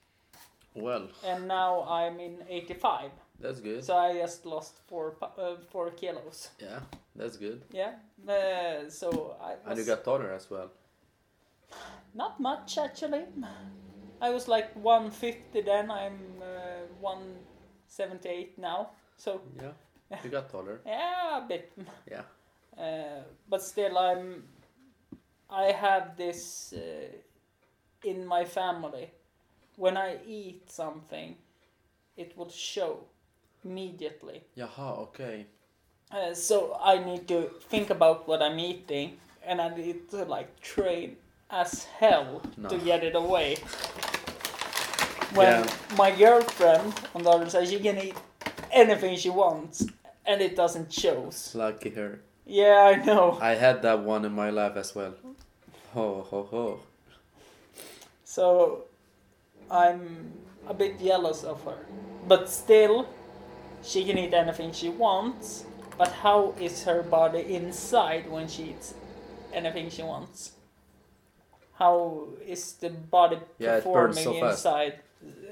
Well, 0.76 1.10
and 1.26 1.48
now 1.48 1.84
I'm 1.90 2.20
in 2.20 2.38
eighty 2.48 2.76
five. 2.76 3.12
That's 3.44 3.60
good. 3.60 3.84
So 3.84 3.98
I 3.98 4.14
just 4.14 4.46
lost 4.46 4.80
four 4.88 5.16
uh, 5.22 5.56
four 5.70 5.92
kilos. 5.92 6.50
Yeah, 6.60 6.80
that's 7.16 7.38
good. 7.38 7.62
Yeah. 7.72 7.92
Uh, 8.28 8.90
so 8.90 9.36
I 9.42 9.70
And 9.70 9.78
you 9.78 9.86
got 9.86 10.04
taller 10.04 10.32
as 10.32 10.50
well. 10.50 10.72
Not 12.16 12.40
much 12.40 12.78
actually. 12.78 13.26
I 14.22 14.30
was 14.30 14.48
like 14.48 14.74
150 14.76 15.62
then. 15.62 15.92
I'm 15.92 16.20
uh, 16.42 16.88
178 17.02 18.58
now. 18.58 18.92
So 19.18 19.42
Yeah, 19.62 20.18
you 20.24 20.30
got 20.30 20.50
taller. 20.50 20.80
yeah, 20.86 21.44
a 21.44 21.48
bit. 21.48 21.72
Yeah. 22.10 22.24
Uh, 22.78 23.24
but 23.50 23.62
still, 23.62 23.98
I'm. 23.98 24.44
I 25.50 25.72
have 25.72 26.16
this 26.18 26.74
uh, 26.74 28.08
in 28.10 28.26
my 28.26 28.46
family. 28.46 29.12
When 29.76 29.98
I 29.98 30.18
eat 30.26 30.72
something, 30.72 31.36
it 32.16 32.38
will 32.38 32.50
show 32.50 33.06
immediately. 33.66 34.44
Jaha, 34.58 35.00
okay. 35.10 35.46
Uh, 36.12 36.34
so 36.34 36.78
I 36.84 36.98
need 37.04 37.28
to 37.30 37.50
think 37.70 37.90
about 37.90 38.28
what 38.28 38.42
I'm 38.42 38.60
eating, 38.60 39.18
and 39.46 39.60
I 39.62 39.70
need 39.76 40.10
to 40.12 40.24
like 40.26 40.60
train 40.62 41.18
as 41.50 41.86
hell 42.00 42.42
No. 42.58 42.70
to 42.70 42.78
get 42.78 43.04
it 43.04 43.16
away. 43.16 43.58
When 45.34 45.66
Yeah. 45.66 45.74
my 45.98 46.12
girlfriend 46.12 46.94
on 47.16 47.24
the 47.24 47.30
other 47.30 47.50
side, 47.50 47.68
she 47.68 47.80
can 47.80 47.98
eat 47.98 48.16
anything 48.72 49.18
she 49.18 49.30
wants, 49.30 49.86
and 50.26 50.42
it 50.42 50.56
doesn't 50.56 50.94
show. 50.94 51.32
Lucky 51.54 51.90
her. 51.92 52.22
Yeah, 52.46 52.92
I 52.94 53.04
know. 53.04 53.38
I 53.42 53.56
had 53.56 53.82
that 53.82 54.04
one 54.04 54.26
in 54.26 54.34
my 54.34 54.50
life 54.52 54.76
as 54.76 54.94
well. 54.94 55.14
Ho 55.94 56.22
ho 56.30 56.44
ho. 56.52 56.80
So 58.26 58.84
I'm 59.72 60.34
a 60.68 60.74
bit 60.74 61.00
jealous 61.00 61.44
of 61.44 61.64
her, 61.64 61.86
but 62.28 62.50
still, 62.50 63.08
she 63.84 64.06
can 64.06 64.18
eat 64.18 64.34
anything 64.34 64.72
she 64.72 64.90
wants. 64.90 65.66
But 65.98 66.12
how 66.12 66.56
is 66.60 66.84
her 66.86 67.04
body 67.04 67.56
inside 67.56 68.30
when 68.30 68.48
she 68.48 68.64
eats 68.72 68.96
anything 69.54 69.90
she 69.92 70.02
wants? 70.04 70.54
How 71.76 72.28
is 72.46 72.74
the 72.74 72.90
body 72.90 73.38
Yeah, 73.60 73.78
it 73.78 73.84
burns 73.84 74.18
performing 74.18 74.24
so 74.24 74.34
fast. 74.40 74.58
inside? 74.66 74.94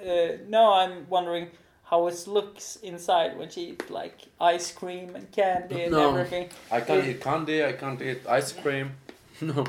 Uh, 0.06 0.38
no, 0.48 0.74
I'm 0.74 1.08
wondering 1.10 1.48
how 1.84 2.08
it 2.08 2.28
looks 2.28 2.78
inside 2.78 3.38
when 3.38 3.50
she 3.50 3.62
eats 3.72 3.90
like 3.90 4.18
ice 4.40 4.72
cream 4.72 5.16
and 5.16 5.32
candy 5.32 5.84
and 5.84 5.92
No. 5.92 6.10
everything. 6.10 6.50
I 6.72 6.82
can't 6.82 7.06
eat 7.06 7.22
candy, 7.22 7.64
I 7.64 7.74
can't 7.74 8.02
eat 8.02 8.22
ice 8.28 8.52
cream. 8.54 8.92
No. 9.42 9.66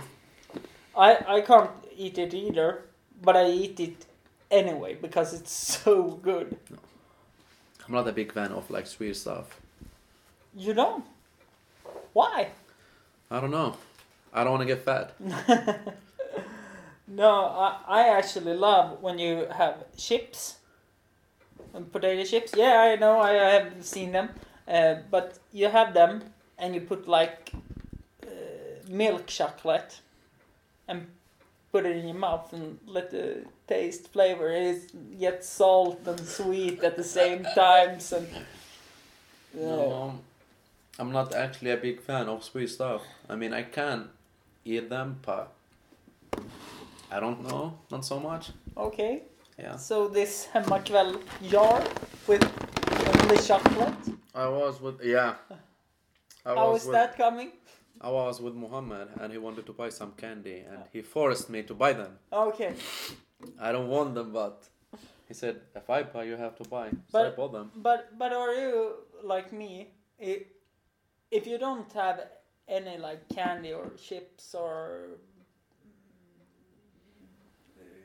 I 0.94 1.16
I 1.36 1.40
can't 1.40 1.70
eat 1.96 2.18
it 2.18 2.34
either, 2.34 2.82
but 3.22 3.36
I 3.36 3.46
eat 3.48 3.80
it 3.80 4.04
anyway 4.50 4.94
because 4.94 5.32
it's 5.32 5.52
so 5.84 5.94
good. 6.22 6.56
I'm 7.87 7.95
not 7.95 8.07
a 8.09 8.12
big 8.12 8.33
fan 8.33 8.53
of 8.53 8.70
like 8.70 8.87
sweet 8.87 9.16
stuff. 9.16 9.61
You 10.55 10.74
don't? 10.74 11.05
Why? 12.12 12.49
I 13.30 13.41
don't 13.41 13.51
know. 13.51 13.76
I 14.33 14.45
don't 14.45 14.53
want 14.53 14.62
to 14.62 14.66
get 14.66 14.85
fat. 14.85 15.14
No, 17.14 17.45
I, 17.45 17.78
I 17.87 18.09
actually 18.09 18.55
love 18.55 19.03
when 19.03 19.18
you 19.18 19.47
have 19.51 19.85
chips. 19.97 20.57
And 21.74 21.91
potato 21.93 22.24
chips. 22.24 22.53
Yeah, 22.57 22.80
I 22.80 22.97
know, 22.97 23.18
I, 23.20 23.30
I 23.33 23.51
have 23.51 23.85
seen 23.85 24.12
them. 24.12 24.30
Uh, 24.66 24.97
but 25.11 25.39
you 25.53 25.68
have 25.68 25.93
them 25.93 26.22
and 26.59 26.74
you 26.74 26.80
put 26.80 27.07
like 27.07 27.53
uh, 28.22 28.28
milk 28.89 29.26
chocolate 29.26 30.01
and 30.89 31.07
put 31.72 31.86
it 31.86 31.96
in 31.96 32.06
your 32.06 32.16
mouth 32.16 32.52
and 32.52 32.78
let 32.86 33.10
the 33.10 33.44
taste 33.66 34.12
flavor. 34.12 34.48
It 34.52 35.18
gets 35.18 35.48
salt 35.48 36.06
and 36.06 36.20
sweet 36.20 36.84
at 36.84 36.96
the 36.96 37.04
same 37.04 37.44
times. 37.54 38.12
And 38.12 38.28
uh, 38.36 39.58
No, 39.58 40.18
I'm 40.98 41.10
not 41.10 41.34
actually 41.34 41.70
a 41.70 41.76
big 41.78 42.00
fan 42.02 42.28
of 42.28 42.44
sweet 42.44 42.68
stuff. 42.68 43.02
I 43.28 43.36
mean, 43.36 43.52
I 43.54 43.62
can 43.62 44.10
eat 44.64 44.90
them, 44.90 45.18
but 45.22 45.52
I 47.10 47.18
don't 47.20 47.42
know, 47.48 47.78
not 47.90 48.04
so 48.04 48.20
much. 48.20 48.50
Okay. 48.76 49.22
Yeah. 49.58 49.76
So 49.76 50.08
this 50.08 50.48
hemmakväll 50.54 51.20
jar 51.50 51.82
with 52.26 52.44
only 53.22 53.38
chocolate. 53.38 53.94
I 54.34 54.48
was 54.48 54.80
with 54.80 55.02
yeah. 55.04 55.34
I 56.44 56.54
How 56.54 56.70
was 56.72 56.82
is 56.82 56.86
with, 56.88 56.94
that 56.94 57.16
coming? 57.16 57.52
I 58.03 58.11
was 58.11 58.40
with 58.40 58.55
Muhammad 58.55 59.09
and 59.20 59.32
he 59.32 59.38
wanted 59.38 59.64
to 59.66 59.72
buy 59.72 59.88
some 59.88 60.12
candy 60.12 60.64
and 60.68 60.78
oh. 60.78 60.86
he 60.92 61.03
forced 61.03 61.48
me 61.48 61.62
to 61.62 61.74
buy 61.74 61.92
them. 61.92 62.18
Oh, 62.32 62.48
okay. 62.48 62.74
I 63.61 63.70
don't 63.70 63.88
want 63.88 64.14
them, 64.14 64.32
but 64.32 64.68
he 65.28 65.34
said 65.34 65.61
if 65.76 65.88
I 65.88 66.03
buy, 66.03 66.24
you 66.24 66.36
have 66.36 66.57
to 66.57 66.64
buy. 66.68 66.90
So 67.11 67.20
I 67.20 67.22
But- 67.24 67.36
bought 67.36 67.53
them. 67.53 67.70
But 67.76 68.18
but 68.18 68.32
are 68.32 68.55
you 68.55 68.76
like 69.22 69.53
me? 69.53 69.72
If 70.18 70.42
if 71.30 71.46
you 71.46 71.59
don't 71.59 71.90
have 71.92 72.18
any 72.68 72.98
like 72.98 73.28
candy 73.28 73.72
or 73.72 73.90
chips 73.96 74.55
or 74.55 75.18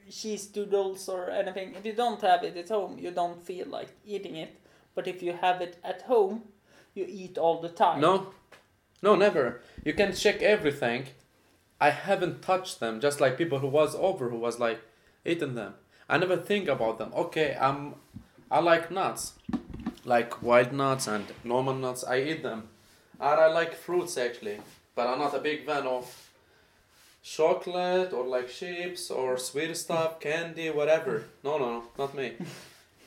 cheese 0.09 0.45
doodles 0.47 1.09
or 1.09 1.29
anything, 1.29 1.75
if 1.75 1.85
you 1.85 1.93
don't 1.93 2.21
have 2.21 2.43
it 2.43 2.55
at 2.55 2.69
home, 2.69 2.97
you 2.99 3.11
don't 3.11 3.41
feel 3.43 3.67
like 3.67 3.89
eating 4.05 4.35
it. 4.35 4.61
But 4.95 5.07
if 5.07 5.21
you 5.21 5.33
have 5.33 5.61
it 5.61 5.77
at 5.83 6.03
home, 6.03 6.43
you 6.93 7.05
eat 7.07 7.37
all 7.37 7.61
the 7.61 7.69
time. 7.69 8.01
No, 8.01 8.33
no, 9.01 9.15
never. 9.15 9.61
You 9.83 9.93
can 9.93 10.13
check 10.13 10.41
everything. 10.41 11.07
I 11.79 11.91
haven't 11.91 12.41
touched 12.41 12.79
them. 12.79 12.99
Just 12.99 13.21
like 13.21 13.37
people 13.37 13.59
who 13.59 13.67
was 13.67 13.95
over, 13.95 14.29
who 14.29 14.37
was 14.37 14.59
like 14.59 14.81
eating 15.25 15.55
them. 15.55 15.75
I 16.09 16.17
never 16.17 16.37
think 16.37 16.67
about 16.67 16.97
them. 16.97 17.11
Okay, 17.15 17.57
I'm. 17.59 17.95
I 18.49 18.59
like 18.59 18.89
nuts, 18.89 19.33
like 20.05 20.41
wild 20.41 20.71
nuts 20.71 21.05
and 21.07 21.25
normal 21.43 21.75
nuts. 21.75 22.03
I 22.05 22.21
eat 22.21 22.43
them, 22.43 22.69
and 23.19 23.39
I 23.39 23.47
like 23.47 23.75
fruits 23.75 24.17
actually. 24.17 24.59
But 24.95 25.07
I'm 25.07 25.19
not 25.19 25.35
a 25.35 25.39
big 25.39 25.65
fan 25.65 25.85
of 25.85 26.31
chocolate 27.21 28.13
or 28.13 28.25
like 28.25 28.49
chips 28.49 29.11
or 29.11 29.37
sweet 29.37 29.75
stuff, 29.75 30.19
candy, 30.19 30.69
whatever. 30.69 31.25
No, 31.43 31.57
no, 31.57 31.65
no, 31.71 31.83
not 31.97 32.15
me. 32.15 32.33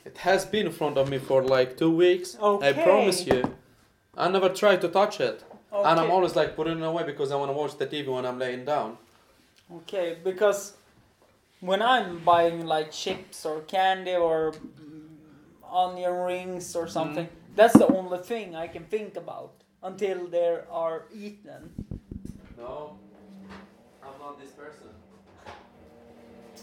It 0.03 0.17
has 0.17 0.45
been 0.45 0.65
in 0.65 0.71
front 0.71 0.97
of 0.97 1.09
me 1.09 1.19
for 1.19 1.43
like 1.43 1.77
two 1.77 1.95
weeks. 1.95 2.35
Okay. 2.41 2.69
I 2.69 2.73
promise 2.73 3.27
you. 3.27 3.55
I 4.17 4.29
never 4.29 4.49
tried 4.49 4.81
to 4.81 4.87
touch 4.87 5.19
it. 5.19 5.43
Okay. 5.73 5.89
And 5.89 5.99
I'm 5.99 6.11
always 6.11 6.35
like 6.35 6.55
putting 6.55 6.79
it 6.79 6.83
away 6.83 7.03
because 7.03 7.31
I 7.31 7.35
want 7.35 7.49
to 7.49 7.53
watch 7.53 7.77
the 7.77 7.87
TV 7.87 8.07
when 8.07 8.25
I'm 8.25 8.37
laying 8.37 8.65
down. 8.65 8.97
Okay, 9.73 10.17
because 10.21 10.73
when 11.61 11.81
I'm 11.81 12.19
buying 12.19 12.65
like 12.65 12.91
chips 12.91 13.45
or 13.45 13.61
candy 13.61 14.15
or 14.15 14.51
mm, 14.51 15.07
onion 15.71 16.13
rings 16.13 16.75
or 16.75 16.87
something, 16.87 17.29
that's 17.55 17.73
the 17.73 17.87
only 17.87 18.17
thing 18.17 18.55
I 18.55 18.67
can 18.67 18.83
think 18.83 19.15
about 19.15 19.53
until 19.81 20.27
they 20.27 20.59
are 20.69 21.05
eaten. 21.13 21.71
No, 22.57 22.97
I'm 24.03 24.19
not 24.19 24.39
this 24.41 24.51
person. 24.51 24.87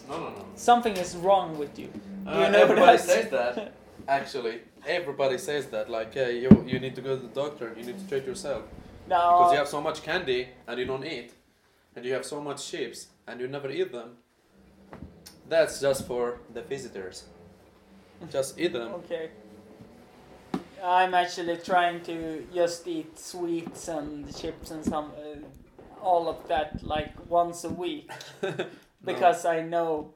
No, 0.07 0.17
no, 0.19 0.29
no. 0.29 0.45
Something 0.55 0.95
is 0.97 1.15
wrong 1.15 1.57
with 1.57 1.77
you. 1.79 1.89
Uh, 2.27 2.31
you 2.31 2.51
know 2.51 2.59
everybody 2.59 2.97
that? 2.97 3.05
says 3.05 3.29
that. 3.31 3.73
Actually, 4.07 4.59
everybody 4.87 5.37
says 5.37 5.65
that. 5.67 5.89
Like, 5.89 6.13
hey, 6.13 6.39
you 6.39 6.63
you 6.67 6.79
need 6.79 6.95
to 6.95 7.01
go 7.01 7.15
to 7.15 7.21
the 7.21 7.33
doctor. 7.41 7.73
You 7.77 7.85
need 7.85 7.97
to 7.99 8.07
treat 8.07 8.25
yourself. 8.25 8.63
Because 9.09 9.51
you 9.53 9.57
have 9.57 9.67
so 9.67 9.81
much 9.81 10.03
candy 10.03 10.49
and 10.67 10.79
you 10.79 10.85
don't 10.85 11.05
eat, 11.05 11.33
and 11.95 12.05
you 12.05 12.13
have 12.13 12.25
so 12.25 12.41
much 12.41 12.69
chips 12.69 13.07
and 13.27 13.39
you 13.39 13.47
never 13.47 13.69
eat 13.69 13.91
them. 13.91 14.17
That's 15.47 15.81
just 15.81 16.05
for 16.05 16.39
the 16.53 16.61
visitors. 16.61 17.25
Just 18.31 18.59
eat 18.59 18.73
them. 18.73 18.93
Okay. 18.93 19.29
I'm 20.83 21.13
actually 21.13 21.57
trying 21.57 22.01
to 22.01 22.45
just 22.53 22.87
eat 22.87 23.17
sweets 23.19 23.87
and 23.87 24.35
chips 24.37 24.71
and 24.71 24.83
some 24.85 25.11
uh, 25.17 26.01
all 26.01 26.29
of 26.29 26.47
that 26.47 26.81
like 26.83 27.13
once 27.29 27.65
a 27.65 27.69
week 27.69 28.09
because 29.03 29.43
I 29.45 29.61
know 29.61 30.13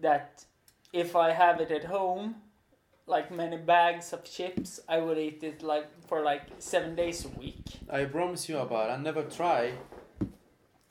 that 0.00 0.44
if 0.92 1.16
I 1.16 1.32
have 1.32 1.60
it 1.60 1.70
at 1.70 1.84
home, 1.84 2.36
like 3.06 3.30
many 3.30 3.56
bags 3.56 4.12
of 4.12 4.24
chips, 4.24 4.80
I 4.88 4.98
would 4.98 5.18
eat 5.18 5.42
it 5.42 5.62
like 5.62 5.86
for 6.08 6.22
like 6.22 6.42
seven 6.58 6.94
days 6.96 7.24
a 7.24 7.28
week. 7.28 7.62
I 7.90 8.04
promise 8.04 8.48
you 8.48 8.58
about. 8.58 8.90
I 8.90 8.96
never 8.96 9.22
try 9.22 9.72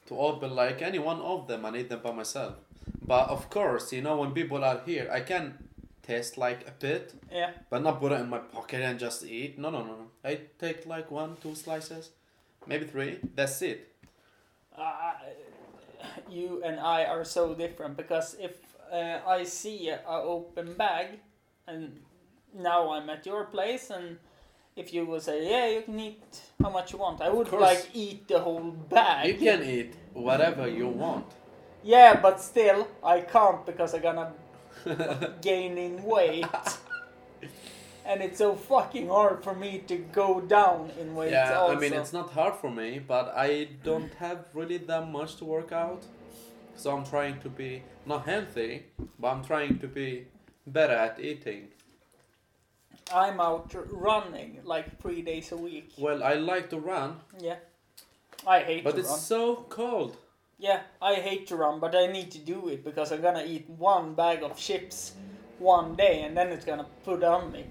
to 0.07 0.17
open 0.17 0.55
like 0.55 0.81
any 0.81 0.99
one 0.99 1.19
of 1.19 1.47
them 1.47 1.65
and 1.65 1.75
eat 1.75 1.89
them 1.89 2.01
by 2.03 2.11
myself. 2.11 2.55
But 3.05 3.29
of 3.29 3.49
course, 3.49 3.91
you 3.91 4.01
know 4.01 4.17
when 4.17 4.31
people 4.31 4.63
are 4.63 4.81
here, 4.85 5.09
I 5.11 5.21
can 5.21 5.57
taste 6.03 6.37
like 6.37 6.67
a 6.67 6.71
bit, 6.71 7.13
Yeah. 7.31 7.51
but 7.69 7.81
not 7.81 7.99
put 7.99 8.11
it 8.11 8.21
in 8.21 8.29
my 8.29 8.37
pocket 8.39 8.81
and 8.81 8.99
just 8.99 9.25
eat. 9.25 9.57
No, 9.59 9.69
no, 9.69 9.79
no, 9.81 9.95
no. 9.95 10.07
I 10.23 10.39
take 10.59 10.85
like 10.85 11.11
one, 11.11 11.35
two 11.41 11.55
slices, 11.55 12.11
maybe 12.67 12.85
three. 12.85 13.19
That's 13.35 13.61
it. 13.61 13.91
Uh, 14.77 15.13
you 16.29 16.61
and 16.63 16.79
I 16.79 17.05
are 17.05 17.23
so 17.25 17.53
different 17.55 17.97
because 17.97 18.35
if 18.39 18.53
uh, 18.91 19.19
I 19.27 19.43
see 19.43 19.89
a 19.89 19.99
open 20.07 20.73
bag, 20.73 21.19
and 21.67 21.99
now 22.53 22.91
I'm 22.91 23.09
at 23.09 23.25
your 23.25 23.45
place, 23.45 23.89
and 23.89 24.17
if 24.75 24.93
you 24.93 25.05
will 25.05 25.19
say, 25.19 25.49
"Yeah, 25.49 25.67
you 25.67 25.81
can 25.81 25.99
eat 25.99 26.41
how 26.61 26.69
much 26.69 26.93
you 26.93 26.99
want," 26.99 27.21
I 27.21 27.29
would 27.29 27.47
course. 27.47 27.61
like 27.61 27.89
eat 27.93 28.27
the 28.27 28.39
whole 28.39 28.71
bag. 28.71 29.27
You 29.27 29.35
can 29.35 29.63
eat 29.63 29.95
whatever 30.13 30.67
you 30.67 30.87
want. 30.87 31.25
Yeah, 31.83 32.19
but 32.19 32.41
still, 32.41 32.87
I 33.03 33.21
can't 33.21 33.65
because 33.65 33.93
I'm 33.93 34.01
gonna 34.01 34.33
gain 35.41 35.77
in 35.77 36.03
weight. 36.03 36.45
And 38.07 38.21
it's 38.21 38.37
so 38.37 38.55
fucking 38.55 39.07
hard 39.07 39.43
for 39.43 39.55
me 39.55 39.79
to 39.87 39.97
go 39.97 40.39
down 40.39 40.91
in 40.99 41.15
weight. 41.15 41.31
Yeah, 41.31 41.57
also. 41.57 41.75
I 41.75 41.79
mean 41.79 41.93
it's 41.93 42.13
not 42.13 42.29
hard 42.31 42.55
for 42.55 42.69
me, 42.69 42.99
but 42.99 43.33
I 43.35 43.69
don't 43.83 44.13
have 44.15 44.45
really 44.53 44.77
that 44.77 45.09
much 45.09 45.37
to 45.37 45.45
work 45.45 45.71
out. 45.71 46.03
So 46.75 46.95
I'm 46.95 47.03
trying 47.03 47.39
to 47.39 47.49
be 47.49 47.81
not 48.05 48.25
healthy, 48.25 48.85
but 49.19 49.27
I'm 49.29 49.43
trying 49.43 49.79
to 49.79 49.87
be 49.87 50.27
better 50.67 50.93
at 50.93 51.19
eating. 51.19 51.67
I'm 53.13 53.39
out 53.39 53.73
running 53.91 54.59
like 54.63 54.99
three 55.01 55.21
days 55.21 55.51
a 55.51 55.57
week. 55.57 55.91
Well, 55.97 56.23
I 56.23 56.33
like 56.33 56.69
to 56.71 56.79
run, 56.79 57.17
Yeah. 57.39 57.57
I 58.47 58.59
hate 58.59 58.83
to 58.83 58.83
run 58.83 58.83
but 58.83 58.91
to 58.95 58.99
it's 58.99 59.09
run. 59.09 59.19
so 59.19 59.55
cold. 59.69 60.17
Yeah, 60.57 60.81
I 61.01 61.15
hate 61.15 61.47
to 61.47 61.55
run, 61.55 61.79
but 61.79 61.95
I 61.95 62.07
need 62.07 62.31
to 62.31 62.39
do 62.39 62.69
it 62.69 62.83
because 62.83 63.11
I'm 63.11 63.21
gonna 63.21 63.43
eat 63.45 63.69
one 63.69 64.13
bag 64.15 64.41
of 64.43 64.55
chips 64.57 65.13
one 65.59 65.95
day 65.95 66.21
and 66.23 66.35
then 66.35 66.49
it's 66.49 66.65
gonna 66.65 66.87
put 67.03 67.23
on 67.23 67.51
me. 67.51 67.65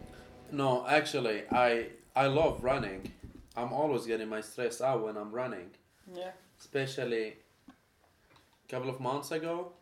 No, 0.52 0.86
actually, 0.86 1.42
I 1.50 1.86
I 2.14 2.26
love 2.26 2.62
running. 2.62 3.10
I'm 3.56 3.72
always 3.72 4.06
getting 4.06 4.28
my 4.28 4.40
stress 4.40 4.80
out 4.80 5.02
when 5.04 5.16
I'm 5.16 5.32
running. 5.32 5.70
Yeah. 6.14 6.30
Especially 6.60 7.36
a 7.68 8.68
couple 8.70 8.88
of 8.90 9.00
months 9.00 9.30
ago, 9.32 9.72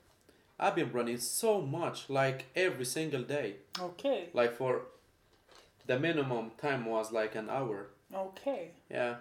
I've 0.58 0.74
been 0.76 0.92
running 0.92 1.18
so 1.18 1.60
much, 1.60 2.08
like 2.08 2.44
every 2.54 2.84
single 2.84 3.22
day. 3.22 3.56
Okay. 3.80 4.28
Like 4.32 4.56
for 4.56 4.82
the 5.86 5.98
minimum 5.98 6.52
time 6.60 6.84
was 6.86 7.10
like 7.12 7.34
an 7.34 7.48
hour. 7.50 7.88
Okay. 8.14 8.70
Yeah. 8.90 9.16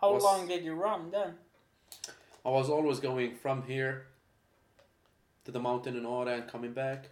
How 0.00 0.14
Was- 0.14 0.22
long 0.24 0.46
did 0.48 0.64
you 0.64 0.74
run 0.74 1.10
then? 1.10 1.34
I 2.44 2.50
was 2.50 2.68
always 2.70 3.00
going 3.00 3.36
from 3.36 3.62
here 3.62 4.06
to 5.44 5.50
the 5.52 5.60
mountain 5.60 5.96
in 5.96 6.04
Åre 6.04 6.34
and 6.34 6.46
coming 6.50 6.72
back. 6.72 7.08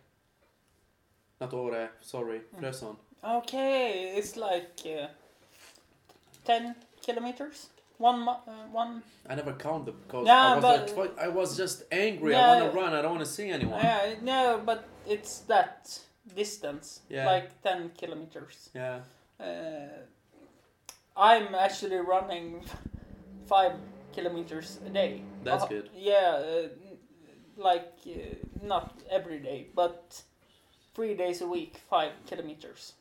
Not 1.40 1.50
Åre, 1.52 1.88
sorry, 2.00 2.40
Frösön. 2.58 2.96
Okay, 3.24 4.14
it's 4.16 4.36
like 4.36 4.70
uh, 4.86 5.08
ten 6.44 6.74
kilometers. 7.02 7.68
One 7.98 8.28
uh, 8.28 8.34
one. 8.72 9.02
I 9.28 9.34
never 9.34 9.52
counted 9.54 9.94
because 10.06 10.26
Yeah, 10.26 10.52
I 10.52 10.54
was 10.56 10.62
but- 10.62 10.96
like, 10.98 11.18
I 11.18 11.28
was 11.28 11.56
just 11.56 11.84
angry. 11.90 12.32
Yeah. 12.32 12.52
I 12.52 12.60
want 12.60 12.72
to 12.72 12.78
run. 12.80 12.92
I 12.94 13.02
don't 13.02 13.12
want 13.16 13.24
to 13.24 13.30
see 13.30 13.48
anyone. 13.50 13.80
Yeah, 13.82 14.14
no, 14.22 14.60
but 14.64 14.84
it's 15.06 15.38
that 15.48 15.98
distance. 16.34 17.00
Yeah. 17.08 17.26
Like 17.26 17.62
ten 17.62 17.90
kilometers. 17.96 18.70
Yeah. 18.74 19.00
Uh, 19.40 20.04
I'm 21.16 21.54
actually 21.54 21.96
running 21.96 22.62
five 23.46 23.72
kilometers 24.12 24.78
a 24.86 24.90
day. 24.90 25.22
That's 25.44 25.64
Uh, 25.64 25.68
good. 25.68 25.90
Yeah, 25.94 26.36
uh, 26.36 26.68
like 27.56 27.92
uh, 28.06 28.34
not 28.66 28.92
every 29.10 29.38
day, 29.38 29.66
but 29.74 30.22
three 30.94 31.14
days 31.14 31.40
a 31.42 31.46
week, 31.46 31.80
five 31.90 32.12
kilometers. 32.26 32.92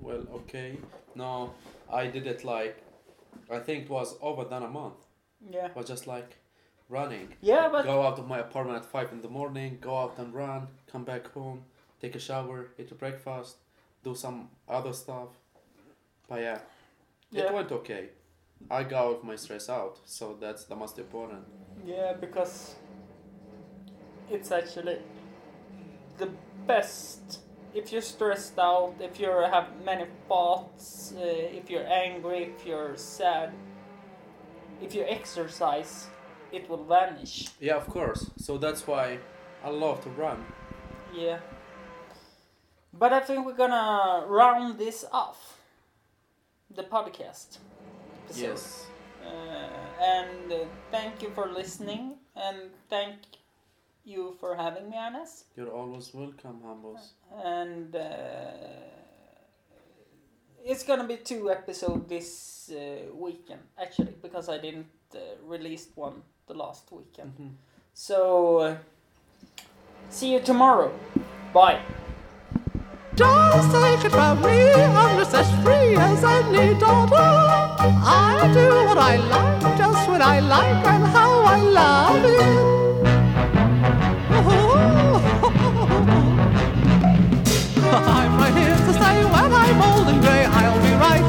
Well, 0.00 0.26
okay. 0.34 0.78
No, 1.14 1.52
I 1.90 2.06
did 2.06 2.26
it 2.26 2.44
like, 2.44 2.76
I 3.50 3.58
think 3.58 3.84
it 3.84 3.90
was 3.90 4.16
over 4.20 4.44
than 4.44 4.62
a 4.62 4.68
month. 4.68 4.94
Yeah. 5.50 5.66
It 5.66 5.76
was 5.76 5.86
just 5.86 6.06
like 6.06 6.36
running. 6.88 7.34
Yeah, 7.40 7.68
but 7.70 7.84
Go 7.84 8.02
out 8.02 8.18
of 8.18 8.26
my 8.28 8.38
apartment 8.38 8.78
at 8.78 8.84
five 8.84 9.10
in 9.12 9.22
the 9.22 9.28
morning. 9.28 9.78
Go 9.80 9.96
out 9.96 10.18
and 10.18 10.32
run. 10.34 10.68
Come 10.90 11.04
back 11.04 11.32
home. 11.32 11.64
Take 12.00 12.14
a 12.14 12.18
shower. 12.18 12.68
Eat 12.78 12.90
a 12.90 12.94
breakfast. 12.94 13.56
Do 14.04 14.14
some 14.14 14.48
other 14.68 14.92
stuff. 14.92 15.28
But 16.28 16.40
yeah, 16.40 16.58
Yeah. 17.30 17.44
it 17.44 17.54
went 17.54 17.72
okay. 17.72 18.08
I 18.70 18.84
got 18.84 19.24
my 19.24 19.36
stress 19.36 19.68
out, 19.68 19.98
so 20.04 20.36
that's 20.40 20.64
the 20.64 20.76
most 20.76 20.98
important. 20.98 21.44
yeah, 21.84 22.12
because 22.12 22.76
it's 24.30 24.52
actually 24.52 24.98
the 26.18 26.28
best. 26.66 27.40
If 27.74 27.90
you're 27.92 28.02
stressed 28.02 28.58
out, 28.58 28.94
if 29.00 29.18
you 29.18 29.28
have 29.28 29.68
many 29.84 30.06
thoughts, 30.28 31.14
uh, 31.16 31.20
if 31.22 31.70
you're 31.70 31.86
angry, 31.86 32.52
if 32.54 32.66
you're 32.66 32.96
sad, 32.96 33.52
if 34.82 34.94
you 34.94 35.04
exercise, 35.08 36.08
it 36.52 36.68
will 36.68 36.84
vanish. 36.84 37.48
Yeah, 37.60 37.76
of 37.76 37.86
course. 37.86 38.30
So 38.36 38.58
that's 38.58 38.86
why 38.86 39.18
I 39.64 39.70
love 39.70 40.02
to 40.04 40.10
run. 40.10 40.44
Yeah. 41.14 41.38
But 42.92 43.12
I 43.12 43.20
think 43.20 43.46
we're 43.46 43.54
gonna 43.56 44.26
round 44.26 44.78
this 44.78 45.04
off. 45.12 45.58
The 46.74 46.82
podcast. 46.84 47.58
episode. 48.24 48.42
Yes. 48.42 48.86
Uh, 49.24 50.02
and 50.02 50.52
uh, 50.52 50.58
thank 50.90 51.22
you 51.22 51.30
for 51.34 51.46
listening, 51.46 52.14
and 52.34 52.70
thank 52.88 53.16
you 54.04 54.34
for 54.40 54.54
having 54.56 54.90
me, 54.90 54.96
Anas. 54.96 55.44
You're 55.56 55.70
always 55.70 56.12
welcome, 56.14 56.60
Hampus. 56.64 57.12
And 57.44 57.94
uh, 57.94 58.00
it's 60.64 60.84
gonna 60.84 61.06
be 61.06 61.16
two 61.18 61.50
episodes 61.50 62.08
this 62.08 62.70
uh, 62.72 63.12
weekend, 63.14 63.60
actually, 63.80 64.14
because 64.22 64.48
I 64.48 64.58
didn't 64.58 64.86
uh, 65.14 65.18
release 65.44 65.88
one 65.94 66.22
the 66.46 66.54
last 66.54 66.90
weekend. 66.92 67.32
Mhm. 67.38 67.50
So, 67.94 68.58
uh, 68.58 68.76
see 70.08 70.32
you 70.32 70.40
tomorrow. 70.40 70.90
Bye. 71.52 71.80
Just 73.14 73.70
take 73.72 74.04
it 74.06 74.10
from 74.10 74.40
me, 74.40 74.72
I'm 74.72 75.18
just 75.18 75.34
as 75.34 75.50
free 75.62 75.96
as 75.96 76.24
any 76.24 76.74
daughter. 76.80 77.14
I 77.14 78.50
do 78.54 78.68
what 78.86 78.96
I 78.98 79.16
like, 79.16 79.76
just 79.76 80.08
when 80.08 80.22
I 80.22 80.40
like, 80.40 80.86
and 80.86 81.04
how 81.04 81.42
I 81.42 81.56
love 81.60 82.24
it. 82.24 82.71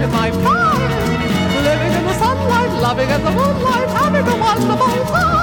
in 0.03 0.11
my 0.11 0.29
prime. 0.31 0.81
Living 1.63 1.93
in 1.93 2.03
the 2.05 2.13
sunlight, 2.15 2.71
loving 2.81 3.09
in 3.09 3.23
the 3.23 3.31
moonlight, 3.31 3.89
having 3.89 4.27
a 4.27 4.35
wonderful 4.35 5.05
time. 5.05 5.33